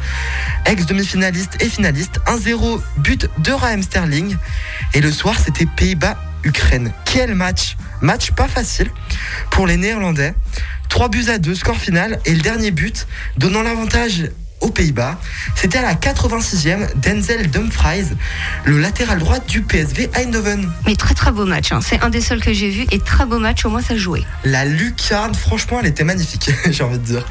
Ex-demi-finaliste 0.66 1.62
et 1.62 1.70
finaliste, 1.70 2.20
1-0, 2.28 2.82
but 2.98 3.30
de 3.40 3.52
Raheem 3.52 3.82
Sterling. 3.82 4.36
Et 4.94 5.02
le 5.02 5.12
soir, 5.12 5.36
c'était 5.44 5.66
Pays-Bas-Ukraine. 5.66 6.94
Quel 7.06 7.34
match 7.36 7.76
Match 8.02 8.32
pas 8.32 8.48
facile 8.48 8.92
pour 9.50 9.68
les 9.68 9.78
Néerlandais. 9.78 10.34
3 10.90 11.10
buts 11.10 11.26
à 11.30 11.38
2, 11.38 11.56
score 11.56 11.78
final. 11.78 12.20
Et 12.26 12.36
le 12.36 12.42
dernier 12.42 12.72
but, 12.72 13.08
donnant 13.38 13.64
l'avantage 13.64 14.30
aux 14.62 14.70
Pays-Bas. 14.70 15.20
C'était 15.56 15.78
à 15.78 15.82
la 15.84 15.94
86e, 15.96 16.88
Denzel 17.00 17.50
Dumfries, 17.50 18.06
le 18.66 18.80
latéral 18.80 19.20
droit 19.20 19.40
du 19.40 19.62
PSV 19.62 20.10
Eindhoven. 20.16 20.70
Mais 20.86 20.96
très 20.96 21.14
très 21.14 21.32
beau 21.32 21.46
match. 21.46 21.72
hein. 21.72 21.80
C'est 21.82 22.02
un 22.02 22.10
des 22.10 22.22
seuls 22.22 22.42
que 22.42 22.54
j'ai 22.54 22.70
vu 22.70 22.86
et 22.92 23.00
très 23.00 23.26
beau 23.26 23.40
match. 23.40 23.66
Au 23.66 23.70
moins 23.70 23.82
ça 23.82 23.96
jouait. 23.96 24.24
La 24.44 24.66
lucarne, 24.66 25.34
franchement, 25.36 25.80
elle 25.82 25.88
était 25.88 26.04
magnifique, 26.04 26.50
j'ai 26.72 26.84
envie 26.84 26.98
de 27.00 27.04
dire. 27.04 27.26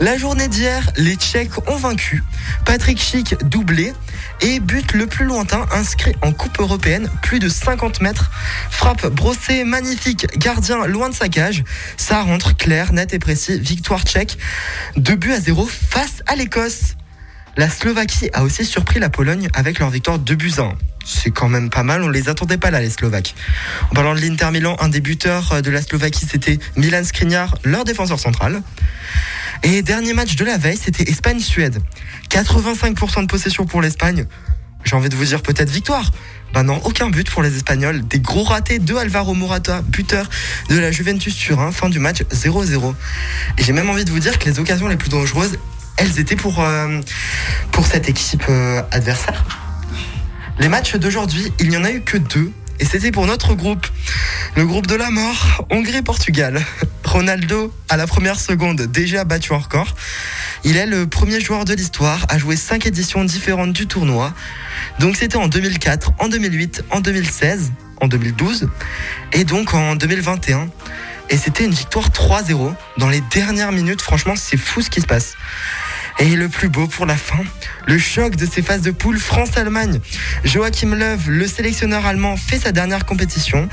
La 0.00 0.16
journée 0.18 0.48
d'hier, 0.48 0.90
les 0.96 1.14
Tchèques 1.16 1.56
ont 1.68 1.76
vaincu. 1.76 2.22
Patrick 2.64 3.00
Schick 3.00 3.36
doublé 3.44 3.92
et 4.40 4.60
but 4.60 4.92
le 4.92 5.06
plus 5.06 5.24
lointain 5.24 5.66
inscrit 5.72 6.14
en 6.22 6.32
Coupe 6.32 6.58
européenne, 6.60 7.08
plus 7.22 7.38
de 7.38 7.48
50 7.48 8.00
mètres. 8.00 8.30
Frappe 8.70 9.06
brossée, 9.06 9.64
magnifique, 9.64 10.26
gardien 10.38 10.86
loin 10.86 11.08
de 11.08 11.14
sa 11.14 11.28
cage. 11.28 11.64
Ça 11.96 12.22
rentre 12.22 12.56
clair, 12.56 12.92
net 12.92 13.14
et 13.14 13.18
précis. 13.18 13.58
Victoire 13.60 14.02
tchèque, 14.02 14.36
2 14.96 15.14
buts 15.16 15.32
à 15.32 15.40
0 15.40 15.66
face 15.66 16.22
à 16.26 16.36
La 17.56 17.70
Slovaquie 17.70 18.28
a 18.32 18.42
aussi 18.44 18.64
surpris 18.64 19.00
la 19.00 19.08
Pologne 19.08 19.48
avec 19.54 19.78
leur 19.78 19.90
victoire 19.90 20.18
2 20.18 20.34
buts 20.34 20.52
à 20.58 20.62
1. 20.62 20.72
C'est 21.04 21.30
quand 21.30 21.48
même 21.48 21.70
pas 21.70 21.82
mal, 21.82 22.02
on 22.02 22.08
les 22.08 22.28
attendait 22.28 22.58
pas 22.58 22.70
là, 22.70 22.80
les 22.80 22.90
Slovaques. 22.90 23.34
En 23.90 23.94
parlant 23.94 24.14
de 24.14 24.20
l'Inter 24.20 24.50
Milan, 24.52 24.76
un 24.80 24.88
des 24.88 25.00
buteurs 25.00 25.62
de 25.62 25.70
la 25.70 25.80
Slovaquie, 25.80 26.26
c'était 26.30 26.58
Milan 26.76 27.02
Skriniar, 27.04 27.56
leur 27.64 27.84
défenseur 27.84 28.20
central. 28.20 28.62
Et 29.62 29.82
dernier 29.82 30.12
match 30.12 30.36
de 30.36 30.44
la 30.44 30.58
veille, 30.58 30.76
c'était 30.76 31.08
Espagne-Suède. 31.10 31.80
85% 32.30 33.22
de 33.22 33.26
possession 33.26 33.64
pour 33.64 33.80
l'Espagne. 33.80 34.26
J'ai 34.84 34.94
envie 34.94 35.08
de 35.08 35.16
vous 35.16 35.24
dire 35.24 35.42
peut-être 35.42 35.70
victoire. 35.70 36.10
Ben 36.52 36.62
non, 36.62 36.80
aucun 36.84 37.10
but 37.10 37.28
pour 37.28 37.42
les 37.42 37.56
Espagnols. 37.56 38.06
Des 38.06 38.20
gros 38.20 38.44
ratés 38.44 38.78
de 38.78 38.94
Alvaro 38.94 39.34
Morata, 39.34 39.82
buteur 39.82 40.28
de 40.68 40.78
la 40.78 40.92
Juventus 40.92 41.34
Turin. 41.34 41.72
Fin 41.72 41.88
du 41.88 41.98
match 41.98 42.22
0-0. 42.30 42.94
Et 43.58 43.64
j'ai 43.64 43.72
même 43.72 43.90
envie 43.90 44.04
de 44.04 44.10
vous 44.10 44.20
dire 44.20 44.38
que 44.38 44.44
les 44.44 44.58
occasions 44.58 44.86
les 44.88 44.96
plus 44.96 45.08
dangereuses, 45.08 45.58
elles 45.96 46.18
étaient 46.18 46.36
pour, 46.36 46.60
euh, 46.60 47.00
pour 47.72 47.86
cette 47.86 48.08
équipe 48.08 48.44
euh, 48.48 48.82
adversaire. 48.90 49.44
Les 50.58 50.68
matchs 50.68 50.96
d'aujourd'hui, 50.96 51.52
il 51.58 51.68
n'y 51.68 51.76
en 51.76 51.84
a 51.84 51.90
eu 51.90 52.00
que 52.00 52.16
deux. 52.16 52.52
Et 52.78 52.84
c'était 52.84 53.10
pour 53.10 53.26
notre 53.26 53.54
groupe. 53.54 53.86
Le 54.54 54.66
groupe 54.66 54.86
de 54.86 54.94
la 54.94 55.10
mort, 55.10 55.66
Hongrie-Portugal. 55.70 56.62
Ronaldo, 57.04 57.72
à 57.88 57.96
la 57.96 58.06
première 58.06 58.38
seconde, 58.38 58.82
déjà 58.82 59.24
battu 59.24 59.52
en 59.52 59.58
record. 59.58 59.94
Il 60.64 60.76
est 60.76 60.86
le 60.86 61.06
premier 61.06 61.40
joueur 61.40 61.64
de 61.64 61.72
l'histoire 61.72 62.26
à 62.28 62.36
jouer 62.36 62.56
cinq 62.56 62.84
éditions 62.86 63.24
différentes 63.24 63.72
du 63.72 63.86
tournoi. 63.86 64.34
Donc 64.98 65.16
c'était 65.16 65.36
en 65.36 65.48
2004, 65.48 66.12
en 66.18 66.28
2008, 66.28 66.84
en 66.90 67.00
2016, 67.00 67.72
en 68.00 68.08
2012 68.08 68.68
et 69.32 69.44
donc 69.44 69.72
en 69.72 69.94
2021. 69.94 70.68
Et 71.30 71.36
c'était 71.36 71.64
une 71.64 71.72
victoire 71.72 72.08
3-0 72.10 72.74
dans 72.98 73.08
les 73.08 73.20
dernières 73.32 73.72
minutes. 73.72 74.02
Franchement, 74.02 74.34
c'est 74.36 74.56
fou 74.56 74.82
ce 74.82 74.90
qui 74.90 75.00
se 75.00 75.06
passe. 75.06 75.34
Et 76.18 76.34
le 76.34 76.48
plus 76.48 76.70
beau 76.70 76.86
pour 76.86 77.04
la 77.04 77.16
fin, 77.16 77.44
le 77.86 77.98
choc 77.98 78.36
de 78.36 78.46
ces 78.46 78.62
phases 78.62 78.80
de 78.80 78.90
poule 78.90 79.18
France-Allemagne. 79.18 80.00
Joachim 80.44 80.94
Löw, 80.94 81.18
le 81.28 81.46
sélectionneur 81.46 82.06
allemand, 82.06 82.36
fait 82.38 82.58
sa 82.58 82.72
dernière 82.72 83.04
compétition. 83.04 83.68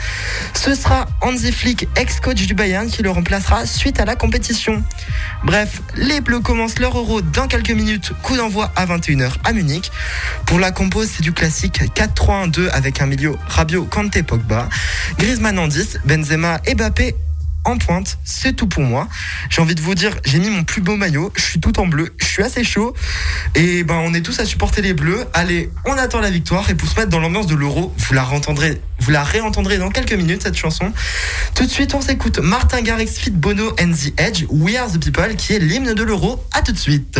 Ce 0.53 0.75
sera 0.75 1.07
Hansi 1.21 1.53
Flick, 1.53 1.87
ex-coach 1.95 2.45
du 2.45 2.53
Bayern, 2.53 2.89
qui 2.89 3.01
le 3.01 3.11
remplacera 3.11 3.65
suite 3.65 3.99
à 4.01 4.05
la 4.05 4.17
compétition. 4.17 4.83
Bref, 5.45 5.81
les 5.95 6.19
Bleus 6.19 6.41
commencent 6.41 6.79
leur 6.79 6.97
euro 6.97 7.21
dans 7.21 7.47
quelques 7.47 7.71
minutes, 7.71 8.11
coup 8.21 8.35
d'envoi 8.35 8.73
à 8.75 8.85
21h 8.85 9.31
à 9.45 9.53
Munich. 9.53 9.89
Pour 10.45 10.59
la 10.59 10.71
compo, 10.71 11.05
c'est 11.05 11.21
du 11.21 11.31
classique 11.31 11.81
4-3-1-2 11.95 12.69
avec 12.71 13.01
un 13.01 13.05
milieu 13.05 13.35
Rabiot, 13.47 13.85
Kanté, 13.85 14.21
Pogba, 14.21 14.67
Griezmann 15.17 15.57
en 15.59 15.67
10, 15.67 15.99
Benzema 16.05 16.59
et 16.65 16.75
Mbappé 16.75 17.15
en 17.65 17.77
pointe, 17.77 18.17
c'est 18.23 18.53
tout 18.53 18.67
pour 18.67 18.83
moi. 18.83 19.07
J'ai 19.49 19.61
envie 19.61 19.75
de 19.75 19.81
vous 19.81 19.95
dire, 19.95 20.15
j'ai 20.25 20.39
mis 20.39 20.49
mon 20.49 20.63
plus 20.63 20.81
beau 20.81 20.95
maillot, 20.95 21.31
je 21.35 21.41
suis 21.41 21.59
tout 21.59 21.79
en 21.79 21.87
bleu, 21.87 22.13
je 22.19 22.25
suis 22.25 22.43
assez 22.43 22.63
chaud 22.63 22.93
et 23.55 23.83
ben 23.83 23.95
on 23.95 24.13
est 24.13 24.21
tous 24.21 24.39
à 24.39 24.45
supporter 24.45 24.81
les 24.81 24.93
bleus. 24.93 25.25
Allez, 25.33 25.71
on 25.85 25.93
attend 25.93 26.19
la 26.19 26.29
victoire 26.29 26.69
et 26.69 26.75
pour 26.75 26.89
se 26.89 26.95
mettre 26.95 27.09
dans 27.09 27.19
l'ambiance 27.19 27.47
de 27.47 27.55
l'Euro, 27.55 27.93
vous 27.97 28.13
la 28.13 28.23
vous 28.99 29.11
la 29.11 29.23
réentendrez 29.23 29.77
dans 29.77 29.89
quelques 29.89 30.13
minutes 30.13 30.43
cette 30.43 30.57
chanson. 30.57 30.91
Tout 31.55 31.65
de 31.65 31.69
suite, 31.69 31.93
on 31.93 32.01
s'écoute 32.01 32.39
Martin 32.39 32.81
Garrix 32.81 33.07
Fit 33.07 33.31
Bono 33.31 33.69
and 33.81 33.91
the 33.91 34.19
Edge, 34.19 34.45
We 34.49 34.75
Are 34.75 34.91
the 34.91 34.97
People 34.97 35.35
qui 35.35 35.53
est 35.53 35.59
l'hymne 35.59 35.93
de 35.93 36.03
l'Euro. 36.03 36.43
À 36.53 36.61
tout 36.61 36.71
de 36.71 36.77
suite. 36.77 37.19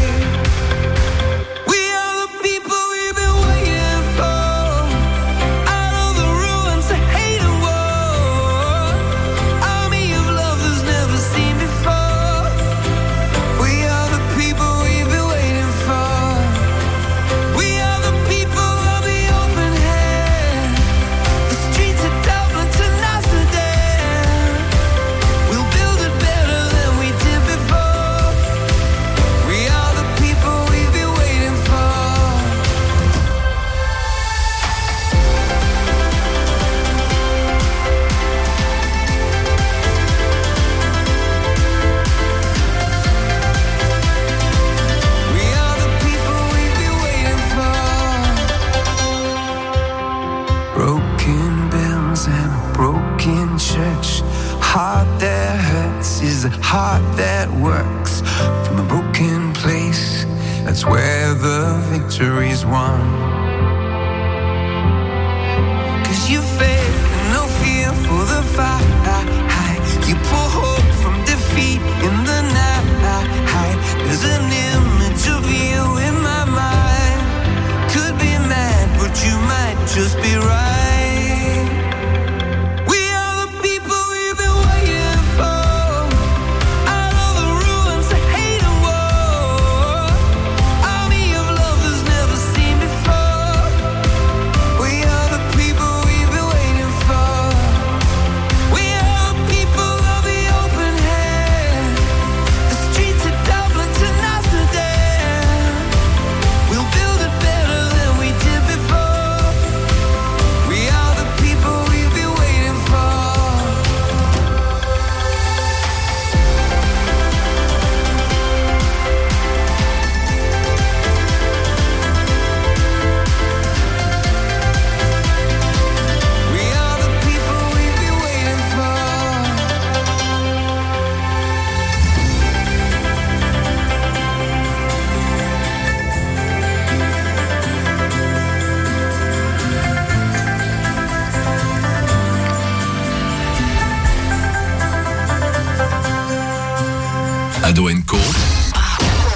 Ado 147.71 147.87
Co. 148.05 148.17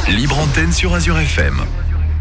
Libre 0.10 0.38
antenne 0.40 0.74
sur 0.74 0.94
Azure 0.94 1.18
FM. 1.18 1.58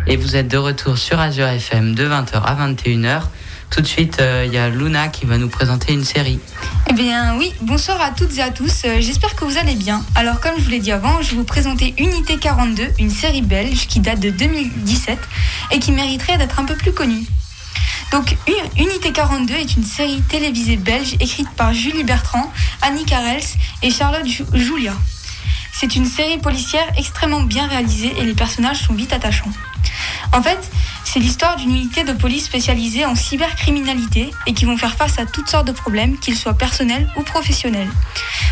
Et 0.06 0.16
vous 0.16 0.36
êtes 0.36 0.46
de 0.46 0.56
retour 0.56 0.96
sur 0.96 1.18
Azure 1.18 1.48
FM 1.48 1.96
de 1.96 2.06
20h 2.08 2.40
à 2.40 2.54
21h. 2.68 3.22
Tout 3.72 3.80
de 3.80 3.86
suite, 3.88 4.18
euh, 4.20 4.44
il 4.46 4.52
y 4.54 4.56
a 4.58 4.68
Luna 4.68 5.08
qui 5.08 5.26
va 5.26 5.38
nous 5.38 5.48
présenter 5.48 5.92
une 5.92 6.04
série. 6.04 6.38
Eh 6.88 6.92
bien 6.92 7.34
oui, 7.36 7.52
bonsoir 7.62 8.00
à 8.00 8.10
toutes 8.12 8.38
et 8.38 8.42
à 8.42 8.50
tous, 8.50 8.82
Euh, 8.84 8.98
j'espère 9.00 9.34
que 9.34 9.44
vous 9.44 9.58
allez 9.58 9.74
bien. 9.74 10.04
Alors 10.14 10.38
comme 10.38 10.52
je 10.56 10.62
vous 10.62 10.70
l'ai 10.70 10.78
dit 10.78 10.92
avant, 10.92 11.20
je 11.20 11.30
vais 11.30 11.36
vous 11.38 11.42
présenter 11.42 11.94
Unité 11.98 12.36
42, 12.36 12.90
une 13.00 13.10
série 13.10 13.42
belge 13.42 13.88
qui 13.88 13.98
date 13.98 14.20
de 14.20 14.30
2017 14.30 15.18
et 15.72 15.80
qui 15.80 15.90
mériterait 15.90 16.38
d'être 16.38 16.60
un 16.60 16.64
peu 16.64 16.76
plus 16.76 16.92
connue. 16.92 17.24
Donc 18.12 18.36
Unité 18.78 19.10
42 19.10 19.52
est 19.54 19.74
une 19.76 19.84
série 19.84 20.22
télévisée 20.28 20.76
belge 20.76 21.16
écrite 21.18 21.50
par 21.56 21.74
Julie 21.74 22.04
Bertrand, 22.04 22.52
Annie 22.82 23.04
Carels 23.04 23.42
et 23.82 23.90
Charlotte 23.90 24.26
Ju- 24.28 24.44
Julia. 24.52 24.92
C'est 25.76 25.96
une 25.96 26.06
série 26.06 26.38
policière 26.38 26.86
extrêmement 26.96 27.42
bien 27.42 27.66
réalisée 27.66 28.14
et 28.16 28.24
les 28.24 28.34
personnages 28.34 28.78
sont 28.78 28.94
vite 28.94 29.12
attachants. 29.12 29.50
En 30.32 30.40
fait, 30.40 30.70
c'est 31.04 31.18
l'histoire 31.18 31.56
d'une 31.56 31.70
unité 31.70 32.04
de 32.04 32.12
police 32.12 32.44
spécialisée 32.44 33.04
en 33.04 33.16
cybercriminalité 33.16 34.30
et 34.46 34.54
qui 34.54 34.66
vont 34.66 34.76
faire 34.76 34.94
face 34.94 35.18
à 35.18 35.26
toutes 35.26 35.48
sortes 35.48 35.66
de 35.66 35.72
problèmes, 35.72 36.16
qu'ils 36.18 36.36
soient 36.36 36.54
personnels 36.54 37.08
ou 37.16 37.22
professionnels. 37.22 37.90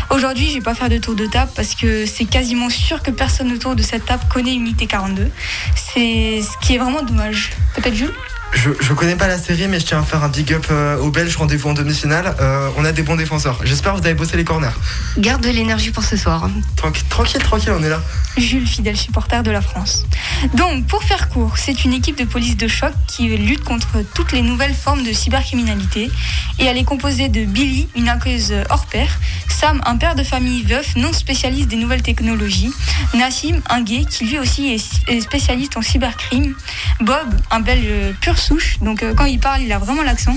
Aujourd'hui, 0.09 0.49
je 0.49 0.55
vais 0.55 0.61
pas 0.61 0.75
faire 0.75 0.89
de 0.89 0.97
tour 0.97 1.15
de 1.15 1.25
table 1.25 1.51
parce 1.55 1.75
que 1.75 2.05
c'est 2.05 2.25
quasiment 2.25 2.69
sûr 2.69 3.01
que 3.01 3.09
personne 3.09 3.53
autour 3.53 3.77
de 3.77 3.83
cette 3.83 4.05
table 4.05 4.23
connaît 4.29 4.53
Unité 4.53 4.85
42. 4.85 5.31
C'est 5.75 6.41
ce 6.41 6.57
qui 6.65 6.75
est 6.75 6.77
vraiment 6.77 7.03
dommage. 7.03 7.51
Peut-être 7.73 7.95
Jules 7.95 8.13
Je, 8.53 8.69
je 8.79 8.93
connais 8.93 9.15
pas 9.15 9.27
la 9.27 9.37
série, 9.37 9.67
mais 9.67 9.79
je 9.79 9.85
tiens 9.85 9.99
à 9.99 10.03
faire 10.03 10.23
un 10.23 10.29
big 10.29 10.53
up 10.53 10.67
euh, 10.69 10.97
aux 10.99 11.09
Belges. 11.09 11.35
Rendez-vous 11.35 11.69
en 11.69 11.73
demi-finale. 11.73 12.35
Euh, 12.39 12.69
on 12.77 12.85
a 12.85 12.91
des 12.91 13.01
bons 13.01 13.15
défenseurs. 13.15 13.59
J'espère 13.63 13.93
que 13.93 13.99
vous 13.99 14.05
avez 14.05 14.13
bossé 14.13 14.37
les 14.37 14.43
corners. 14.43 14.69
Garde 15.17 15.41
de 15.41 15.49
l'énergie 15.49 15.91
pour 15.91 16.03
ce 16.03 16.15
soir. 16.15 16.49
Tranquille, 16.75 17.03
tranquille, 17.09 17.41
tranquille, 17.41 17.73
on 17.77 17.83
est 17.83 17.89
là. 17.89 18.01
Jules, 18.37 18.67
fidèle 18.67 18.97
supporter 18.97 19.43
de 19.43 19.51
la 19.51 19.61
France. 19.61 20.05
Donc, 20.53 20.87
pour 20.87 21.03
faire 21.03 21.29
court, 21.29 21.57
c'est 21.57 21.83
une 21.83 21.93
équipe 21.93 22.17
de 22.17 22.25
police 22.25 22.57
de 22.57 22.67
choc 22.67 22.93
qui 23.07 23.27
lutte 23.37 23.63
contre 23.63 24.03
toutes 24.13 24.31
les 24.31 24.41
nouvelles 24.41 24.73
formes 24.73 25.03
de 25.03 25.11
cybercriminalité. 25.11 26.11
Et 26.59 26.65
elle 26.65 26.77
est 26.77 26.83
composée 26.83 27.29
de 27.29 27.45
Billy, 27.45 27.87
une 27.95 28.09
accueuse 28.09 28.53
hors 28.69 28.85
pair, 28.85 29.09
Sam, 29.49 29.81
un 29.85 29.97
père 29.97 30.15
de 30.15 30.23
famille 30.23 30.63
veuf 30.63 30.95
non 30.95 31.13
spécialiste 31.13 31.69
des 31.69 31.75
nouvelles 31.75 32.01
technologies, 32.01 32.71
Nassim, 33.13 33.61
un 33.69 33.81
gay 33.81 34.05
qui 34.09 34.25
lui 34.25 34.39
aussi 34.39 34.79
est 35.07 35.21
spécialiste 35.21 35.77
en 35.77 35.81
cybercrime, 35.81 36.55
Bob, 37.01 37.33
un 37.51 37.59
belge 37.59 38.15
pure 38.21 38.37
souche, 38.43 38.77
donc 38.81 39.03
euh, 39.03 39.13
quand 39.13 39.25
il 39.25 39.39
parle, 39.39 39.61
il 39.61 39.71
a 39.71 39.79
vraiment 39.79 40.03
l'accent, 40.03 40.35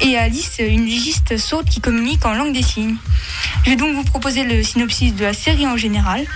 et 0.00 0.16
Alice, 0.18 0.56
une 0.58 0.84
légiste 0.84 1.36
sourde 1.36 1.68
qui 1.68 1.80
communique 1.80 2.24
en 2.26 2.34
langue 2.34 2.52
des 2.52 2.62
signes. 2.62 2.96
Je 3.64 3.70
vais 3.70 3.76
donc 3.76 3.94
vous 3.94 4.04
proposer 4.04 4.44
le 4.44 4.62
synopsis 4.62 5.14
de 5.14 5.24
la 5.24 5.32
série 5.32 5.66
en 5.66 5.76
général. 5.76 6.26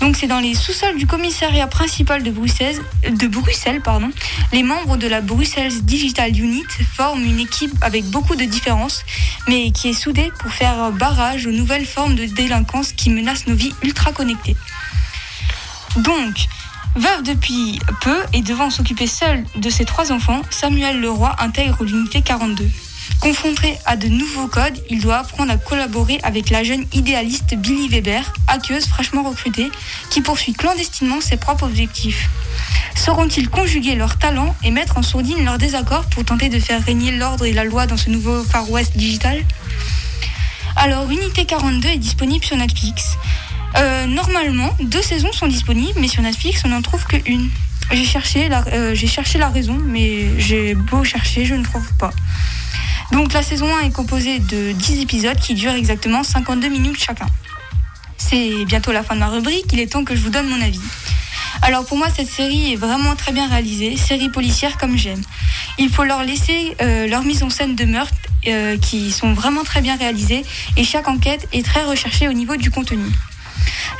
Donc 0.00 0.16
c'est 0.16 0.26
dans 0.26 0.40
les 0.40 0.54
sous-sols 0.54 0.96
du 0.96 1.06
commissariat 1.06 1.66
principal 1.66 2.22
de 2.22 2.30
Bruxelles, 2.30 2.78
de 3.10 3.26
Bruxelles 3.26 3.80
pardon. 3.82 4.10
Les 4.52 4.62
membres 4.62 4.96
de 4.96 5.08
la 5.08 5.20
Bruxelles 5.20 5.82
Digital 5.82 6.30
Unit 6.38 6.64
forment 6.94 7.24
une 7.24 7.40
équipe 7.40 7.74
avec 7.82 8.04
beaucoup 8.04 8.36
de 8.36 8.44
différences, 8.44 9.04
mais 9.48 9.72
qui 9.72 9.88
est 9.88 9.94
soudée 9.94 10.30
pour 10.38 10.52
faire 10.52 10.92
barrage 10.92 11.46
aux 11.46 11.52
nouvelles 11.52 11.86
formes 11.86 12.14
de 12.14 12.24
délinquance 12.26 12.92
qui 12.92 13.10
menacent 13.10 13.46
nos 13.46 13.54
vies 13.54 13.74
ultra 13.82 14.12
connectées. 14.12 14.56
Donc, 15.96 16.46
veuve 16.96 17.22
depuis 17.22 17.78
peu 18.00 18.18
et 18.32 18.42
devant 18.42 18.70
s'occuper 18.70 19.06
seul 19.06 19.44
de 19.56 19.70
ses 19.70 19.84
trois 19.84 20.12
enfants, 20.12 20.42
Samuel 20.50 21.00
Leroy 21.00 21.34
intègre 21.38 21.84
l'unité 21.84 22.22
42. 22.22 22.68
Confronté 23.20 23.76
à 23.84 23.96
de 23.96 24.08
nouveaux 24.08 24.46
codes, 24.46 24.78
il 24.88 25.00
doit 25.02 25.18
apprendre 25.18 25.52
à 25.52 25.56
collaborer 25.58 26.20
avec 26.22 26.48
la 26.48 26.64
jeune 26.64 26.86
idéaliste 26.94 27.54
Billy 27.54 27.88
Weber, 27.88 28.32
hackeuse 28.46 28.86
fraîchement 28.86 29.22
recrutée, 29.22 29.70
qui 30.08 30.22
poursuit 30.22 30.54
clandestinement 30.54 31.20
ses 31.20 31.36
propres 31.36 31.66
objectifs. 31.66 32.30
Sauront-ils 32.94 33.50
conjuguer 33.50 33.94
leurs 33.94 34.18
talents 34.18 34.54
et 34.62 34.70
mettre 34.70 34.96
en 34.96 35.02
sourdine 35.02 35.44
leurs 35.44 35.58
désaccords 35.58 36.06
pour 36.06 36.24
tenter 36.24 36.48
de 36.48 36.58
faire 36.58 36.82
régner 36.82 37.10
l'ordre 37.12 37.44
et 37.44 37.52
la 37.52 37.64
loi 37.64 37.86
dans 37.86 37.98
ce 37.98 38.08
nouveau 38.08 38.42
Far 38.42 38.70
West 38.70 38.96
digital? 38.96 39.44
Alors, 40.76 41.10
Unité 41.10 41.44
42 41.44 41.88
est 41.88 41.98
disponible 41.98 42.44
sur 42.44 42.56
Netflix. 42.56 43.16
Euh, 43.76 44.06
normalement, 44.06 44.76
deux 44.80 45.02
saisons 45.02 45.32
sont 45.32 45.46
disponibles, 45.46 45.98
mais 46.00 46.08
sur 46.08 46.22
Netflix, 46.22 46.62
on 46.64 46.68
n'en 46.68 46.82
trouve 46.82 47.04
qu'une. 47.06 47.48
J'ai 47.92 48.04
cherché, 48.04 48.48
la, 48.48 48.64
euh, 48.68 48.94
cherché 48.94 49.38
la 49.38 49.48
raison, 49.48 49.78
mais 49.84 50.38
j'ai 50.38 50.74
beau 50.74 51.02
chercher, 51.02 51.44
je 51.44 51.54
ne 51.54 51.64
trouve 51.64 51.92
pas. 51.98 52.12
Donc 53.12 53.32
la 53.32 53.42
saison 53.42 53.66
1 53.76 53.80
est 53.86 53.90
composée 53.90 54.38
de 54.38 54.72
10 54.72 55.00
épisodes 55.00 55.38
qui 55.38 55.54
durent 55.54 55.74
exactement 55.74 56.22
52 56.22 56.68
minutes 56.68 57.02
chacun. 57.02 57.26
C'est 58.16 58.64
bientôt 58.66 58.92
la 58.92 59.02
fin 59.02 59.14
de 59.14 59.20
ma 59.20 59.28
rubrique, 59.28 59.66
il 59.72 59.80
est 59.80 59.90
temps 59.90 60.04
que 60.04 60.14
je 60.14 60.20
vous 60.20 60.30
donne 60.30 60.48
mon 60.48 60.60
avis. 60.60 60.80
Alors 61.62 61.84
pour 61.84 61.98
moi 61.98 62.06
cette 62.14 62.28
série 62.28 62.72
est 62.72 62.76
vraiment 62.76 63.16
très 63.16 63.32
bien 63.32 63.48
réalisée, 63.48 63.96
série 63.96 64.28
policière 64.28 64.78
comme 64.78 64.96
j'aime. 64.96 65.20
Il 65.78 65.88
faut 65.88 66.04
leur 66.04 66.22
laisser 66.22 66.76
euh, 66.80 67.08
leur 67.08 67.22
mise 67.22 67.42
en 67.42 67.50
scène 67.50 67.74
de 67.74 67.84
meurtre 67.84 68.14
euh, 68.46 68.78
qui 68.78 69.10
sont 69.10 69.32
vraiment 69.32 69.64
très 69.64 69.80
bien 69.80 69.96
réalisées 69.96 70.44
et 70.76 70.84
chaque 70.84 71.08
enquête 71.08 71.48
est 71.52 71.64
très 71.64 71.84
recherchée 71.84 72.28
au 72.28 72.32
niveau 72.32 72.56
du 72.56 72.70
contenu. 72.70 73.04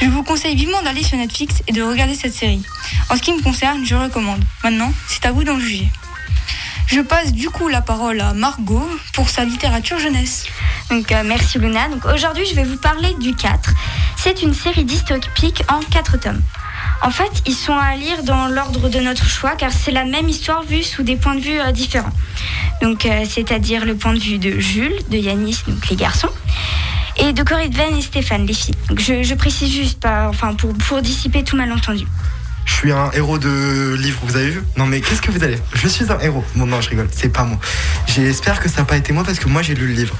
Je 0.00 0.06
vous 0.06 0.22
conseille 0.22 0.56
vivement 0.56 0.82
d'aller 0.82 1.02
sur 1.02 1.18
Netflix 1.18 1.62
et 1.66 1.72
de 1.72 1.82
regarder 1.82 2.14
cette 2.14 2.34
série. 2.34 2.62
En 3.08 3.16
ce 3.16 3.22
qui 3.22 3.32
me 3.32 3.42
concerne, 3.42 3.84
je 3.84 3.94
recommande. 3.94 4.42
Maintenant, 4.64 4.92
c'est 5.08 5.26
à 5.26 5.32
vous 5.32 5.44
d'en 5.44 5.58
juger. 5.58 5.88
Je 6.86 7.00
passe 7.00 7.32
du 7.32 7.48
coup 7.50 7.68
la 7.68 7.82
parole 7.82 8.20
à 8.20 8.34
Margot 8.34 8.88
pour 9.12 9.28
sa 9.28 9.44
littérature 9.44 10.00
jeunesse. 10.00 10.46
Donc 10.90 11.12
euh, 11.12 11.22
merci 11.24 11.58
Luna. 11.60 11.88
Donc 11.88 12.04
aujourd'hui 12.04 12.44
je 12.46 12.56
vais 12.56 12.64
vous 12.64 12.78
parler 12.78 13.14
du 13.20 13.32
4. 13.32 13.70
C'est 14.16 14.42
une 14.42 14.52
série 14.52 14.84
dystopique 14.84 15.62
en 15.68 15.78
4 15.78 16.18
tomes. 16.18 16.42
En 17.02 17.10
fait, 17.10 17.30
ils 17.46 17.54
sont 17.54 17.76
à 17.76 17.94
lire 17.94 18.24
dans 18.24 18.48
l'ordre 18.48 18.88
de 18.88 18.98
notre 18.98 19.24
choix 19.24 19.52
car 19.52 19.70
c'est 19.70 19.92
la 19.92 20.04
même 20.04 20.28
histoire 20.28 20.64
vue 20.64 20.82
sous 20.82 21.04
des 21.04 21.14
points 21.14 21.36
de 21.36 21.40
vue 21.40 21.60
euh, 21.60 21.70
différents. 21.70 22.12
Donc 22.82 23.06
euh, 23.06 23.24
c'est-à-dire 23.24 23.84
le 23.84 23.94
point 23.94 24.12
de 24.12 24.18
vue 24.18 24.38
de 24.38 24.58
Jules, 24.58 24.98
de 25.10 25.16
Yanis, 25.16 25.58
donc 25.68 25.88
les 25.90 25.96
garçons, 25.96 26.32
et 27.20 27.33
de 27.33 27.42
Corinne 27.42 27.72
et 27.96 28.02
Stéphane, 28.02 28.46
les 28.46 28.54
filles. 28.54 28.74
Donc 28.88 29.00
je, 29.00 29.22
je 29.22 29.35
précise 29.35 29.72
juste 29.72 30.00
pas, 30.00 30.28
enfin 30.28 30.54
pour, 30.54 30.72
pour 30.74 31.02
dissiper 31.02 31.44
tout 31.44 31.56
malentendu. 31.56 32.06
Je 32.64 32.74
suis 32.74 32.92
un 32.92 33.11
héros 33.12 33.38
de 33.38 33.96
livre, 33.98 34.18
vous 34.22 34.37
avez 34.37 34.50
vu? 34.50 34.62
Non 34.76 34.87
mais 34.87 35.00
qu'est-ce 35.00 35.22
que 35.22 35.30
vous 35.30 35.42
allez? 35.42 35.59
Je 35.74 35.88
suis 35.88 36.11
un 36.11 36.18
héros. 36.20 36.44
Bon 36.54 36.66
non, 36.66 36.80
je 36.80 36.90
rigole, 36.90 37.09
c'est 37.12 37.28
pas 37.28 37.44
moi. 37.44 37.59
J'espère 38.06 38.61
que 38.61 38.68
ça 38.68 38.78
n'a 38.78 38.85
pas 38.85 38.96
été 38.96 39.12
moi 39.12 39.24
parce 39.24 39.38
que 39.38 39.48
moi 39.48 39.62
j'ai 39.62 39.74
lu 39.74 39.88
le 39.88 39.94
livre. 39.94 40.14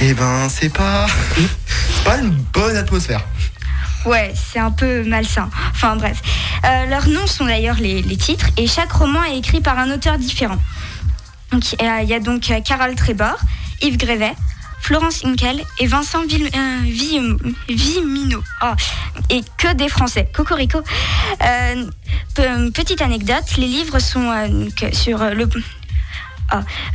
Et 0.00 0.12
ben 0.14 0.48
c'est 0.48 0.72
pas 0.72 1.06
c'est 1.36 2.04
pas 2.04 2.18
une 2.18 2.30
bonne 2.52 2.76
atmosphère. 2.76 3.24
Ouais, 4.04 4.32
c'est 4.34 4.58
un 4.58 4.70
peu 4.70 5.04
malsain. 5.04 5.48
Enfin 5.70 5.96
bref. 5.96 6.22
Euh, 6.64 6.86
leurs 6.86 7.08
noms 7.08 7.26
sont 7.26 7.44
d'ailleurs 7.44 7.76
les, 7.76 8.02
les 8.02 8.16
titres 8.16 8.46
et 8.56 8.66
chaque 8.66 8.92
roman 8.92 9.22
est 9.24 9.38
écrit 9.38 9.60
par 9.60 9.78
un 9.78 9.90
auteur 9.90 10.18
différent. 10.18 10.58
Donc, 11.52 11.62
euh, 11.80 12.00
Il 12.02 12.08
y 12.08 12.14
a 12.14 12.20
donc 12.20 12.50
euh, 12.50 12.60
Carole 12.60 12.94
Trébor, 12.96 13.36
Yves 13.82 13.98
Grévet, 13.98 14.34
Florence 14.86 15.24
Inkel 15.24 15.64
et 15.80 15.88
Vincent 15.88 16.22
euh, 16.22 16.80
Vi- 16.84 17.18
Vimino. 17.68 18.40
Oh, 18.62 18.66
et 19.30 19.42
que 19.58 19.74
des 19.74 19.88
Français. 19.88 20.28
Cocorico. 20.32 20.78
Euh, 21.42 21.84
pe- 22.36 22.70
petite 22.70 23.02
anecdote, 23.02 23.56
les 23.58 23.66
livres 23.66 23.98
sont 23.98 24.30
euh, 24.30 24.68
sur 24.92 25.18
le... 25.24 25.48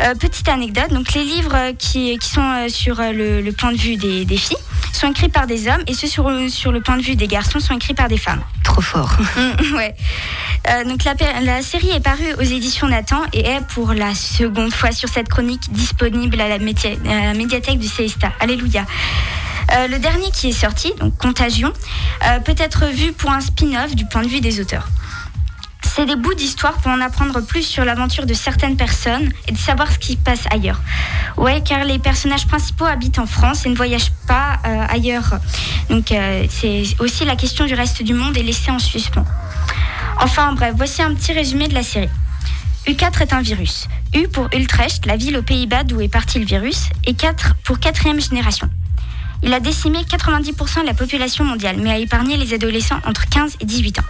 Euh, 0.02 0.16
petite 0.16 0.48
anecdote, 0.48 0.90
donc 0.92 1.14
les 1.14 1.24
livres 1.24 1.54
euh, 1.54 1.74
qui, 1.74 2.18
qui 2.18 2.30
sont 2.30 2.42
euh, 2.42 2.70
sur 2.70 2.96
le, 3.02 3.42
le 3.42 3.52
point 3.52 3.72
de 3.74 3.78
vue 3.78 3.98
des, 3.98 4.24
des 4.24 4.38
filles 4.38 4.56
sont 4.94 5.10
écrits 5.12 5.30
par 5.30 5.46
des 5.48 5.68
hommes 5.68 5.82
et 5.88 5.94
ceux 5.94 6.08
sur, 6.08 6.30
le- 6.30 6.48
sur 6.50 6.72
le 6.72 6.80
point 6.82 6.96
de 6.98 7.02
vue 7.02 7.16
des 7.16 7.28
garçons 7.28 7.60
sont 7.60 7.76
écrits 7.76 7.94
par 7.94 8.08
des 8.08 8.18
femmes. 8.18 8.42
Trop 8.64 8.82
fort. 8.82 9.12
Mm, 9.38 9.76
ouais. 9.76 9.94
Euh, 10.70 10.84
donc 10.86 11.04
la, 11.04 11.14
la 11.42 11.62
série 11.62 11.90
est 11.90 12.00
parue 12.00 12.34
aux 12.38 12.42
éditions 12.44 12.88
Nathan 12.88 13.22
et 13.34 13.42
est 13.46 13.62
pour 13.68 13.94
la 13.94 14.16
seconde 14.16 14.74
fois 14.74 14.92
sur 14.94 15.10
cette 15.10 15.28
chronique 15.28 15.72
disponible 15.72 16.40
à 16.40 16.48
la, 16.48 16.56
à 16.56 17.26
la 17.26 17.34
médiathèque 17.34 17.80
du 17.80 17.88
CESTA. 17.88 18.32
Alléluia. 18.40 18.86
Euh, 19.74 19.88
le 19.88 20.00
dernier 20.00 20.30
qui 20.32 20.50
est 20.50 20.54
sorti, 20.54 20.94
donc 21.00 21.18
Contagion, 21.18 21.72
peut 22.46 22.56
être 22.58 22.86
vu 22.88 23.12
pour 23.14 23.32
un 23.32 23.40
spin-off 23.42 23.96
du 23.96 24.06
point 24.06 24.22
de 24.24 24.28
vue 24.28 24.42
des 24.42 24.60
auteurs. 24.60 24.88
C'est 25.84 26.06
des 26.06 26.16
bouts 26.16 26.34
d'histoire 26.34 26.74
pour 26.74 26.92
en 26.92 27.02
apprendre 27.02 27.42
plus 27.42 27.64
sur 27.64 27.84
l'aventure 27.84 28.26
de 28.26 28.34
certaines 28.34 28.78
personnes 28.78 29.32
et 29.48 29.52
de 29.52 29.58
savoir 29.58 29.92
ce 29.92 30.00
qui 30.00 30.14
se 30.14 30.18
passe 30.18 30.46
ailleurs. 30.50 30.80
Ouais, 31.38 31.62
car 31.62 31.84
les 31.84 32.00
personnages 32.00 32.48
principaux 32.48 32.86
habitent 32.86 33.20
en 33.20 33.26
France 33.26 33.66
et 33.66 33.70
ne 33.70 33.76
voyagent 33.76 34.14
pas 34.28 34.60
euh, 34.66 34.86
ailleurs. 34.90 35.40
Donc 35.90 36.12
euh, 36.12 36.46
c'est 36.50 36.84
aussi 37.00 37.26
la 37.26 37.36
question 37.36 37.66
du 37.66 37.74
reste 37.74 38.04
du 38.04 38.14
monde 38.14 38.38
est 38.38 38.44
laissée 38.44 38.72
en 38.72 38.80
suspens. 38.80 39.26
Enfin 40.20 40.54
bref, 40.54 40.74
voici 40.78 41.02
un 41.02 41.14
petit 41.14 41.34
résumé 41.34 41.68
de 41.68 41.74
la 41.74 41.84
série. 41.84 42.10
U4 42.88 43.22
est 43.22 43.34
un 43.34 43.42
virus. 43.42 43.88
U 44.16 44.28
pour 44.28 44.48
Utrecht, 44.54 45.06
la 45.06 45.16
ville 45.16 45.38
aux 45.38 45.44
Pays-Bas 45.44 45.84
d'où 45.84 46.02
est 46.02 46.08
parti 46.08 46.40
le 46.40 46.46
virus, 46.46 46.86
et 47.06 47.14
4 47.14 47.56
pour 47.64 47.80
quatrième 47.80 48.20
génération. 48.20 48.70
Il 49.44 49.54
a 49.54 49.60
décimé 49.60 50.00
90% 50.00 50.82
de 50.82 50.86
la 50.86 50.94
population 50.94 51.44
mondiale, 51.44 51.78
mais 51.80 51.92
a 51.92 51.98
épargné 51.98 52.38
les 52.38 52.54
adolescents 52.54 53.00
entre 53.06 53.28
15 53.30 53.58
et 53.60 53.66
18 53.66 54.00
ans. 54.00 54.04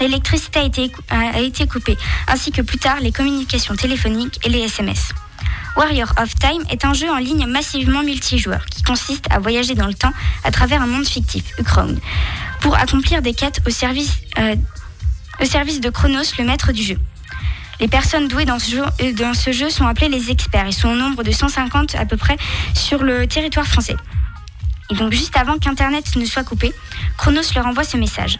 L'électricité 0.00 0.60
a 0.60 1.40
été, 1.40 1.66
coupée, 1.66 1.96
ainsi 2.28 2.50
que 2.50 2.62
plus 2.62 2.78
tard 2.78 3.00
les 3.00 3.12
communications 3.12 3.76
téléphoniques 3.76 4.40
et 4.44 4.48
les 4.48 4.60
SMS. 4.60 5.10
Warrior 5.76 6.12
of 6.20 6.34
Time 6.36 6.62
est 6.70 6.84
un 6.84 6.94
jeu 6.94 7.10
en 7.10 7.18
ligne 7.18 7.46
massivement 7.46 8.02
multijoueur 8.02 8.64
qui 8.66 8.82
consiste 8.82 9.26
à 9.30 9.38
voyager 9.38 9.74
dans 9.74 9.86
le 9.86 9.94
temps 9.94 10.12
à 10.44 10.50
travers 10.50 10.82
un 10.82 10.86
monde 10.86 11.06
fictif, 11.06 11.44
Ukrown, 11.58 11.98
pour 12.60 12.76
accomplir 12.76 13.22
des 13.22 13.34
quêtes 13.34 13.60
au 13.66 13.70
service, 13.70 14.18
euh, 14.38 14.54
de 15.40 15.90
Chronos, 15.90 16.22
le 16.38 16.44
maître 16.44 16.72
du 16.72 16.82
jeu. 16.82 16.98
Les 17.80 17.88
personnes 17.88 18.28
douées 18.28 18.44
dans 18.44 18.58
ce, 18.58 18.70
jeu, 18.70 18.84
euh, 19.02 19.12
dans 19.12 19.34
sont 19.70 19.86
appelées 19.86 20.08
les 20.08 20.30
experts. 20.30 20.66
Ils 20.66 20.72
sont 20.72 20.88
au 20.88 20.94
nombre 20.94 21.24
de 21.24 21.32
150 21.32 21.96
à 21.96 22.06
peu 22.06 22.16
près 22.16 22.36
sur 22.74 23.02
le 23.02 23.26
territoire 23.26 23.66
français. 23.66 23.96
Et 24.90 24.94
donc 24.94 25.12
juste 25.12 25.36
avant 25.36 25.58
qu'Internet 25.58 26.14
ne 26.16 26.24
soit 26.24 26.44
coupé, 26.44 26.72
Chronos 27.16 27.42
leur 27.56 27.66
envoie 27.66 27.84
ce 27.84 27.96
message. 27.96 28.38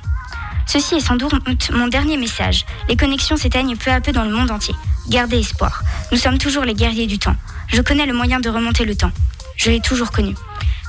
Ceci 0.67 0.97
est 0.97 1.01
sans 1.01 1.17
doute 1.17 1.35
mon 1.73 1.89
dernier 1.89 2.17
message. 2.17 2.65
Les 2.89 2.97
connexions 2.97 3.37
s'éteignent 3.37 3.77
peu 3.77 3.91
à 3.91 4.01
peu 4.01 4.12
dans 4.12 4.25
le 4.25 4.35
monde 4.35 4.51
entier. 4.51 4.75
Gardez 5.09 5.39
espoir. 5.39 5.83
Nous 6.12 6.19
sommes 6.19 6.39
toujours 6.39 6.65
les 6.65 6.75
guerriers 6.75 7.07
du 7.07 7.19
temps. 7.19 7.37
Je 7.69 7.83
connais 7.83 8.07
le 8.07 8.15
moyen 8.15 8.41
de 8.41 8.49
remonter 8.49 8.85
le 8.85 8.97
temps. 8.97 9.12
Je 9.57 9.71
l'ai 9.71 9.81
toujours 9.81 10.11
connu. 10.11 10.35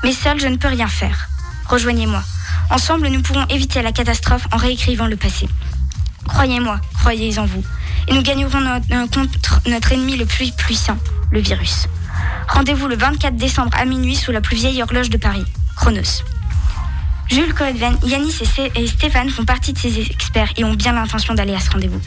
Mais 0.04 0.14
seul, 0.14 0.40
je 0.40 0.48
ne 0.48 0.58
peux 0.58 0.68
rien 0.68 0.88
faire. 0.88 1.28
Rejoignez-moi. 1.68 2.22
Ensemble, 2.70 3.08
nous 3.10 3.22
pourrons 3.22 3.46
éviter 3.48 3.82
la 3.82 3.92
catastrophe 3.92 4.48
en 4.52 4.58
réécrivant 4.58 5.08
le 5.08 5.16
passé. 5.16 5.48
Croyez-moi, 6.28 6.80
croyez 7.00 7.38
en 7.38 7.46
vous. 7.46 7.64
Et 8.08 8.14
nous 8.14 8.22
gagnerons 8.22 8.60
euh, 8.66 9.08
contre 9.08 9.62
notre 9.68 9.92
ennemi 9.92 10.16
le 10.16 10.26
plus 10.26 10.52
puissant, 10.52 10.98
le 11.32 11.40
virus. 11.40 11.88
Rendez-vous 12.48 12.88
le 12.88 12.96
24 12.96 13.36
décembre 13.36 13.72
à 13.78 13.86
minuit 13.86 14.16
sous 14.16 14.32
la 14.32 14.42
plus 14.42 14.56
vieille 14.56 14.82
horloge 14.82 15.10
de 15.10 15.18
Paris, 15.18 15.46
Chronos. 15.76 16.24
Jules 17.28 17.54
Coedven, 17.54 17.98
Yanis 18.04 18.38
et 18.42 18.46
Sté- 18.46 18.72
et 18.76 18.88
Stéphane 18.88 19.30
font 19.30 19.46
partie 19.46 19.74
de 19.74 19.78
ces 19.80 20.00
experts 20.02 20.52
et 20.58 20.64
ont 20.64 20.74
bien 20.74 20.94
l'intention 20.94 21.34
d'aller 21.34 21.56
à 21.56 21.60
ce 21.60 21.70
rendez-vous. 21.72 22.02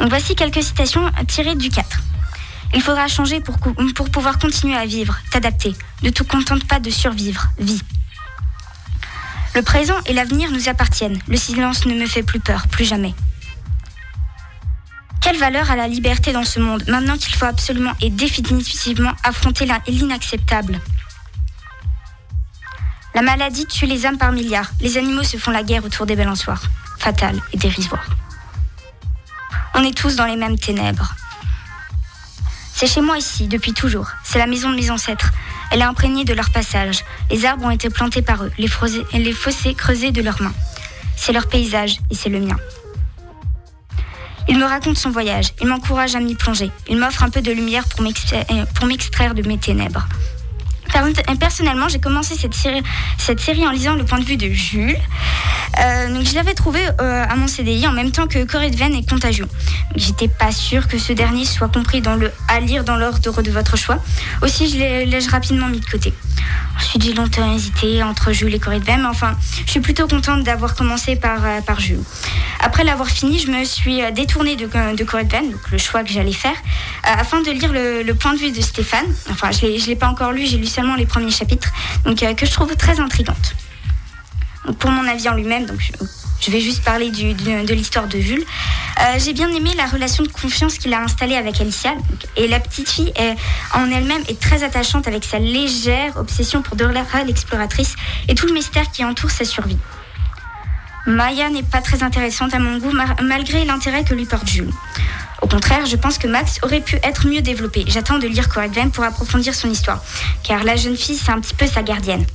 Voici 0.00 0.34
quelques 0.34 0.62
citations 0.62 1.10
tirées 1.26 1.54
du 1.54 1.70
4. 1.70 2.00
Il 2.74 2.82
faudra 2.82 3.08
changer 3.08 3.40
pour, 3.40 3.58
pouvoir 4.10 4.38
continuer 4.38 4.76
à 4.76 4.84
vivre, 4.84 5.16
t'adapter. 5.30 5.74
Ne 6.02 6.10
te 6.10 6.22
contente 6.22 6.66
pas 6.66 6.80
de 6.80 6.90
survivre, 6.90 7.48
vis. 7.58 7.82
Le 9.54 9.62
présent 9.62 9.96
et 10.06 10.12
l'avenir 10.12 10.50
nous 10.50 10.68
appartiennent. 10.68 11.18
Le 11.26 11.36
silence 11.36 11.86
ne 11.86 11.94
me 11.94 12.06
fait 12.06 12.22
plus 12.22 12.40
peur, 12.40 12.66
plus 12.68 12.84
jamais. 12.84 13.14
Quelle 15.22 15.38
valeur 15.38 15.70
a 15.70 15.76
la 15.76 15.88
liberté 15.88 16.32
dans 16.32 16.44
ce 16.44 16.60
monde, 16.60 16.84
maintenant 16.88 17.16
qu'il 17.16 17.34
faut 17.34 17.46
absolument 17.46 17.92
et 18.00 18.10
définitivement 18.10 19.12
affronter 19.24 19.66
l'in- 19.66 19.82
l'inacceptable? 19.88 20.80
La 23.18 23.22
maladie 23.22 23.66
tue 23.66 23.86
les 23.86 24.06
hommes 24.06 24.16
par 24.16 24.30
milliards. 24.30 24.70
Les 24.80 24.96
animaux 24.96 25.24
se 25.24 25.38
font 25.38 25.50
la 25.50 25.64
guerre 25.64 25.84
autour 25.84 26.06
des 26.06 26.14
balançoires. 26.14 26.62
Fatale 27.00 27.42
et 27.52 27.56
dérisoire. 27.56 28.06
On 29.74 29.82
est 29.82 29.92
tous 29.92 30.14
dans 30.14 30.26
les 30.26 30.36
mêmes 30.36 30.56
ténèbres. 30.56 31.16
C'est 32.72 32.86
chez 32.86 33.00
moi 33.00 33.18
ici, 33.18 33.48
depuis 33.48 33.72
toujours. 33.72 34.06
C'est 34.22 34.38
la 34.38 34.46
maison 34.46 34.70
de 34.70 34.76
mes 34.76 34.92
ancêtres. 34.92 35.32
Elle 35.72 35.80
est 35.80 35.84
imprégnée 35.84 36.24
de 36.24 36.32
leur 36.32 36.50
passage. 36.50 37.04
Les 37.28 37.44
arbres 37.44 37.64
ont 37.64 37.72
été 37.72 37.90
plantés 37.90 38.22
par 38.22 38.44
eux, 38.44 38.52
les, 38.56 38.70
les 39.14 39.32
fossés 39.32 39.74
creusés 39.74 40.12
de 40.12 40.22
leurs 40.22 40.40
mains. 40.40 40.54
C'est 41.16 41.32
leur 41.32 41.48
paysage 41.48 41.98
et 42.12 42.14
c'est 42.14 42.30
le 42.30 42.38
mien. 42.38 42.56
Il 44.46 44.60
me 44.60 44.64
raconte 44.64 44.96
son 44.96 45.10
voyage. 45.10 45.54
Il 45.60 45.66
m'encourage 45.66 46.14
à 46.14 46.20
m'y 46.20 46.36
plonger. 46.36 46.70
Il 46.88 46.98
m'offre 46.98 47.24
un 47.24 47.30
peu 47.30 47.42
de 47.42 47.50
lumière 47.50 47.82
pour 47.88 48.06
euh, 48.06 48.64
pour 48.76 48.86
m'extraire 48.86 49.34
de 49.34 49.42
mes 49.42 49.58
ténèbres. 49.58 50.06
Per- 50.92 51.36
Personnellement, 51.38 51.88
j'ai 51.88 51.98
commencé 52.00 52.34
cette 52.34 52.54
série, 52.54 53.66
en 53.66 53.70
lisant 53.70 53.94
le 53.94 54.04
point 54.04 54.18
de 54.18 54.24
vue 54.24 54.36
de 54.36 54.48
Jules. 54.50 54.96
Euh, 55.80 56.24
je 56.24 56.34
l'avais 56.34 56.54
trouvé 56.54 56.80
euh, 57.00 57.24
à 57.28 57.36
mon 57.36 57.46
CDI 57.46 57.86
en 57.86 57.92
même 57.92 58.10
temps 58.10 58.26
que 58.26 58.44
Corée 58.44 58.70
de 58.70 58.76
Veine 58.76 58.94
et 58.94 59.04
Contagion. 59.04 59.46
J'étais 59.96 60.28
pas 60.28 60.50
sûre 60.52 60.88
que 60.88 60.98
ce 60.98 61.12
dernier 61.12 61.44
soit 61.44 61.68
compris 61.68 62.00
dans 62.00 62.16
le 62.16 62.32
à 62.48 62.60
lire 62.60 62.84
dans 62.84 62.96
l'ordre 62.96 63.42
de 63.42 63.50
votre 63.50 63.76
choix. 63.76 63.98
Aussi, 64.42 64.68
je 64.68 64.76
l'ai 64.76 65.18
rapidement 65.30 65.68
mis 65.68 65.80
de 65.80 65.86
côté. 65.86 66.12
Ensuite, 66.76 67.02
j'ai 67.04 67.12
longtemps 67.12 67.54
hésité 67.54 68.02
entre 68.02 68.32
Jules 68.32 68.54
et 68.54 68.58
Corée 68.58 68.80
de 68.80 68.84
mais 68.86 69.04
enfin, 69.06 69.36
je 69.66 69.70
suis 69.70 69.80
plutôt 69.80 70.06
contente 70.06 70.44
d'avoir 70.44 70.74
commencé 70.74 71.16
par, 71.16 71.44
euh, 71.44 71.60
par 71.60 71.80
Jules. 71.80 72.02
Après 72.60 72.84
l'avoir 72.84 73.08
fini, 73.08 73.38
je 73.38 73.50
me 73.50 73.64
suis 73.64 74.02
euh, 74.02 74.10
détournée 74.10 74.56
de, 74.56 74.66
de 74.66 75.04
Corée 75.04 75.24
de 75.24 75.30
donc 75.30 75.70
le 75.70 75.78
choix 75.78 76.04
que 76.04 76.10
j'allais 76.10 76.32
faire, 76.32 76.52
euh, 76.52 77.10
afin 77.18 77.40
de 77.42 77.50
lire 77.50 77.72
le, 77.72 78.12
point 78.12 78.32
de 78.34 78.38
vue 78.38 78.52
de 78.52 78.60
Stéphane. 78.60 79.06
Enfin, 79.30 79.50
je 79.50 79.66
ne 79.66 79.86
l'ai 79.86 79.96
pas 79.96 80.08
encore 80.08 80.32
lu, 80.32 80.46
j'ai 80.46 80.56
lu 80.56 80.66
seulement 80.66 80.94
les 80.94 81.06
premiers 81.06 81.30
chapitres, 81.30 81.70
donc 82.04 82.18
que 82.18 82.46
je 82.46 82.52
trouve 82.52 82.74
très 82.76 83.00
intrigante. 83.00 83.54
Pour 84.78 84.90
mon 84.90 85.06
avis 85.08 85.28
en 85.28 85.34
lui-même, 85.34 85.66
donc 85.66 85.80
je, 86.40 86.50
vais 86.50 86.60
juste 86.60 86.82
parler 86.84 87.10
de 87.10 87.74
l'histoire 87.74 88.06
de 88.06 88.18
Jules. 88.18 88.44
Euh, 89.00 89.18
J'ai 89.18 89.32
bien 89.32 89.48
aimé 89.52 89.70
la 89.76 89.86
relation 89.86 90.22
de 90.22 90.28
confiance 90.28 90.76
qu'il 90.78 90.92
a 90.92 91.00
installée 91.00 91.36
avec 91.36 91.60
Alicia. 91.60 91.94
Et 92.36 92.48
la 92.48 92.60
petite 92.60 92.90
fille 92.90 93.12
en 93.74 93.90
elle-même 93.90 94.22
est 94.28 94.38
très 94.38 94.62
attachante 94.62 95.08
avec 95.08 95.24
sa 95.24 95.38
légère 95.38 96.16
obsession 96.16 96.62
pour 96.62 96.76
Dora 96.76 97.24
l'exploratrice 97.26 97.94
et 98.28 98.34
tout 98.34 98.46
le 98.46 98.52
mystère 98.52 98.90
qui 98.90 99.04
entoure 99.04 99.30
sa 99.30 99.44
survie. 99.44 99.78
Maya 101.06 101.48
n'est 101.48 101.62
pas 101.62 101.80
très 101.80 102.02
intéressante 102.02 102.52
à 102.52 102.58
mon 102.58 102.76
goût 102.78 102.92
ma- 102.92 103.16
malgré 103.22 103.64
l'intérêt 103.64 104.04
que 104.04 104.12
lui 104.12 104.26
porte 104.26 104.46
Jules. 104.46 104.70
Au 105.40 105.46
contraire, 105.46 105.86
je 105.86 105.96
pense 105.96 106.18
que 106.18 106.26
Max 106.26 106.58
aurait 106.62 106.80
pu 106.82 106.96
être 107.02 107.26
mieux 107.26 107.40
développé. 107.40 107.84
J'attends 107.86 108.18
de 108.18 108.26
lire 108.26 108.48
Vein 108.54 108.90
pour 108.90 109.04
approfondir 109.04 109.54
son 109.54 109.70
histoire, 109.70 110.02
car 110.42 110.64
la 110.64 110.76
jeune 110.76 110.96
fille, 110.96 111.16
c'est 111.16 111.30
un 111.30 111.40
petit 111.40 111.54
peu 111.54 111.66
sa 111.66 111.82
gardienne. 111.82 112.26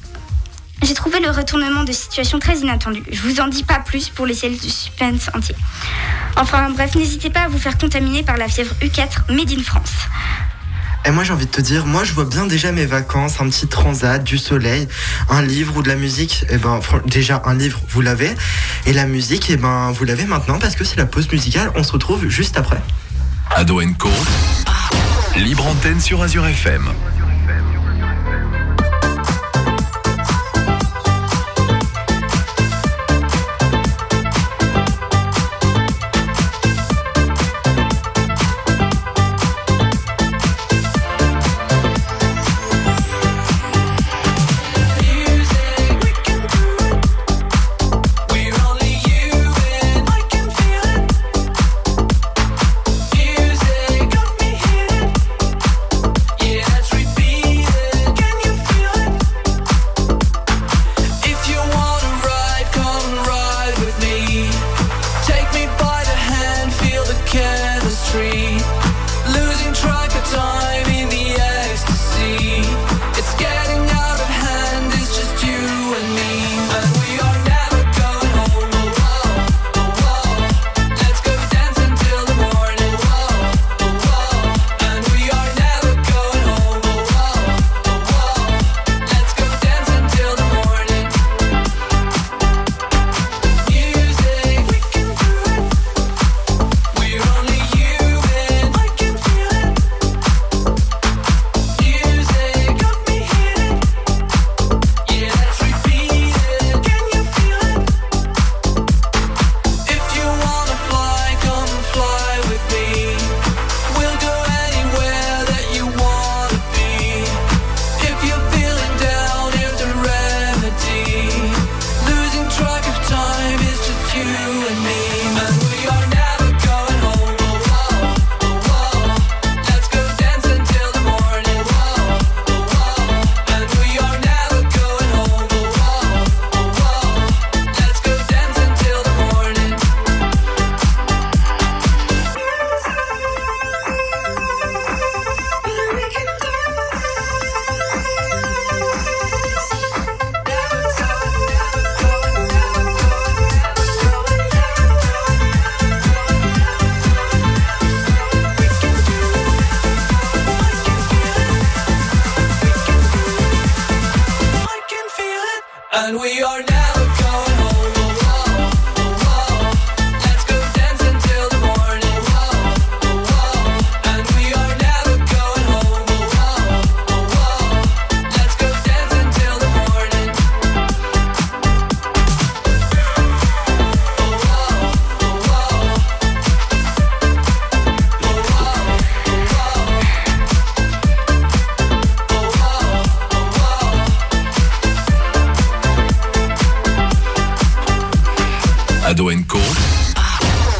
J'ai 0.83 0.93
trouvé 0.93 1.19
le 1.21 1.29
retournement 1.29 1.83
de 1.85 1.93
situation 1.93 2.39
très 2.39 2.57
inattendu. 2.57 3.03
Je 3.11 3.21
vous 3.21 3.39
en 3.39 3.47
dis 3.47 3.63
pas 3.63 3.79
plus 3.79 4.09
pour 4.09 4.25
laisser 4.25 4.49
le 4.49 4.57
suspense 4.57 5.29
entier. 5.33 5.55
Enfin 6.35 6.69
bref, 6.71 6.95
n'hésitez 6.95 7.29
pas 7.29 7.41
à 7.43 7.47
vous 7.47 7.57
faire 7.57 7.77
contaminer 7.77 8.21
par 8.23 8.35
la 8.37 8.47
fièvre 8.49 8.73
U4 8.81 9.31
Made 9.33 9.51
in 9.57 9.63
France. 9.63 9.91
Et 11.05 11.11
moi 11.11 11.23
j'ai 11.23 11.31
envie 11.33 11.45
de 11.45 11.51
te 11.51 11.61
dire, 11.61 11.85
moi 11.85 12.03
je 12.03 12.11
vois 12.13 12.25
bien 12.25 12.45
déjà 12.45 12.71
mes 12.71 12.85
vacances, 12.85 13.39
un 13.39 13.47
petit 13.49 13.67
transat, 13.67 14.21
du 14.23 14.37
soleil, 14.37 14.87
un 15.29 15.41
livre 15.41 15.77
ou 15.77 15.83
de 15.83 15.87
la 15.89 15.95
musique. 15.95 16.45
Et 16.49 16.57
ben 16.57 16.79
fran- 16.81 16.99
déjà 17.05 17.41
un 17.45 17.53
livre 17.55 17.79
vous 17.89 18.01
l'avez 18.01 18.33
et 18.85 18.91
la 18.93 19.05
musique 19.05 19.49
et 19.49 19.57
ben 19.57 19.91
vous 19.91 20.03
l'avez 20.03 20.25
maintenant 20.25 20.59
parce 20.59 20.75
que 20.75 20.83
c'est 20.83 20.97
la 20.97 21.05
pause 21.05 21.31
musicale. 21.31 21.71
On 21.75 21.83
se 21.83 21.91
retrouve 21.93 22.27
juste 22.27 22.57
après. 22.57 22.81
Ado 23.55 23.81
Co. 23.97 24.09
Libre 25.37 25.65
antenne 25.65 25.99
sur 26.01 26.21
Azure 26.21 26.45
FM. 26.47 26.87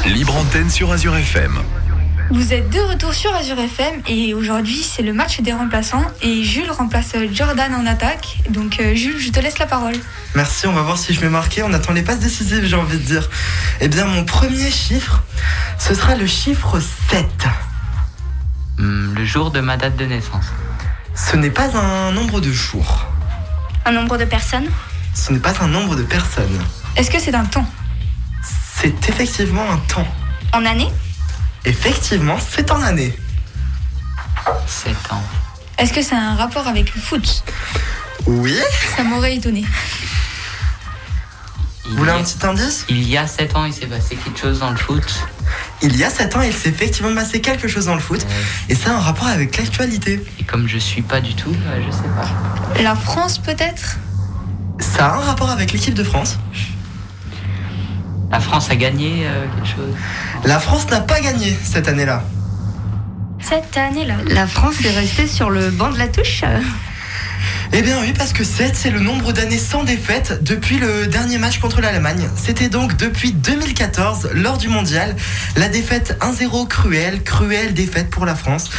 Libre 0.05 0.35
antenne 0.35 0.69
sur 0.69 0.91
Azure 0.91 1.15
FM. 1.15 1.57
Vous 2.29 2.53
êtes 2.53 2.69
de 2.69 2.79
retour 2.79 3.13
sur 3.13 3.33
Azure 3.33 3.57
FM 3.57 4.01
et 4.07 4.33
aujourd'hui 4.33 4.83
c'est 4.83 5.01
le 5.01 5.13
match 5.13 5.39
des 5.39 5.53
remplaçants 5.53 6.03
et 6.21 6.43
Jules 6.43 6.69
remplace 6.71 7.13
Jordan 7.31 7.73
en 7.73 7.85
attaque. 7.85 8.39
Donc 8.49 8.79
euh, 8.79 8.95
Jules, 8.95 9.17
je 9.17 9.29
te 9.31 9.39
laisse 9.39 9.59
la 9.59 9.65
parole. 9.65 9.95
Merci, 10.35 10.67
on 10.67 10.73
va 10.73 10.81
voir 10.81 10.97
si 10.97 11.13
je 11.13 11.21
vais 11.21 11.29
marquer. 11.29 11.63
On 11.63 11.71
attend 11.71 11.93
les 11.93 12.01
passes 12.01 12.19
décisives, 12.19 12.65
j'ai 12.65 12.75
envie 12.75 12.97
de 12.97 13.03
dire. 13.03 13.29
Eh 13.79 13.87
bien, 13.87 14.05
mon 14.05 14.25
premier 14.25 14.69
chiffre, 14.69 15.23
ce 15.79 15.95
sera 15.95 16.15
le 16.15 16.27
chiffre 16.27 16.81
7. 17.09 17.25
Hmm, 18.77 19.15
le 19.15 19.25
jour 19.25 19.51
de 19.51 19.61
ma 19.61 19.77
date 19.77 19.95
de 19.95 20.05
naissance. 20.05 20.45
Ce 21.15 21.37
n'est 21.37 21.51
pas 21.51 21.77
un 21.77 22.11
nombre 22.11 22.41
de 22.41 22.51
jours. 22.51 23.07
Un 23.85 23.91
nombre 23.91 24.17
de 24.17 24.25
personnes 24.25 24.67
Ce 25.13 25.31
n'est 25.31 25.39
pas 25.39 25.53
un 25.61 25.67
nombre 25.67 25.95
de 25.95 26.03
personnes. 26.03 26.59
Est-ce 26.97 27.09
que 27.09 27.19
c'est 27.19 27.35
un 27.35 27.45
temps? 27.45 27.65
C'est 28.83 29.09
effectivement 29.09 29.63
un 29.71 29.77
temps. 29.77 30.07
En 30.51 30.65
année 30.65 30.89
Effectivement, 31.65 32.37
c'est 32.39 32.69
en 32.69 32.81
année. 32.81 33.17
7 34.67 34.93
ans. 35.11 35.23
Est-ce 35.77 35.93
que 35.93 36.01
c'est 36.01 36.15
un 36.15 36.35
rapport 36.35 36.67
avec 36.67 36.93
le 36.93 36.99
foot? 37.01 37.43
Oui 38.27 38.57
Ça 38.97 39.03
m'aurait 39.03 39.35
étonné. 39.35 39.63
Il 41.85 41.91
Vous 41.91 41.97
voulez 41.97 42.11
y 42.11 42.13
a- 42.13 42.17
un 42.17 42.23
petit 42.23 42.45
indice? 42.45 42.85
Il 42.89 43.07
y 43.09 43.17
a 43.17 43.25
7 43.27 43.55
ans, 43.55 43.63
il 43.65 43.73
s'est 43.73 43.85
passé 43.87 44.15
quelque 44.17 44.39
chose 44.39 44.59
dans 44.59 44.71
le 44.71 44.77
foot. 44.77 45.03
Il 45.81 45.95
y 45.95 46.03
a 46.03 46.09
7 46.09 46.35
ans, 46.35 46.41
il 46.41 46.53
s'est 46.53 46.69
effectivement 46.69 47.13
passé 47.15 47.39
quelque 47.39 47.67
chose 47.69 47.85
dans 47.85 47.95
le 47.95 48.01
foot. 48.01 48.25
Et 48.67 48.75
ça 48.75 48.91
a 48.91 48.93
un 48.95 48.99
rapport 48.99 49.27
avec 49.27 49.57
l'actualité. 49.57 50.21
Et 50.39 50.43
comme 50.43 50.67
je 50.67 50.77
suis 50.77 51.01
pas 51.01 51.21
du 51.21 51.33
tout, 51.35 51.55
euh, 51.67 51.81
je 51.85 51.91
sais 51.91 52.03
pas. 52.17 52.81
La 52.81 52.95
France 52.95 53.37
peut-être? 53.37 53.97
Ça 54.79 55.07
a 55.07 55.13
un 55.15 55.19
rapport 55.21 55.49
avec 55.49 55.71
l'équipe 55.71 55.93
de 55.93 56.03
France. 56.03 56.37
La 58.33 58.39
France 58.39 58.71
a 58.71 58.75
gagné 58.75 59.27
euh, 59.27 59.45
quelque 59.55 59.67
chose. 59.67 59.93
La 60.43 60.57
France 60.57 60.89
n'a 60.89 61.01
pas 61.01 61.21
gagné 61.21 61.55
cette 61.63 61.87
année-là. 61.87 62.23
Cette 63.39 63.77
année-là. 63.77 64.15
La 64.25 64.47
France 64.47 64.83
est 64.83 64.89
restée 64.89 65.27
sur 65.27 65.51
le 65.51 65.69
banc 65.69 65.91
de 65.91 65.99
la 65.99 66.07
touche. 66.07 66.43
Eh 67.71 67.81
bien 67.81 67.99
oui, 68.01 68.13
parce 68.15 68.33
que 68.33 68.43
7, 68.43 68.75
c'est 68.75 68.91
le 68.91 68.99
nombre 68.99 69.31
d'années 69.33 69.57
sans 69.57 69.83
défaite 69.83 70.43
depuis 70.43 70.77
le 70.77 71.07
dernier 71.07 71.37
match 71.37 71.59
contre 71.59 71.81
l'Allemagne. 71.81 72.29
C'était 72.35 72.69
donc 72.69 72.95
depuis 72.97 73.31
2014, 73.31 74.29
lors 74.33 74.57
du 74.57 74.67
mondial, 74.67 75.15
la 75.55 75.69
défaite 75.69 76.17
1-0 76.21 76.67
cruelle, 76.67 77.23
cruelle 77.23 77.73
défaite 77.73 78.09
pour 78.09 78.25
la 78.25 78.35
France, 78.35 78.69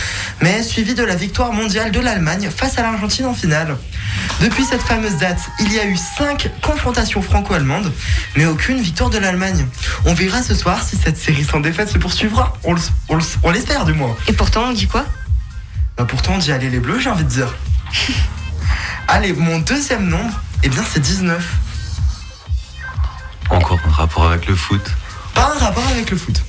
mais 0.40 0.62
suivie 0.62 0.94
de 0.94 1.02
la 1.02 1.16
victoire 1.16 1.52
mondiale 1.52 1.90
de 1.90 2.00
l'Allemagne 2.00 2.48
face 2.54 2.78
à 2.78 2.82
l'Argentine 2.82 3.26
en 3.26 3.34
finale. 3.34 3.76
Depuis 4.40 4.64
cette 4.64 4.82
fameuse 4.82 5.16
date, 5.16 5.40
il 5.60 5.72
y 5.72 5.78
a 5.80 5.86
eu 5.86 5.96
5 5.96 6.50
confrontations 6.62 7.20
franco-allemandes, 7.22 7.92
mais 8.36 8.44
aucune 8.46 8.80
victoire 8.80 9.10
de 9.10 9.18
l'Allemagne. 9.18 9.66
On 10.06 10.14
verra 10.14 10.42
ce 10.42 10.54
soir 10.54 10.82
si 10.84 10.96
cette 10.96 11.16
série 11.16 11.44
sans 11.44 11.60
défaite 11.60 11.88
se 11.88 11.98
poursuivra. 11.98 12.56
On 12.64 12.74
le- 12.74 12.80
on 13.08 13.16
le- 13.16 13.22
on 13.42 13.50
l'espère 13.50 13.84
du 13.84 13.92
moins. 13.92 14.14
Et 14.28 14.32
pourtant, 14.32 14.66
on 14.68 14.72
dit 14.72 14.86
quoi? 14.86 15.04
Bah 15.96 16.04
pourtant 16.08 16.32
on 16.34 16.38
dit 16.38 16.50
allez 16.50 16.70
les 16.70 16.80
bleus 16.80 16.98
j'ai 16.98 17.08
envie 17.10 17.22
de 17.24 17.28
dire. 17.28 17.54
Allez, 19.08 19.32
mon 19.32 19.58
deuxième 19.60 20.08
nombre, 20.08 20.32
eh 20.62 20.68
bien 20.68 20.82
c'est 20.90 21.00
19. 21.00 21.44
Encore 23.50 23.78
un 23.86 23.90
rapport 23.90 24.26
avec 24.26 24.46
le 24.46 24.54
foot. 24.56 24.82
Pas 25.34 25.52
un 25.54 25.58
rapport 25.58 25.86
avec 25.88 26.10
le 26.10 26.16
foot. 26.16 26.42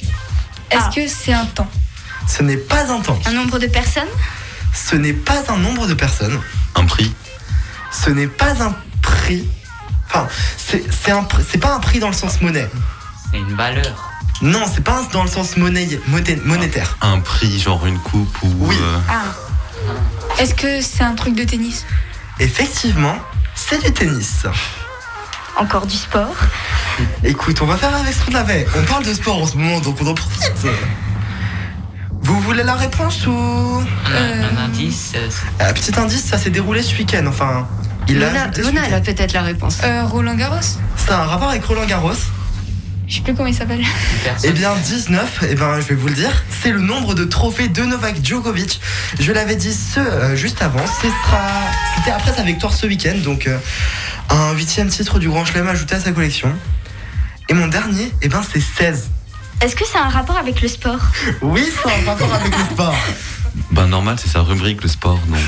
Est-ce 0.71 0.81
Ah. 0.85 0.91
que 0.95 1.07
c'est 1.07 1.33
un 1.33 1.45
temps? 1.45 1.69
Ce 2.27 2.41
n'est 2.41 2.57
pas 2.57 2.89
un 2.91 2.99
temps. 3.01 3.19
Un 3.25 3.33
nombre 3.33 3.59
de 3.59 3.67
personnes? 3.67 4.07
Ce 4.73 4.95
n'est 4.95 5.13
pas 5.13 5.43
un 5.49 5.57
nombre 5.57 5.87
de 5.87 5.93
personnes. 5.93 6.39
Un 6.75 6.85
prix? 6.85 7.13
Ce 7.91 8.09
n'est 8.09 8.27
pas 8.27 8.61
un 8.63 8.73
prix. 9.01 9.47
Enfin, 10.07 10.27
c'est 10.57 10.83
c'est 10.91 11.11
un 11.11 11.21
pr- 11.23 11.43
c'est 11.49 11.57
pas 11.57 11.75
un 11.75 11.79
prix 11.79 11.99
dans 11.99 12.07
le 12.07 12.13
sens 12.13 12.41
monnaie. 12.41 12.69
C'est 13.31 13.37
une 13.39 13.55
valeur. 13.55 14.11
Non, 14.41 14.65
c'est 14.73 14.83
pas 14.83 15.01
dans 15.13 15.23
le 15.23 15.29
sens 15.29 15.55
monnaie, 15.57 15.87
moné- 16.09 16.41
monétaire. 16.43 16.97
Un 17.01 17.19
prix, 17.19 17.59
genre 17.59 17.85
une 17.85 17.99
coupe 17.99 18.37
ou. 18.43 18.49
Oui. 18.67 18.75
euh, 18.81 18.99
Ah. 19.09 19.23
Est-ce 20.39 20.53
que 20.55 20.81
c'est 20.81 21.03
un 21.03 21.15
truc 21.15 21.35
de 21.35 21.43
tennis? 21.43 21.85
Effectivement, 22.39 23.15
c'est 23.55 23.83
du 23.83 23.91
tennis. 23.91 24.45
Encore 25.57 25.85
du 25.85 25.95
sport 25.95 26.35
Écoute, 27.23 27.61
on 27.61 27.65
va 27.65 27.77
faire 27.77 27.95
avec 27.95 28.13
ce 28.13 28.25
qu'on 28.25 28.35
avait. 28.35 28.65
On 28.77 28.83
parle 28.83 29.05
de 29.05 29.13
sport 29.13 29.41
en 29.41 29.45
ce 29.47 29.55
moment, 29.57 29.79
donc 29.79 29.97
on 30.01 30.07
en 30.07 30.13
profite. 30.13 30.51
Vous 32.21 32.39
voulez 32.41 32.63
la 32.63 32.73
réponse 32.75 33.25
ou 33.27 33.31
Un, 33.31 34.11
Euh, 34.15 34.43
un 34.51 34.65
indice, 34.65 35.13
euh, 35.15 35.29
Un 35.69 35.73
petit 35.73 35.97
indice, 35.97 36.25
ça 36.25 36.37
s'est 36.37 36.49
déroulé 36.49 36.81
ce 36.81 36.95
week-end. 36.97 37.25
Enfin, 37.27 37.67
il 38.07 38.21
a 38.23 38.47
Luna, 38.57 38.81
elle 38.87 38.93
a 38.95 38.99
peut-être 39.01 39.33
la 39.33 39.43
réponse. 39.43 39.77
euh, 39.83 40.03
Roland 40.05 40.35
Garros 40.35 40.57
C'est 40.97 41.11
un 41.11 41.23
rapport 41.23 41.49
avec 41.49 41.63
Roland 41.63 41.85
Garros. 41.85 42.11
Je 43.07 43.15
sais 43.15 43.21
plus 43.21 43.35
comment 43.35 43.47
il 43.47 43.53
s'appelle. 43.53 43.83
Eh 44.43 44.51
bien, 44.51 44.75
19, 44.75 45.43
eh 45.49 45.55
ben, 45.55 45.79
je 45.79 45.87
vais 45.87 45.95
vous 45.95 46.07
le 46.07 46.13
dire, 46.13 46.43
c'est 46.49 46.71
le 46.71 46.79
nombre 46.79 47.13
de 47.13 47.23
trophées 47.23 47.67
de 47.67 47.83
Novak 47.83 48.23
Djokovic. 48.23 48.81
Je 49.19 49.31
l'avais 49.31 49.55
dit 49.55 49.73
ce 49.73 49.99
euh, 49.99 50.35
juste 50.35 50.61
avant, 50.61 50.85
ce 50.85 51.07
sera, 51.07 51.49
c'était 51.95 52.11
après 52.11 52.33
sa 52.33 52.41
victoire 52.41 52.73
ce 52.73 52.87
week-end, 52.87 53.17
donc 53.23 53.47
euh, 53.47 53.57
un 54.29 54.53
huitième 54.53 54.87
titre 54.89 55.19
du 55.19 55.29
Grand 55.29 55.45
Chelem 55.45 55.67
ajouté 55.67 55.95
à 55.95 55.99
sa 55.99 56.11
collection. 56.11 56.51
Et 57.47 57.53
mon 57.53 57.67
dernier, 57.67 58.11
eh 58.23 58.27
ben, 58.27 58.41
c'est 58.41 58.59
16. 58.59 59.09
Est-ce 59.61 59.75
que 59.75 59.85
c'est 59.85 59.99
un 59.99 60.09
rapport 60.09 60.37
avec 60.37 60.61
le 60.61 60.67
sport? 60.67 60.99
Oui, 61.41 61.65
c'est 61.71 61.89
un 61.89 62.09
rapport 62.09 62.33
avec 62.33 62.57
le 62.57 62.63
sport. 62.73 62.95
Ben 63.71 63.87
normal, 63.87 64.17
c'est 64.21 64.27
sa 64.27 64.41
rubrique, 64.41 64.83
le 64.83 64.89
sport, 64.89 65.19
donc. 65.29 65.39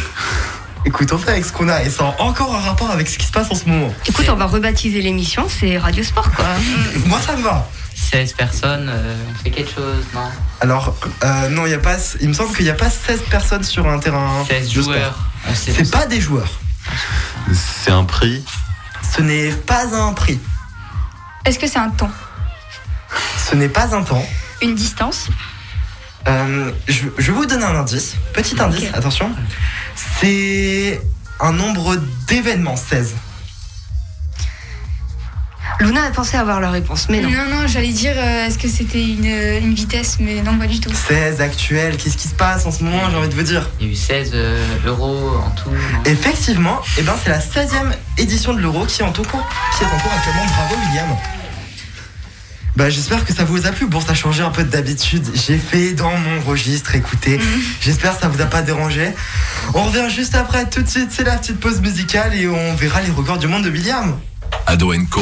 Écoute, 0.87 1.11
on 1.11 1.17
fait 1.17 1.31
avec 1.31 1.43
ce 1.43 1.51
qu'on 1.51 1.67
a, 1.67 1.83
et 1.83 1.89
ça 1.89 2.15
a 2.17 2.21
encore 2.21 2.55
un 2.55 2.61
rapport 2.61 2.89
avec 2.89 3.09
ce 3.09 3.17
qui 3.17 3.25
se 3.25 3.31
passe 3.33 3.51
en 3.51 3.55
ce 3.55 3.65
moment. 3.65 3.93
Écoute, 4.07 4.25
on 4.29 4.35
va 4.37 4.45
rebaptiser 4.45 5.01
l'émission, 5.01 5.45
c'est 5.49 5.77
Radio 5.77 6.01
Sport, 6.01 6.31
quoi. 6.31 6.45
Moi, 7.07 7.19
ça 7.19 7.35
me 7.35 7.41
va. 7.41 7.67
16 7.93 8.31
personnes, 8.31 8.87
euh, 8.89 9.15
on 9.29 9.43
fait 9.43 9.49
quelque 9.49 9.69
chose, 9.69 10.05
non? 10.13 10.21
Alors, 10.61 10.95
euh, 11.25 11.49
non, 11.49 11.65
il 11.65 11.71
y 11.71 11.75
a 11.75 11.79
pas, 11.79 11.97
il 12.21 12.29
me 12.29 12.33
semble 12.33 12.55
qu'il 12.55 12.63
n'y 12.63 12.71
a 12.71 12.73
pas 12.75 12.89
16 12.89 13.23
personnes 13.29 13.65
sur 13.65 13.85
un 13.85 13.99
terrain 13.99 14.45
16 14.47 14.63
de 14.63 14.69
sport. 14.69 14.83
joueurs. 14.85 15.19
Sait 15.53 15.73
C'est 15.75 15.91
pas 15.91 16.05
des 16.05 16.21
joueurs. 16.21 16.57
C'est 17.53 17.91
un 17.91 18.05
prix? 18.05 18.41
Ce 19.13 19.21
n'est 19.21 19.51
pas 19.51 19.93
un 19.93 20.13
prix. 20.13 20.39
Est-ce 21.43 21.59
que 21.59 21.67
c'est 21.67 21.79
un 21.79 21.89
temps? 21.89 22.11
Ce 23.49 23.55
n'est 23.55 23.67
pas 23.67 23.93
un 23.93 24.03
temps. 24.03 24.25
Une 24.61 24.73
distance? 24.73 25.27
Euh, 26.29 26.71
je, 26.87 27.07
je 27.17 27.31
vais 27.31 27.37
vous 27.37 27.45
donner 27.45 27.65
un 27.65 27.75
indice. 27.75 28.15
Petit 28.33 28.55
indice, 28.61 28.89
attention. 28.93 29.29
C'est 29.97 31.01
un 31.39 31.51
nombre 31.51 31.97
d'événements, 32.27 32.75
16. 32.75 33.15
Luna 35.79 36.05
a 36.05 36.09
pensé 36.09 36.37
avoir 36.37 36.59
la 36.59 36.71
réponse, 36.71 37.07
mais 37.09 37.21
non. 37.21 37.29
Non, 37.29 37.45
non, 37.49 37.67
j'allais 37.67 37.91
dire 37.91 38.13
euh, 38.17 38.47
est-ce 38.47 38.57
que 38.57 38.67
c'était 38.67 39.03
une, 39.03 39.27
euh, 39.27 39.59
une 39.59 39.75
vitesse, 39.75 40.17
mais 40.19 40.41
non, 40.41 40.57
pas 40.57 40.65
du 40.65 40.79
tout. 40.79 40.89
16 40.91 41.39
actuels, 41.39 41.97
qu'est-ce 41.97 42.17
qui 42.17 42.27
se 42.27 42.33
passe 42.33 42.65
en 42.65 42.71
ce 42.71 42.83
moment, 42.83 43.09
j'ai 43.11 43.17
envie 43.17 43.29
de 43.29 43.35
vous 43.35 43.43
dire? 43.43 43.69
Il 43.79 43.85
y 43.85 43.89
a 43.89 43.93
eu 43.93 43.95
16 43.95 44.31
euh, 44.33 44.57
euros 44.85 45.37
en 45.37 45.51
tout. 45.51 45.69
non? 45.69 45.77
Effectivement, 46.05 46.79
eh 46.97 47.03
ben, 47.03 47.13
c'est 47.23 47.29
la 47.29 47.39
16e 47.39 47.93
édition 48.17 48.53
de 48.53 48.59
l'Euro 48.59 48.85
qui 48.85 49.01
est 49.01 49.05
en 49.05 49.13
cours, 49.13 49.23
qui 49.23 49.83
est 49.83 49.87
en 49.87 49.99
cours 49.99 50.11
actuellement. 50.17 50.45
Bravo 50.45 50.75
William. 50.87 51.07
Bah, 52.77 52.91
j'espère 52.91 53.25
que 53.25 53.33
ça 53.33 53.43
vous 53.43 53.65
a 53.65 53.71
plu. 53.71 53.87
Bon, 53.87 53.99
ça 53.99 54.11
a 54.11 54.13
changé 54.13 54.43
un 54.43 54.51
peu 54.51 54.63
d'habitude. 54.63 55.25
J'ai 55.33 55.57
fait 55.57 55.93
dans 55.93 56.15
mon 56.15 56.41
registre, 56.41 56.93
écoutez. 56.93 57.39
J'espère 57.81 58.13
que 58.13 58.21
ça 58.21 58.27
vous 58.27 58.39
a 58.39 58.45
pas 58.45 58.61
dérangé. 58.61 59.15
On 59.73 59.81
revient 59.85 60.07
juste 60.15 60.35
après, 60.35 60.69
tout 60.69 60.83
de 60.83 60.87
suite, 60.87 61.07
c'est 61.09 61.23
la 61.23 61.37
petite 61.37 61.59
pause 61.59 61.81
musicale 61.81 62.35
et 62.35 62.47
on 62.47 62.75
verra 62.75 63.01
les 63.01 63.09
records 63.09 63.39
du 63.39 63.47
monde 63.47 63.63
de 63.63 63.71
William. 63.71 64.19
Ado 64.67 64.93
Co. 65.09 65.21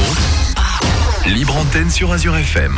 Libre 1.28 1.56
antenne 1.56 1.90
sur 1.90 2.12
Azure 2.12 2.36
FM. 2.36 2.78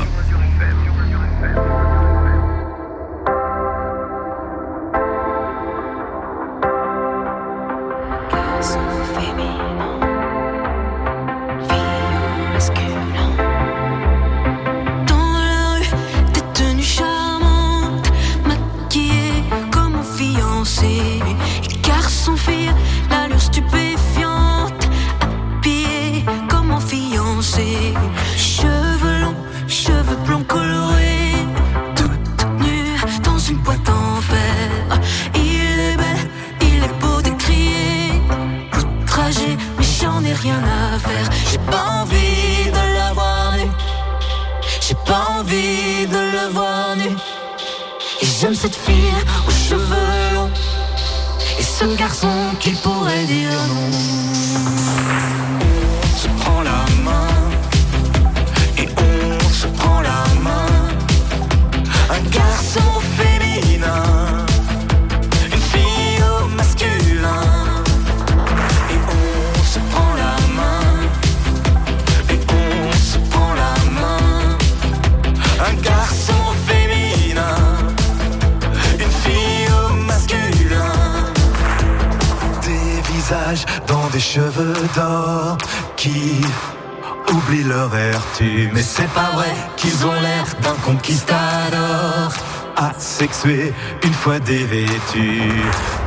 Une 93.46 94.14
fois 94.14 94.40
dévêtus. 94.40 95.52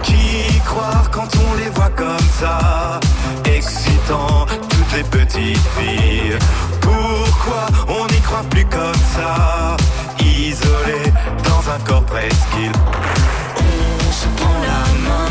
Qui 0.03 0.61
croire 0.64 1.11
quand 1.11 1.28
on 1.37 1.55
les 1.55 1.70
voit 1.70 1.91
comme 1.91 2.28
ça? 2.39 2.99
Excitant 3.45 4.47
toutes 4.68 4.93
les 4.97 5.05
petites 5.05 5.66
filles. 5.78 6.37
Pourquoi 6.81 7.66
on 7.89 8.07
n'y 8.07 8.20
croit 8.20 8.45
plus 8.51 8.64
comme 8.64 9.03
ça? 9.14 9.76
Isolé 10.18 11.12
dans 11.45 11.70
un 11.70 11.78
corps 11.87 12.05
presqu'île. 12.05 12.72
On 13.57 14.12
se 14.12 14.26
prend 14.37 14.61
la 14.62 15.09
main. 15.09 15.30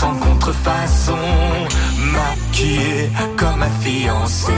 Sans 0.00 0.14
contrefaçon. 0.14 1.18
Maquillés 2.14 3.10
comme 3.36 3.58
ma 3.58 3.70
fiancée. 3.82 4.52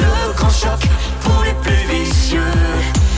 Le 0.00 0.32
grand 0.36 0.50
choc 0.62 0.80
pour 1.22 1.42
les 1.44 1.56
plus 1.64 1.84
vicieux. 1.94 2.56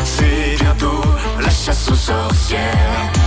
C'est 0.05 0.57
bientôt 0.61 1.03
la 1.41 1.51
chasse 1.51 1.89
aux 1.89 1.95
sorcières. 1.95 3.20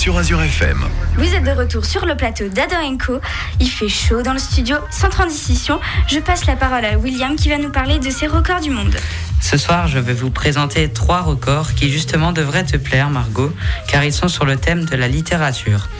Sur 0.00 0.16
Azure 0.16 0.40
FM. 0.40 0.82
Vous 1.18 1.34
êtes 1.34 1.44
de 1.44 1.50
retour 1.50 1.84
sur 1.84 2.06
le 2.06 2.16
plateau 2.16 2.48
d'Ado 2.48 2.74
Co. 3.04 3.20
Il 3.60 3.68
fait 3.68 3.90
chaud 3.90 4.22
dans 4.22 4.32
le 4.32 4.38
studio. 4.38 4.78
Sans 4.90 5.10
transition, 5.10 5.78
je 6.08 6.18
passe 6.20 6.46
la 6.46 6.56
parole 6.56 6.86
à 6.86 6.96
William 6.96 7.36
qui 7.36 7.50
va 7.50 7.58
nous 7.58 7.70
parler 7.70 7.98
de 7.98 8.08
ses 8.08 8.26
records 8.26 8.62
du 8.62 8.70
monde. 8.70 8.96
Ce 9.42 9.58
soir, 9.58 9.88
je 9.88 9.98
vais 9.98 10.14
vous 10.14 10.30
présenter 10.30 10.90
trois 10.90 11.20
records 11.20 11.74
qui 11.74 11.92
justement 11.92 12.32
devraient 12.32 12.64
te 12.64 12.78
plaire, 12.78 13.10
Margot, 13.10 13.52
car 13.88 14.02
ils 14.02 14.12
sont 14.14 14.28
sur 14.28 14.46
le 14.46 14.56
thème 14.56 14.86
de 14.86 14.96
la 14.96 15.06
littérature. 15.06 15.90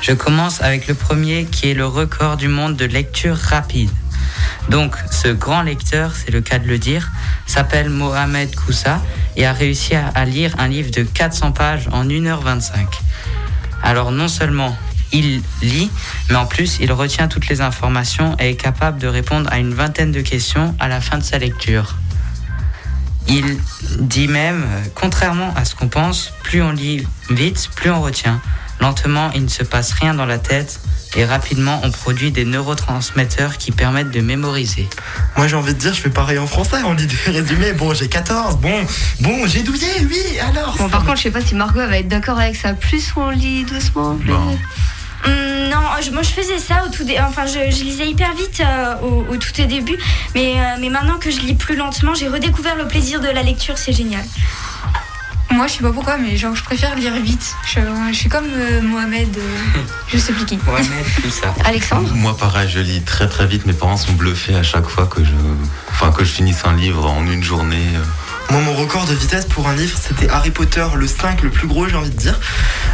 Je 0.00 0.10
commence 0.10 0.60
avec 0.60 0.88
le 0.88 0.94
premier 0.94 1.44
qui 1.44 1.70
est 1.70 1.74
le 1.74 1.86
record 1.86 2.36
du 2.36 2.48
monde 2.48 2.74
de 2.74 2.86
lecture 2.86 3.36
rapide. 3.36 3.90
Donc, 4.68 4.96
ce 5.12 5.28
grand 5.28 5.62
lecteur, 5.62 6.12
c'est 6.16 6.32
le 6.32 6.40
cas 6.40 6.58
de 6.58 6.66
le 6.66 6.78
dire, 6.78 7.08
s'appelle 7.46 7.88
Mohamed 7.88 8.52
Koussa 8.56 9.00
et 9.36 9.46
a 9.46 9.52
réussi 9.52 9.94
à, 9.94 10.08
à 10.08 10.24
lire 10.24 10.56
un 10.58 10.66
livre 10.66 10.90
de 10.90 11.04
400 11.04 11.52
pages 11.52 11.88
en 11.92 12.04
1h25. 12.04 12.86
Alors, 13.84 14.10
non 14.10 14.28
seulement 14.28 14.76
il 15.12 15.42
lit, 15.62 15.90
mais 16.28 16.36
en 16.36 16.46
plus, 16.46 16.78
il 16.80 16.90
retient 16.90 17.28
toutes 17.28 17.48
les 17.48 17.60
informations 17.60 18.36
et 18.40 18.50
est 18.50 18.56
capable 18.56 18.98
de 18.98 19.06
répondre 19.06 19.48
à 19.52 19.58
une 19.58 19.72
vingtaine 19.72 20.10
de 20.10 20.22
questions 20.22 20.74
à 20.80 20.88
la 20.88 21.00
fin 21.00 21.18
de 21.18 21.22
sa 21.22 21.38
lecture. 21.38 21.94
Il 23.28 23.58
dit 24.00 24.26
même, 24.26 24.64
euh, 24.64 24.82
contrairement 24.94 25.54
à 25.54 25.64
ce 25.64 25.74
qu'on 25.74 25.88
pense, 25.88 26.32
plus 26.42 26.62
on 26.62 26.72
lit 26.72 27.06
vite, 27.30 27.70
plus 27.76 27.90
on 27.90 28.02
retient. 28.02 28.40
Lentement, 28.80 29.30
il 29.34 29.44
ne 29.44 29.48
se 29.48 29.62
passe 29.62 29.92
rien 29.92 30.14
dans 30.14 30.26
la 30.26 30.38
tête 30.38 30.80
et 31.16 31.24
rapidement, 31.24 31.80
on 31.84 31.90
produit 31.92 32.32
des 32.32 32.44
neurotransmetteurs 32.44 33.56
qui 33.56 33.70
permettent 33.70 34.10
de 34.10 34.20
mémoriser. 34.20 34.88
Moi 35.36 35.46
j'ai 35.46 35.54
envie 35.56 35.72
de 35.72 35.78
dire, 35.78 35.94
je 35.94 36.00
fais 36.00 36.10
pareil 36.10 36.38
en 36.38 36.46
français, 36.46 36.78
on 36.84 36.92
lit 36.92 37.06
des 37.06 37.14
résumés. 37.32 37.72
Bon, 37.72 37.94
j'ai 37.94 38.08
14, 38.08 38.56
bon, 38.58 38.84
bon, 39.20 39.46
j'ai 39.46 39.62
douillé, 39.62 39.86
oui, 40.02 40.38
alors. 40.40 40.76
Bon, 40.76 40.88
par 40.88 41.04
contre, 41.04 41.18
je 41.18 41.22
sais 41.22 41.30
pas 41.30 41.40
si 41.40 41.54
Margot 41.54 41.86
va 41.86 41.98
être 41.98 42.08
d'accord 42.08 42.38
avec 42.40 42.56
ça. 42.56 42.72
Plus 42.74 43.12
on 43.16 43.30
lit 43.30 43.64
doucement, 43.64 44.16
plus. 44.16 44.30
Bon. 44.32 44.58
Hum, 45.26 45.70
non, 45.70 45.78
je- 46.04 46.10
moi 46.10 46.20
je 46.22 46.28
faisais 46.30 46.58
ça 46.58 46.82
au 46.84 46.90
tout 46.90 47.02
dé- 47.04 47.16
enfin 47.26 47.46
je, 47.46 47.74
je 47.74 47.82
lisais 47.82 48.06
hyper 48.08 48.34
vite 48.34 48.60
euh, 48.60 48.94
au, 49.02 49.24
au 49.32 49.36
tout 49.38 49.52
début, 49.66 49.96
mais, 50.34 50.54
euh, 50.56 50.76
mais 50.80 50.90
maintenant 50.90 51.16
que 51.18 51.30
je 51.30 51.38
lis 51.40 51.54
plus 51.54 51.76
lentement, 51.76 52.12
j'ai 52.14 52.28
redécouvert 52.28 52.76
le 52.76 52.86
plaisir 52.86 53.20
de 53.20 53.28
la 53.28 53.42
lecture, 53.42 53.78
c'est 53.78 53.92
génial. 53.94 54.24
Moi, 55.50 55.66
je 55.66 55.74
sais 55.74 55.82
pas 55.82 55.92
pourquoi, 55.92 56.16
mais 56.16 56.36
genre, 56.36 56.54
je 56.56 56.62
préfère 56.62 56.94
lire 56.96 57.14
vite. 57.22 57.54
Je, 57.66 57.80
je 58.10 58.16
suis 58.16 58.28
comme 58.28 58.46
euh, 58.46 58.80
Mohamed, 58.82 59.36
euh, 59.36 59.80
je 60.12 60.18
sais 60.18 60.32
plus 60.32 60.44
qui. 60.44 60.58
Mohamed 60.66 60.88
Koussa. 61.22 61.54
Alexandre? 61.64 62.10
Moi, 62.14 62.36
pareil, 62.36 62.68
je 62.68 62.80
lis 62.80 63.02
très 63.02 63.28
très 63.28 63.46
vite. 63.46 63.66
Mes 63.66 63.72
parents 63.72 63.96
sont 63.96 64.12
bluffés 64.12 64.56
à 64.56 64.62
chaque 64.62 64.86
fois 64.88 65.06
que 65.06 65.22
je, 65.24 65.30
enfin, 65.90 66.10
que 66.10 66.24
je 66.24 66.30
finisse 66.30 66.64
un 66.64 66.74
livre 66.74 67.06
en 67.06 67.26
une 67.26 67.42
journée. 67.44 67.86
Moi, 68.50 68.60
mon 68.60 68.74
record 68.74 69.06
de 69.06 69.14
vitesse 69.14 69.46
pour 69.46 69.68
un 69.68 69.74
livre, 69.74 69.96
c'était 70.00 70.28
Harry 70.28 70.50
Potter, 70.50 70.86
le 70.96 71.06
5, 71.06 71.42
le 71.42 71.50
plus 71.50 71.66
gros, 71.66 71.88
j'ai 71.88 71.96
envie 71.96 72.10
de 72.10 72.16
dire. 72.16 72.38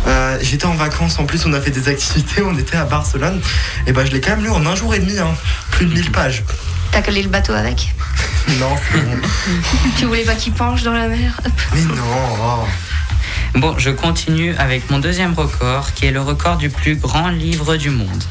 Euh, 0.07 0.38
J'étais 0.40 0.66
en 0.66 0.74
vacances, 0.74 1.18
en 1.18 1.24
plus, 1.26 1.44
on 1.46 1.53
a 1.53 1.61
fait 1.61 1.70
des 1.70 1.88
activités, 1.88 2.42
on 2.44 2.57
était 2.57 2.76
à 2.76 2.84
Barcelone. 2.84 3.40
Et 3.86 3.92
ben, 3.92 4.07
je 4.07 4.12
l'ai 4.12 4.20
quand 4.20 4.30
même 4.30 4.44
lu 4.44 4.51
en 4.51 4.64
un 4.66 4.74
jour 4.74 4.94
et 4.94 4.98
demi, 5.01 5.18
hein. 5.18 5.34
plus 5.70 5.86
de 5.86 5.92
1000 5.92 6.12
pages. 6.12 6.44
T'as 6.93 7.03
collé 7.03 7.22
le 7.22 7.28
bateau 7.28 7.53
avec 7.53 7.95
Non, 8.59 8.76
c'est 8.91 8.99
bon. 9.05 9.16
Tu 9.99 10.05
voulais 10.07 10.24
pas 10.24 10.34
qu'il 10.34 10.53
penche 10.53 10.82
dans 10.82 10.93
la 10.93 11.09
mer. 11.09 11.41
Mais 11.74 11.82
non, 11.82 11.95
oh. 12.43 12.66
Bon, 13.55 13.76
je 13.78 13.91
continue 13.91 14.55
avec 14.57 14.91
mon 14.91 14.99
deuxième 14.99 15.34
record, 15.34 15.93
qui 15.93 16.07
est 16.07 16.12
le 16.12 16.20
record 16.20 16.57
du 16.57 16.70
plus 16.70 16.97
grand 16.97 17.28
livre 17.28 17.76
du 17.76 17.91
monde. 17.91 18.22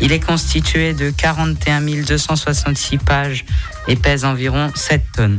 Il 0.00 0.12
est 0.12 0.20
constitué 0.20 0.94
de 0.94 1.10
41 1.10 1.80
266 1.80 2.98
pages 2.98 3.44
et 3.88 3.96
pèse 3.96 4.24
environ 4.24 4.70
7 4.74 5.02
tonnes. 5.14 5.38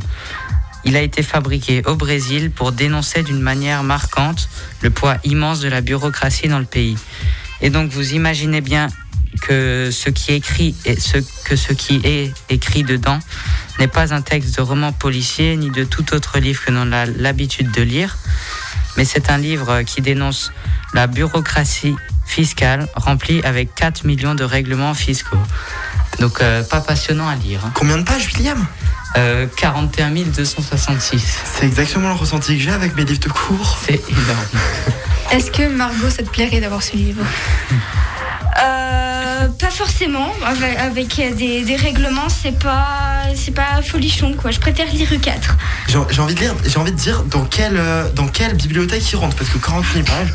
Il 0.85 0.95
a 0.95 1.01
été 1.01 1.23
fabriqué 1.23 1.81
au 1.85 1.95
Brésil 1.95 2.51
pour 2.51 2.71
dénoncer 2.71 3.23
d'une 3.23 3.39
manière 3.39 3.83
marquante 3.83 4.49
le 4.81 4.89
poids 4.89 5.17
immense 5.23 5.59
de 5.59 5.69
la 5.69 5.81
bureaucratie 5.81 6.47
dans 6.47 6.59
le 6.59 6.65
pays. 6.65 6.97
Et 7.61 7.69
donc 7.69 7.91
vous 7.91 8.13
imaginez 8.13 8.61
bien 8.61 8.87
que 9.41 9.89
ce 9.91 10.09
qui 10.09 10.31
est 10.31 10.37
écrit 10.37 10.75
et 10.85 10.99
ce 10.99 11.17
que 11.45 11.55
ce 11.55 11.73
qui 11.73 12.01
est 12.03 12.33
écrit 12.49 12.83
dedans 12.83 13.19
n'est 13.79 13.87
pas 13.87 14.13
un 14.13 14.21
texte 14.21 14.55
de 14.57 14.61
roman 14.61 14.91
policier 14.91 15.55
ni 15.55 15.69
de 15.71 15.83
tout 15.83 16.13
autre 16.13 16.39
livre 16.39 16.63
que 16.65 16.71
l'on 16.71 16.91
a 16.91 17.05
l'habitude 17.05 17.71
de 17.71 17.81
lire, 17.81 18.17
mais 18.97 19.05
c'est 19.05 19.29
un 19.29 19.37
livre 19.37 19.83
qui 19.83 20.01
dénonce 20.01 20.51
la 20.93 21.07
bureaucratie 21.07 21.95
fiscale 22.25 22.87
remplie 22.95 23.41
avec 23.43 23.73
4 23.75 24.03
millions 24.05 24.35
de 24.35 24.43
règlements 24.43 24.93
fiscaux. 24.93 25.37
Donc 26.19 26.41
euh, 26.41 26.63
pas 26.63 26.81
passionnant 26.81 27.27
à 27.27 27.35
lire. 27.35 27.61
hein. 27.65 27.71
Combien 27.73 27.97
de 27.97 28.03
pages, 28.03 28.27
William? 28.35 28.65
Euh, 29.17 29.47
41 29.57 30.11
266. 30.11 31.39
C'est 31.45 31.65
exactement 31.65 32.09
le 32.09 32.15
ressenti 32.15 32.57
que 32.57 32.63
j'ai 32.63 32.71
avec 32.71 32.95
mes 32.95 33.05
livres 33.05 33.19
de 33.21 33.29
cours. 33.29 33.79
C'est 33.85 34.01
énorme. 34.09 34.47
Est-ce 35.31 35.49
que 35.51 35.67
Margot, 35.67 36.09
ça 36.09 36.23
te 36.23 36.29
plairait 36.29 36.59
d'avoir 36.59 36.83
ce 36.83 36.95
livre? 36.95 37.23
Euh, 38.61 39.47
pas 39.59 39.69
forcément. 39.69 40.31
Avec, 40.45 40.77
avec 40.77 41.35
des, 41.35 41.63
des 41.63 41.75
règlements, 41.75 42.29
c'est 42.29 42.57
pas, 42.57 43.23
c'est 43.35 43.53
pas 43.53 43.81
folichon 43.81 44.33
quoi. 44.33 44.51
Je 44.51 44.59
préfère 44.59 44.87
lire 44.91 45.09
4. 45.21 45.55
J'ai 45.87 46.21
envie 46.21 46.35
de 46.35 46.39
lire, 46.39 46.53
j'ai 46.65 46.77
envie 46.77 46.91
de 46.91 46.97
dire 46.97 47.23
dans 47.23 47.45
quelle, 47.45 47.77
euh, 47.77 48.09
dans 48.13 48.27
quelle 48.27 48.55
bibliothèque 48.55 49.09
il 49.11 49.15
rentre 49.15 49.35
parce 49.37 49.49
que 49.49 49.57
48 49.57 50.03
pages, 50.03 50.33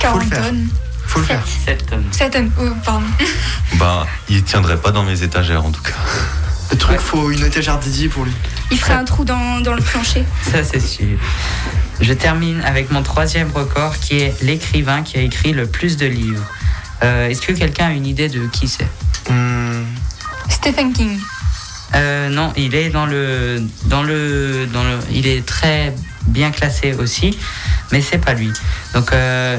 40 0.00 0.22
faire. 0.24 0.42
tonnes. 0.42 0.68
faut 1.06 1.20
le 1.20 1.26
faire. 1.26 1.42
7 1.66 1.86
tonnes. 1.86 2.04
7 2.10 2.32
tonnes. 2.32 2.50
Oh, 2.60 2.68
pardon. 2.84 3.06
Bah, 3.78 4.06
il 4.28 4.42
tiendrait 4.44 4.76
pas 4.76 4.90
dans 4.90 5.02
mes 5.02 5.22
étagères 5.22 5.64
en 5.64 5.70
tout 5.70 5.82
cas. 5.82 5.94
Le 6.70 6.76
truc, 6.76 7.00
faut 7.00 7.30
une 7.30 7.44
étagère 7.44 7.78
dédiée 7.78 8.08
pour 8.08 8.24
lui. 8.24 8.32
Il 8.70 8.78
ferait 8.78 8.94
un 8.94 9.04
trou 9.04 9.24
dans, 9.24 9.60
dans 9.60 9.74
le 9.74 9.82
plancher. 9.82 10.24
Ça, 10.50 10.62
c'est 10.62 10.80
sûr. 10.80 11.18
Je 12.00 12.12
termine 12.12 12.60
avec 12.62 12.90
mon 12.90 13.02
troisième 13.02 13.50
record 13.52 13.98
qui 13.98 14.18
est 14.20 14.40
l'écrivain 14.42 15.02
qui 15.02 15.18
a 15.18 15.22
écrit 15.22 15.52
le 15.52 15.66
plus 15.66 15.96
de 15.96 16.06
livres. 16.06 16.44
Euh, 17.04 17.28
Est-ce 17.28 17.40
que 17.42 17.52
quelqu'un 17.52 17.86
a 17.88 17.92
une 17.92 18.06
idée 18.06 18.28
de 18.28 18.46
qui 18.46 18.68
c'est 18.68 18.86
Hmm, 19.30 19.84
Stephen 20.48 20.92
King. 20.92 21.18
Euh, 21.94 22.28
Non, 22.28 22.52
il 22.56 22.74
est 22.74 22.90
dans 22.90 23.06
le, 23.06 23.62
dans 23.86 24.02
le, 24.02 24.66
dans 24.72 24.82
le, 24.84 24.98
il 25.12 25.26
est 25.26 25.44
très 25.46 25.94
bien 26.26 26.50
classé 26.50 26.94
aussi, 26.94 27.36
mais 27.92 28.00
c'est 28.00 28.18
pas 28.18 28.34
lui. 28.34 28.50
Donc, 28.94 29.12
euh, 29.12 29.58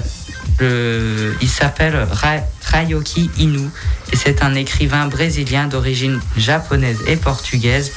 le- 0.59 1.35
il 1.41 1.49
s'appelle 1.49 1.95
Ra- 2.11 2.43
Ryoki 2.71 3.29
Inu 3.37 3.69
et 4.11 4.15
c'est 4.15 4.43
un 4.43 4.55
écrivain 4.55 5.07
brésilien 5.07 5.67
d'origine 5.67 6.19
japonaise 6.37 6.99
et 7.07 7.15
portugaise 7.17 7.91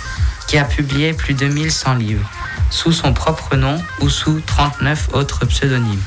qui 0.49 0.59
a 0.59 0.65
publié 0.65 1.13
plus 1.13 1.35
de 1.35 1.47
1100 1.47 1.95
livres 1.95 2.29
sous 2.71 2.93
son 2.93 3.13
propre 3.13 3.57
nom 3.57 3.81
ou 4.01 4.09
sous 4.09 4.41
39 4.47 5.09
autres 5.13 5.45
pseudonymes. 5.47 6.01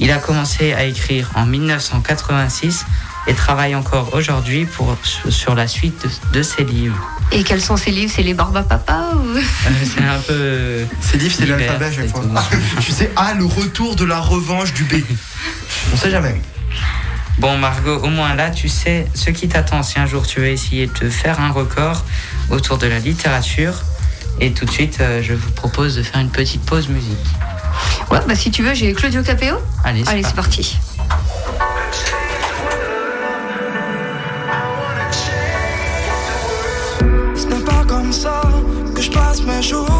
Il 0.00 0.10
a 0.10 0.18
commencé 0.18 0.72
à 0.74 0.84
écrire 0.84 1.30
en 1.34 1.46
1986 1.46 2.84
et 3.28 3.34
travaille 3.34 3.74
encore 3.74 4.14
aujourd'hui 4.14 4.66
pour 4.66 4.96
sur 5.30 5.54
la 5.54 5.66
suite 5.66 6.06
de, 6.32 6.38
de 6.38 6.42
ses 6.42 6.64
livres. 6.64 6.96
Et 7.32 7.42
quels 7.42 7.60
sont 7.62 7.76
ces 7.76 7.90
livres? 7.90 8.12
C'est 8.14 8.22
les 8.22 8.34
Barba 8.34 8.62
Papa 8.62 9.10
ou... 9.14 9.36
Euh, 9.36 9.42
C'est 9.84 10.02
un 10.04 10.20
peu. 10.20 10.84
Ces 11.00 11.18
livres, 11.18 11.34
c'est 11.36 11.46
l'alphabet 11.46 11.86
à 11.86 11.92
chaque 11.92 12.08
fois. 12.08 12.22
tu 12.80 12.92
sais, 12.92 13.10
ah, 13.16 13.34
le 13.34 13.44
retour 13.44 13.96
de 13.96 14.04
la 14.04 14.20
revanche 14.20 14.72
du 14.74 14.84
B. 14.84 14.94
On 15.92 15.96
sait 15.96 16.10
jamais. 16.10 16.40
Bon, 17.38 17.58
Margot, 17.58 17.96
au 17.98 18.08
moins 18.08 18.34
là, 18.34 18.50
tu 18.50 18.68
sais 18.68 19.06
ce 19.14 19.30
qui 19.30 19.48
t'attend 19.48 19.82
si 19.82 19.98
un 19.98 20.06
jour 20.06 20.26
tu 20.26 20.40
veux 20.40 20.46
essayer 20.46 20.88
de 21.00 21.10
faire 21.10 21.40
un 21.40 21.50
record 21.50 22.04
autour 22.50 22.78
de 22.78 22.86
la 22.86 22.98
littérature. 22.98 23.82
Et 24.40 24.52
tout 24.52 24.66
de 24.66 24.70
suite, 24.70 24.98
euh, 25.00 25.20
je 25.22 25.34
vous 25.34 25.50
propose 25.50 25.96
de 25.96 26.02
faire 26.02 26.20
une 26.20 26.30
petite 26.30 26.62
pause 26.64 26.88
musique. 26.88 27.16
Ouais, 28.10 28.20
bah 28.26 28.34
si 28.34 28.50
tu 28.50 28.62
veux, 28.62 28.74
j'ai 28.74 28.92
Claudio 28.94 29.22
Capéo. 29.22 29.56
Allez, 29.88 30.02
c'est 30.04 30.10
Allez, 30.10 30.22
c'est 30.24 30.34
parti. 30.34 30.76
parti. 31.06 32.06
Ce 37.36 37.46
n'est 37.46 37.64
pas 37.64 37.84
comme 37.86 38.12
ça 38.12 38.42
que 38.96 39.00
je 39.00 39.12
passe 39.12 39.42
mes 39.42 39.62
journées, 39.62 39.92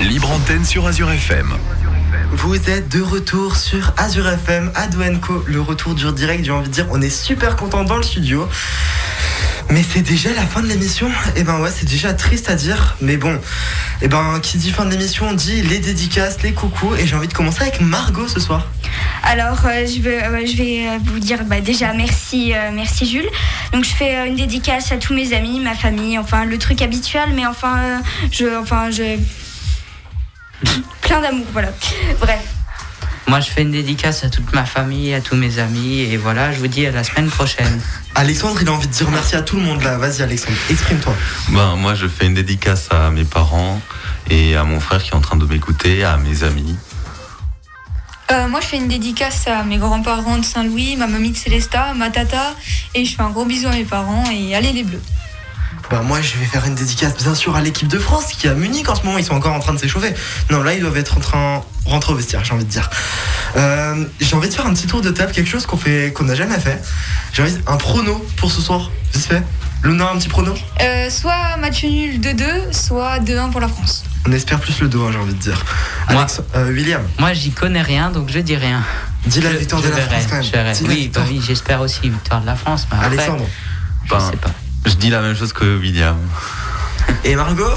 Libre 0.00 0.30
antenne 0.30 0.64
sur 0.64 0.86
Azure 0.86 1.10
FM. 1.10 1.52
Vous 2.32 2.70
êtes 2.70 2.88
de 2.88 3.02
retour 3.02 3.56
sur 3.56 3.92
Azure 3.96 4.28
FM, 4.28 4.70
Adwenco. 4.74 5.44
Le 5.46 5.60
retour 5.60 5.94
du 5.94 6.10
direct, 6.12 6.44
j'ai 6.44 6.50
envie 6.50 6.68
de 6.68 6.72
dire, 6.72 6.86
on 6.90 7.00
est 7.02 7.10
super 7.10 7.56
content 7.56 7.84
dans 7.84 7.96
le 7.96 8.02
studio. 8.02 8.48
Mais 9.70 9.82
c'est 9.82 10.02
déjà 10.02 10.30
la 10.32 10.42
fin 10.42 10.62
de 10.62 10.66
l'émission. 10.66 11.08
Et 11.36 11.44
ben 11.44 11.60
ouais, 11.60 11.70
c'est 11.74 11.88
déjà 11.88 12.12
triste 12.12 12.50
à 12.50 12.54
dire. 12.54 12.96
Mais 13.00 13.16
bon, 13.16 13.38
et 14.02 14.08
ben 14.08 14.40
qui 14.42 14.58
dit 14.58 14.70
fin 14.70 14.84
de 14.84 14.90
l'émission, 14.90 15.28
on 15.28 15.32
dit 15.32 15.62
les 15.62 15.78
dédicaces, 15.78 16.42
les 16.42 16.52
coucous. 16.52 16.94
Et 16.96 17.06
j'ai 17.06 17.14
envie 17.14 17.28
de 17.28 17.34
commencer 17.34 17.62
avec 17.62 17.80
Margot 17.80 18.26
ce 18.26 18.40
soir. 18.40 18.66
Alors, 19.22 19.66
euh, 19.66 19.86
je, 19.86 20.00
veux, 20.00 20.22
euh, 20.22 20.46
je 20.46 20.56
vais 20.56 20.88
euh, 20.88 20.98
vous 21.04 21.20
dire 21.20 21.44
bah, 21.44 21.60
déjà 21.60 21.92
merci, 21.92 22.52
euh, 22.54 22.70
merci 22.72 23.06
Jules. 23.06 23.28
Donc, 23.72 23.84
je 23.84 23.90
fais 23.90 24.16
euh, 24.16 24.26
une 24.26 24.34
dédicace 24.34 24.90
à 24.90 24.96
tous 24.96 25.14
mes 25.14 25.32
amis, 25.34 25.60
ma 25.60 25.74
famille, 25.74 26.18
enfin 26.18 26.44
le 26.44 26.58
truc 26.58 26.82
habituel, 26.82 27.28
mais 27.34 27.46
enfin, 27.46 27.78
euh, 27.78 27.98
je, 28.32 28.58
enfin, 28.60 28.90
je, 28.90 29.18
plein 31.02 31.20
d'amour, 31.20 31.46
voilà. 31.52 31.70
Bref. 32.20 32.40
Moi, 33.26 33.38
je 33.38 33.50
fais 33.50 33.62
une 33.62 33.70
dédicace 33.70 34.24
à 34.24 34.28
toute 34.28 34.52
ma 34.52 34.64
famille, 34.64 35.14
à 35.14 35.20
tous 35.20 35.36
mes 35.36 35.60
amis, 35.60 36.00
et 36.00 36.16
voilà, 36.16 36.50
je 36.52 36.58
vous 36.58 36.66
dis 36.66 36.84
à 36.86 36.90
la 36.90 37.04
semaine 37.04 37.28
prochaine. 37.28 37.80
Alexandre, 38.16 38.58
il 38.60 38.68
a 38.68 38.72
envie 38.72 38.88
de 38.88 38.92
dire 38.92 39.08
merci 39.10 39.36
à 39.36 39.42
tout 39.42 39.56
le 39.56 39.62
monde 39.62 39.82
là. 39.82 39.98
Vas-y, 39.98 40.22
Alexandre, 40.22 40.56
exprime-toi. 40.68 41.14
Ben, 41.50 41.76
moi, 41.76 41.94
je 41.94 42.08
fais 42.08 42.26
une 42.26 42.34
dédicace 42.34 42.88
à 42.90 43.10
mes 43.10 43.24
parents 43.24 43.80
et 44.28 44.56
à 44.56 44.64
mon 44.64 44.80
frère 44.80 45.00
qui 45.02 45.10
est 45.10 45.14
en 45.14 45.20
train 45.20 45.36
de 45.36 45.46
m'écouter, 45.46 46.02
à 46.02 46.16
mes 46.16 46.42
amis. 46.42 46.76
Euh, 48.32 48.48
moi, 48.48 48.60
je 48.60 48.66
fais 48.66 48.76
une 48.76 48.88
dédicace 48.88 49.46
à 49.46 49.64
mes 49.64 49.78
grands-parents 49.78 50.38
de 50.38 50.44
Saint-Louis, 50.44 50.96
ma 50.96 51.06
mamie 51.06 51.30
de 51.30 51.36
Célestat, 51.36 51.94
ma 51.94 52.10
tata, 52.10 52.54
et 52.94 53.04
je 53.04 53.14
fais 53.14 53.22
un 53.22 53.30
gros 53.30 53.44
bisou 53.44 53.68
à 53.68 53.72
mes 53.72 53.84
parents 53.84 54.24
et 54.32 54.54
allez 54.54 54.72
les 54.72 54.84
bleus. 54.84 55.02
Bah 55.90 56.02
moi 56.04 56.20
je 56.22 56.36
vais 56.38 56.44
faire 56.44 56.64
une 56.66 56.76
dédicace 56.76 57.16
bien 57.16 57.34
sûr 57.34 57.56
à 57.56 57.60
l'équipe 57.60 57.88
de 57.88 57.98
France 57.98 58.26
qui 58.26 58.46
est 58.46 58.50
à 58.50 58.54
Munich 58.54 58.88
en 58.88 58.94
ce 58.94 59.02
moment, 59.04 59.18
ils 59.18 59.24
sont 59.24 59.34
encore 59.34 59.54
en 59.54 59.58
train 59.58 59.72
de 59.74 59.78
s'échauffer. 59.78 60.14
Non 60.50 60.62
là 60.62 60.72
ils 60.74 60.80
doivent 60.80 60.96
être 60.96 61.16
en 61.16 61.20
train 61.20 61.62
rentrer 61.84 62.12
au 62.12 62.16
vestiaire 62.16 62.44
j'ai 62.44 62.52
envie 62.52 62.64
de 62.64 62.70
dire. 62.70 62.88
Euh, 63.56 64.04
j'ai 64.20 64.36
envie 64.36 64.48
de 64.48 64.54
faire 64.54 64.66
un 64.66 64.72
petit 64.74 64.86
tour 64.86 65.00
de 65.00 65.10
table, 65.10 65.32
quelque 65.32 65.48
chose 65.50 65.66
qu'on 65.66 65.76
fait 65.76 66.12
qu'on 66.14 66.24
n'a 66.24 66.36
jamais 66.36 66.60
fait. 66.60 66.80
J'ai 67.32 67.42
envie 67.42 67.54
de- 67.54 67.62
un 67.66 67.76
prono 67.76 68.24
pour 68.36 68.52
ce 68.52 68.60
soir, 68.60 68.90
vite 69.12 69.26
fait. 69.26 69.42
Luna 69.82 70.10
un 70.10 70.18
petit 70.18 70.28
prono? 70.28 70.54
Euh, 70.80 71.10
soit 71.10 71.56
match 71.58 71.82
nul 71.82 72.20
2-2, 72.20 72.70
soit 72.72 73.18
2-1 73.18 73.48
pour 73.50 73.60
la 73.60 73.68
France. 73.68 74.04
On 74.28 74.32
espère 74.32 74.60
plus 74.60 74.78
le 74.82 74.88
dos 74.88 75.02
hein, 75.06 75.10
j'ai 75.10 75.18
envie 75.18 75.32
de 75.34 75.38
dire. 75.38 75.64
Moi- 76.10 76.20
Alex, 76.20 76.40
euh, 76.54 76.68
William, 76.70 77.02
Moi, 77.18 77.32
j'y 77.32 77.50
connais 77.50 77.80
rien, 77.82 78.10
donc 78.10 78.30
je 78.30 78.38
dis 78.40 78.56
rien. 78.56 78.84
dis 79.26 79.40
la 79.40 79.50
Je- 79.50 79.56
victoire 79.56 79.80
je 79.82 79.86
de 79.86 79.92
la 79.92 79.96
verrai, 79.96 80.20
France 80.20 80.26
quand 80.52 80.62
même. 80.62 80.74
je 80.76 80.84
Oui, 80.84 81.10
bah 81.12 81.22
oui, 81.26 81.40
j'espère 81.44 81.80
aussi 81.80 82.00
victoire 82.10 82.42
de 82.42 82.46
la 82.46 82.54
France. 82.54 82.86
Mais 82.92 82.96
après, 82.98 83.06
Alexandre 83.16 83.46
je 84.04 84.10
Ben, 84.10 84.20
sais 84.20 84.36
pas. 84.36 84.50
Je 84.86 84.94
dis 84.94 85.10
la 85.10 85.20
même 85.20 85.36
chose 85.36 85.52
que 85.52 85.78
William. 85.78 86.16
et 87.24 87.34
Margot? 87.36 87.74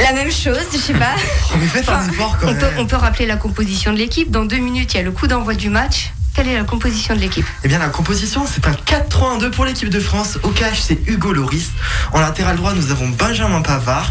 La 0.00 0.12
même 0.12 0.30
chose, 0.32 0.58
je 0.72 0.78
sais 0.78 0.94
pas. 0.94 1.14
Mais 1.58 1.66
faites 1.66 1.88
un 1.88 1.96
Enfin, 1.96 2.08
effort 2.10 2.38
quand 2.40 2.48
On 2.48 2.54
peut, 2.54 2.60
même. 2.66 2.78
on 2.78 2.86
peut 2.86 2.96
rappeler 2.96 3.26
la 3.26 3.36
composition 3.36 3.92
de 3.92 3.98
l'équipe. 3.98 4.30
Dans 4.30 4.44
deux 4.46 4.56
minutes, 4.58 4.94
il 4.94 4.96
y 4.96 5.00
a 5.00 5.02
le 5.02 5.12
coup 5.12 5.26
d'envoi 5.26 5.54
du 5.54 5.68
match. 5.68 6.12
Quelle 6.42 6.52
est 6.54 6.56
la 6.56 6.64
composition 6.64 7.14
de 7.14 7.20
l'équipe? 7.20 7.44
Eh 7.64 7.68
bien, 7.68 7.78
la 7.78 7.90
composition, 7.90 8.46
c'est 8.50 8.66
un 8.66 8.72
4-3-1-2 8.72 9.50
pour 9.50 9.66
l'équipe 9.66 9.90
de 9.90 10.00
France. 10.00 10.38
Au 10.42 10.48
cash, 10.48 10.80
c'est 10.80 10.98
Hugo 11.06 11.34
Loris. 11.34 11.68
En 12.12 12.20
latéral 12.20 12.56
droit, 12.56 12.72
nous 12.72 12.90
avons 12.90 13.10
Benjamin 13.10 13.60
Pavard. 13.60 14.10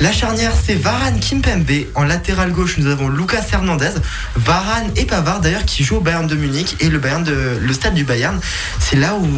La 0.00 0.10
charnière, 0.10 0.50
c'est 0.60 0.74
Varane 0.74 1.20
Kimpembe. 1.20 1.70
En 1.94 2.02
latéral 2.02 2.50
gauche, 2.50 2.76
nous 2.78 2.90
avons 2.90 3.08
Lucas 3.08 3.44
Hernandez. 3.52 3.90
Varane 4.34 4.90
et 4.96 5.04
Pavard, 5.04 5.38
d'ailleurs, 5.38 5.64
qui 5.64 5.84
jouent 5.84 5.98
au 5.98 6.00
Bayern 6.00 6.26
de 6.26 6.34
Munich. 6.34 6.74
Et 6.80 6.88
le, 6.88 6.98
Bayern 6.98 7.22
de, 7.22 7.58
le 7.62 7.72
stade 7.72 7.94
du 7.94 8.02
Bayern, 8.02 8.40
c'est 8.80 8.96
là 8.96 9.14
où, 9.14 9.28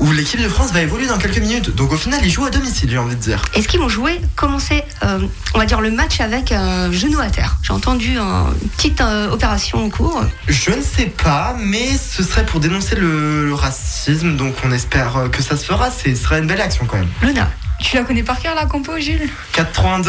où 0.00 0.10
l'équipe 0.10 0.42
de 0.42 0.48
France 0.48 0.72
va 0.72 0.80
évoluer 0.82 1.06
dans 1.06 1.18
quelques 1.18 1.38
minutes. 1.38 1.72
Donc, 1.72 1.92
au 1.92 1.96
final, 1.96 2.18
ils 2.24 2.32
jouent 2.32 2.46
à 2.46 2.50
domicile, 2.50 2.90
j'ai 2.90 2.98
envie 2.98 3.14
de 3.14 3.20
dire. 3.20 3.42
Est-ce 3.54 3.68
qu'ils 3.68 3.78
vont 3.78 3.88
jouer, 3.88 4.20
commencer, 4.34 4.82
euh, 5.04 5.20
on 5.54 5.58
va 5.60 5.66
dire, 5.66 5.80
le 5.80 5.92
match 5.92 6.20
avec 6.20 6.50
un 6.50 6.90
genou 6.90 7.20
à 7.20 7.30
terre? 7.30 7.58
J'ai 7.62 7.72
entendu 7.74 8.18
un- 8.18 8.46
une 8.60 8.68
petite 8.70 9.00
euh, 9.02 9.30
opération 9.30 9.84
en 9.84 9.88
cours. 9.88 10.24
Je 10.48 10.70
ne 10.72 10.82
sais 10.82 11.06
pas, 11.06 11.27
mais 11.58 11.96
ce 11.96 12.22
serait 12.22 12.46
pour 12.46 12.60
dénoncer 12.60 12.96
le, 12.96 13.46
le 13.46 13.54
racisme. 13.54 14.36
Donc, 14.36 14.54
on 14.64 14.72
espère 14.72 15.16
euh, 15.16 15.28
que 15.28 15.42
ça 15.42 15.56
se 15.56 15.64
fera. 15.64 15.90
Ce 15.90 16.14
serait 16.14 16.38
une 16.38 16.46
belle 16.46 16.60
action 16.60 16.86
quand 16.86 16.96
même. 16.96 17.08
Luna. 17.22 17.50
Tu 17.80 17.96
la 17.96 18.02
connais 18.02 18.24
par 18.24 18.40
cœur 18.40 18.56
la 18.56 18.66
compo, 18.66 18.98
Jules 18.98 19.28
4-3-1-2 19.54 20.08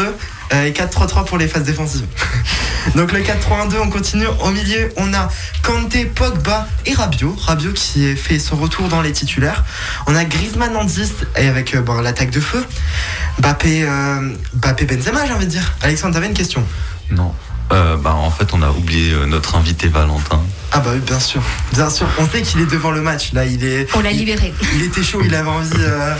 euh, 0.52 0.64
et 0.64 0.72
4-3-3 0.72 1.24
pour 1.24 1.38
les 1.38 1.46
phases 1.46 1.62
défensives. 1.62 2.06
Donc 2.96 3.12
le 3.12 3.20
4-3-1-2, 3.20 3.76
on 3.80 3.90
continue. 3.90 4.26
Au 4.42 4.50
milieu, 4.50 4.92
on 4.96 5.14
a 5.14 5.28
Kanté, 5.62 6.06
Pogba 6.06 6.66
et 6.86 6.94
Rabiot. 6.94 7.36
Rabiot 7.38 7.72
qui 7.72 8.06
est 8.06 8.16
fait 8.16 8.40
son 8.40 8.56
retour 8.56 8.88
dans 8.88 9.02
les 9.02 9.12
titulaires. 9.12 9.64
On 10.08 10.16
a 10.16 10.24
Griezmann 10.24 10.74
en 10.76 10.84
10 10.84 11.12
et 11.36 11.46
avec 11.46 11.74
euh, 11.74 11.80
bon, 11.80 12.00
l'attaque 12.00 12.30
de 12.30 12.40
feu. 12.40 12.64
Bappé, 13.38 13.84
euh, 13.84 14.34
Bappé 14.54 14.84
Benzema, 14.86 15.26
j'ai 15.26 15.32
envie 15.32 15.46
de 15.46 15.50
dire. 15.50 15.72
Alexandre, 15.82 16.14
t'avais 16.14 16.26
une 16.26 16.34
question? 16.34 16.64
Non. 17.10 17.32
Euh, 17.72 17.96
bah, 17.96 18.14
en 18.14 18.30
fait, 18.30 18.52
on 18.52 18.62
a 18.62 18.70
oublié 18.70 19.12
euh, 19.12 19.26
notre 19.26 19.54
invité 19.56 19.88
Valentin. 19.88 20.42
Ah 20.72 20.80
bah 20.80 20.90
oui, 20.94 21.00
bien 21.00 21.20
sûr. 21.20 21.40
Bien 21.72 21.88
sûr. 21.90 22.06
On 22.18 22.26
sait 22.28 22.42
qu'il 22.42 22.60
est 22.60 22.66
devant 22.70 22.90
le 22.90 23.00
match. 23.00 23.32
Là, 23.32 23.44
il 23.44 23.64
est. 23.64 23.88
On 23.96 24.00
l'a 24.00 24.10
libéré. 24.12 24.52
Il 24.74 24.82
était 24.82 25.02
chaud, 25.02 25.20
il 25.24 25.34
avait 25.34 25.48
envie. 25.48 25.70
euh, 25.78 26.14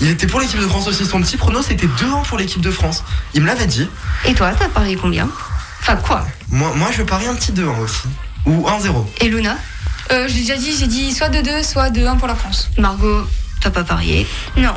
Il 0.00 0.08
était 0.08 0.26
pour 0.26 0.40
l'équipe 0.40 0.60
de 0.60 0.66
France 0.66 0.86
aussi. 0.88 1.04
Son 1.06 1.20
petit 1.20 1.36
prono, 1.36 1.62
c'était 1.62 1.86
2-1 1.86 2.24
pour 2.28 2.38
l'équipe 2.38 2.60
de 2.60 2.70
France. 2.70 3.04
Il 3.34 3.42
me 3.42 3.46
l'avait 3.46 3.66
dit. 3.66 3.88
Et 4.24 4.34
toi, 4.34 4.52
t'as 4.58 4.68
parié 4.68 4.96
combien? 4.96 5.28
Enfin, 5.80 5.96
quoi? 5.96 6.26
Moi, 6.50 6.72
moi 6.76 6.88
je 6.96 7.02
parie 7.02 7.26
un 7.26 7.34
petit 7.34 7.52
2-1 7.52 7.78
aussi. 7.80 8.08
Ou 8.46 8.66
1-0. 8.68 9.04
Et 9.20 9.28
Luna? 9.28 9.56
Euh, 10.10 10.26
J'ai 10.28 10.40
déjà 10.40 10.56
dit, 10.56 10.74
j'ai 10.78 10.86
dit 10.86 11.12
soit 11.12 11.28
2-2, 11.28 11.62
soit 11.64 11.90
2-1 11.90 12.16
pour 12.18 12.28
la 12.28 12.34
France. 12.34 12.70
Margot, 12.78 13.26
t'as 13.60 13.70
pas 13.70 13.84
parié? 13.84 14.26
Non. 14.56 14.74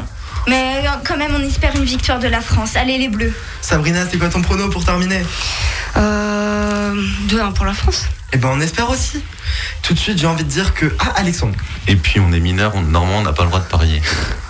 Mais 0.47 0.83
euh, 0.85 0.89
quand 1.05 1.17
même, 1.17 1.33
on 1.35 1.41
espère 1.43 1.75
une 1.75 1.83
victoire 1.85 2.19
de 2.19 2.27
la 2.27 2.41
France. 2.41 2.75
Allez 2.75 2.97
les 2.97 3.09
bleus. 3.09 3.33
Sabrina, 3.61 4.05
c'est 4.09 4.17
quoi 4.17 4.29
ton 4.29 4.41
prono 4.41 4.69
pour 4.69 4.83
terminer? 4.83 5.23
Euh, 5.97 6.93
2-1 7.27 7.53
pour 7.53 7.65
la 7.65 7.73
France. 7.73 8.05
Eh 8.33 8.37
ben, 8.37 8.49
on 8.53 8.61
espère 8.61 8.89
aussi. 8.89 9.21
Tout 9.81 9.93
de 9.93 9.99
suite, 9.99 10.17
j'ai 10.17 10.27
envie 10.27 10.45
de 10.45 10.49
dire 10.49 10.73
que. 10.73 10.85
Ah, 10.99 11.11
Alexandre. 11.17 11.53
Et 11.87 11.97
puis, 11.97 12.19
on 12.21 12.31
est 12.31 12.39
mineur, 12.39 12.71
on, 12.75 12.81
normalement, 12.81 13.17
on 13.19 13.23
n'a 13.23 13.33
pas 13.33 13.43
le 13.43 13.49
droit 13.49 13.59
de 13.59 13.65
parier. 13.65 14.01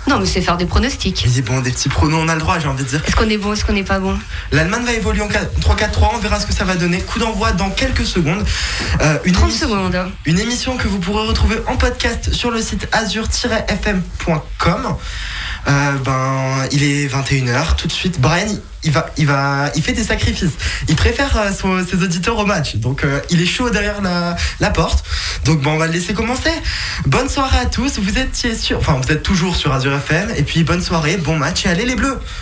Non, 0.06 0.20
mais 0.20 0.26
c'est 0.26 0.40
faire 0.40 0.56
des 0.56 0.66
pronostics. 0.66 1.24
Il 1.24 1.32
dit 1.32 1.42
bon, 1.42 1.60
des 1.60 1.72
petits 1.72 1.88
pronos, 1.88 2.20
on 2.22 2.28
a 2.28 2.34
le 2.34 2.40
droit, 2.40 2.58
j'ai 2.60 2.68
envie 2.68 2.84
de 2.84 2.88
dire. 2.88 3.02
Est-ce 3.06 3.16
qu'on 3.16 3.28
est 3.28 3.38
bon, 3.38 3.52
est-ce 3.52 3.64
qu'on 3.64 3.72
n'est 3.72 3.82
pas 3.82 3.98
bon? 3.98 4.16
L'Allemagne 4.52 4.84
va 4.84 4.92
évoluer 4.92 5.22
en 5.22 5.28
4 5.28 5.58
3-4-3, 5.60 6.10
on 6.14 6.18
verra 6.18 6.38
ce 6.38 6.46
que 6.46 6.52
ça 6.52 6.62
va 6.64 6.76
donner. 6.76 7.00
Coup 7.00 7.18
d'envoi 7.18 7.50
dans 7.52 7.70
quelques 7.70 8.06
secondes. 8.06 8.44
Euh, 9.00 9.18
une 9.24 9.32
30 9.32 9.48
émission- 9.50 9.68
secondes. 9.68 9.96
Une 10.26 10.38
émission 10.38 10.76
que 10.76 10.86
vous 10.86 10.98
pourrez 11.00 11.26
retrouver 11.26 11.56
en 11.66 11.76
podcast 11.76 12.32
sur 12.32 12.52
le 12.52 12.62
site 12.62 12.86
azur-fm.com. 12.92 14.96
Euh, 15.68 15.92
ben, 16.04 16.66
il 16.72 16.82
est 16.82 17.06
21h. 17.06 17.76
Tout 17.76 17.86
de 17.86 17.92
suite, 17.92 18.20
Brian, 18.20 18.48
il 18.84 18.90
va, 18.90 19.06
il 19.16 19.26
va, 19.26 19.70
il 19.76 19.82
fait 19.82 19.92
des 19.92 20.02
sacrifices. 20.02 20.52
Il 20.88 20.96
préfère 20.96 21.36
euh, 21.36 21.82
ses 21.88 22.02
auditeurs 22.02 22.38
au 22.38 22.46
match. 22.46 22.76
Donc, 22.76 23.04
euh, 23.04 23.20
il 23.30 23.40
est 23.40 23.46
chaud 23.46 23.70
derrière 23.70 24.02
la, 24.02 24.36
la 24.60 24.70
porte. 24.70 25.04
Donc, 25.44 25.60
bon, 25.60 25.72
on 25.72 25.78
va 25.78 25.86
le 25.86 25.92
laisser 25.92 26.14
commencer. 26.14 26.50
Bonne 27.06 27.28
soirée 27.28 27.58
à 27.58 27.66
tous. 27.66 27.98
Vous 27.98 28.18
étiez 28.18 28.54
sur, 28.54 28.78
enfin, 28.78 28.98
vous 29.02 29.12
êtes 29.12 29.22
toujours 29.22 29.54
sur 29.56 29.72
Azure 29.72 29.94
FM. 29.94 30.32
Et 30.36 30.42
puis, 30.42 30.64
bonne 30.64 30.82
soirée, 30.82 31.16
bon 31.16 31.36
match 31.36 31.64
et 31.66 31.68
allez 31.68 31.84
les 31.84 31.96
bleus. 31.96 32.18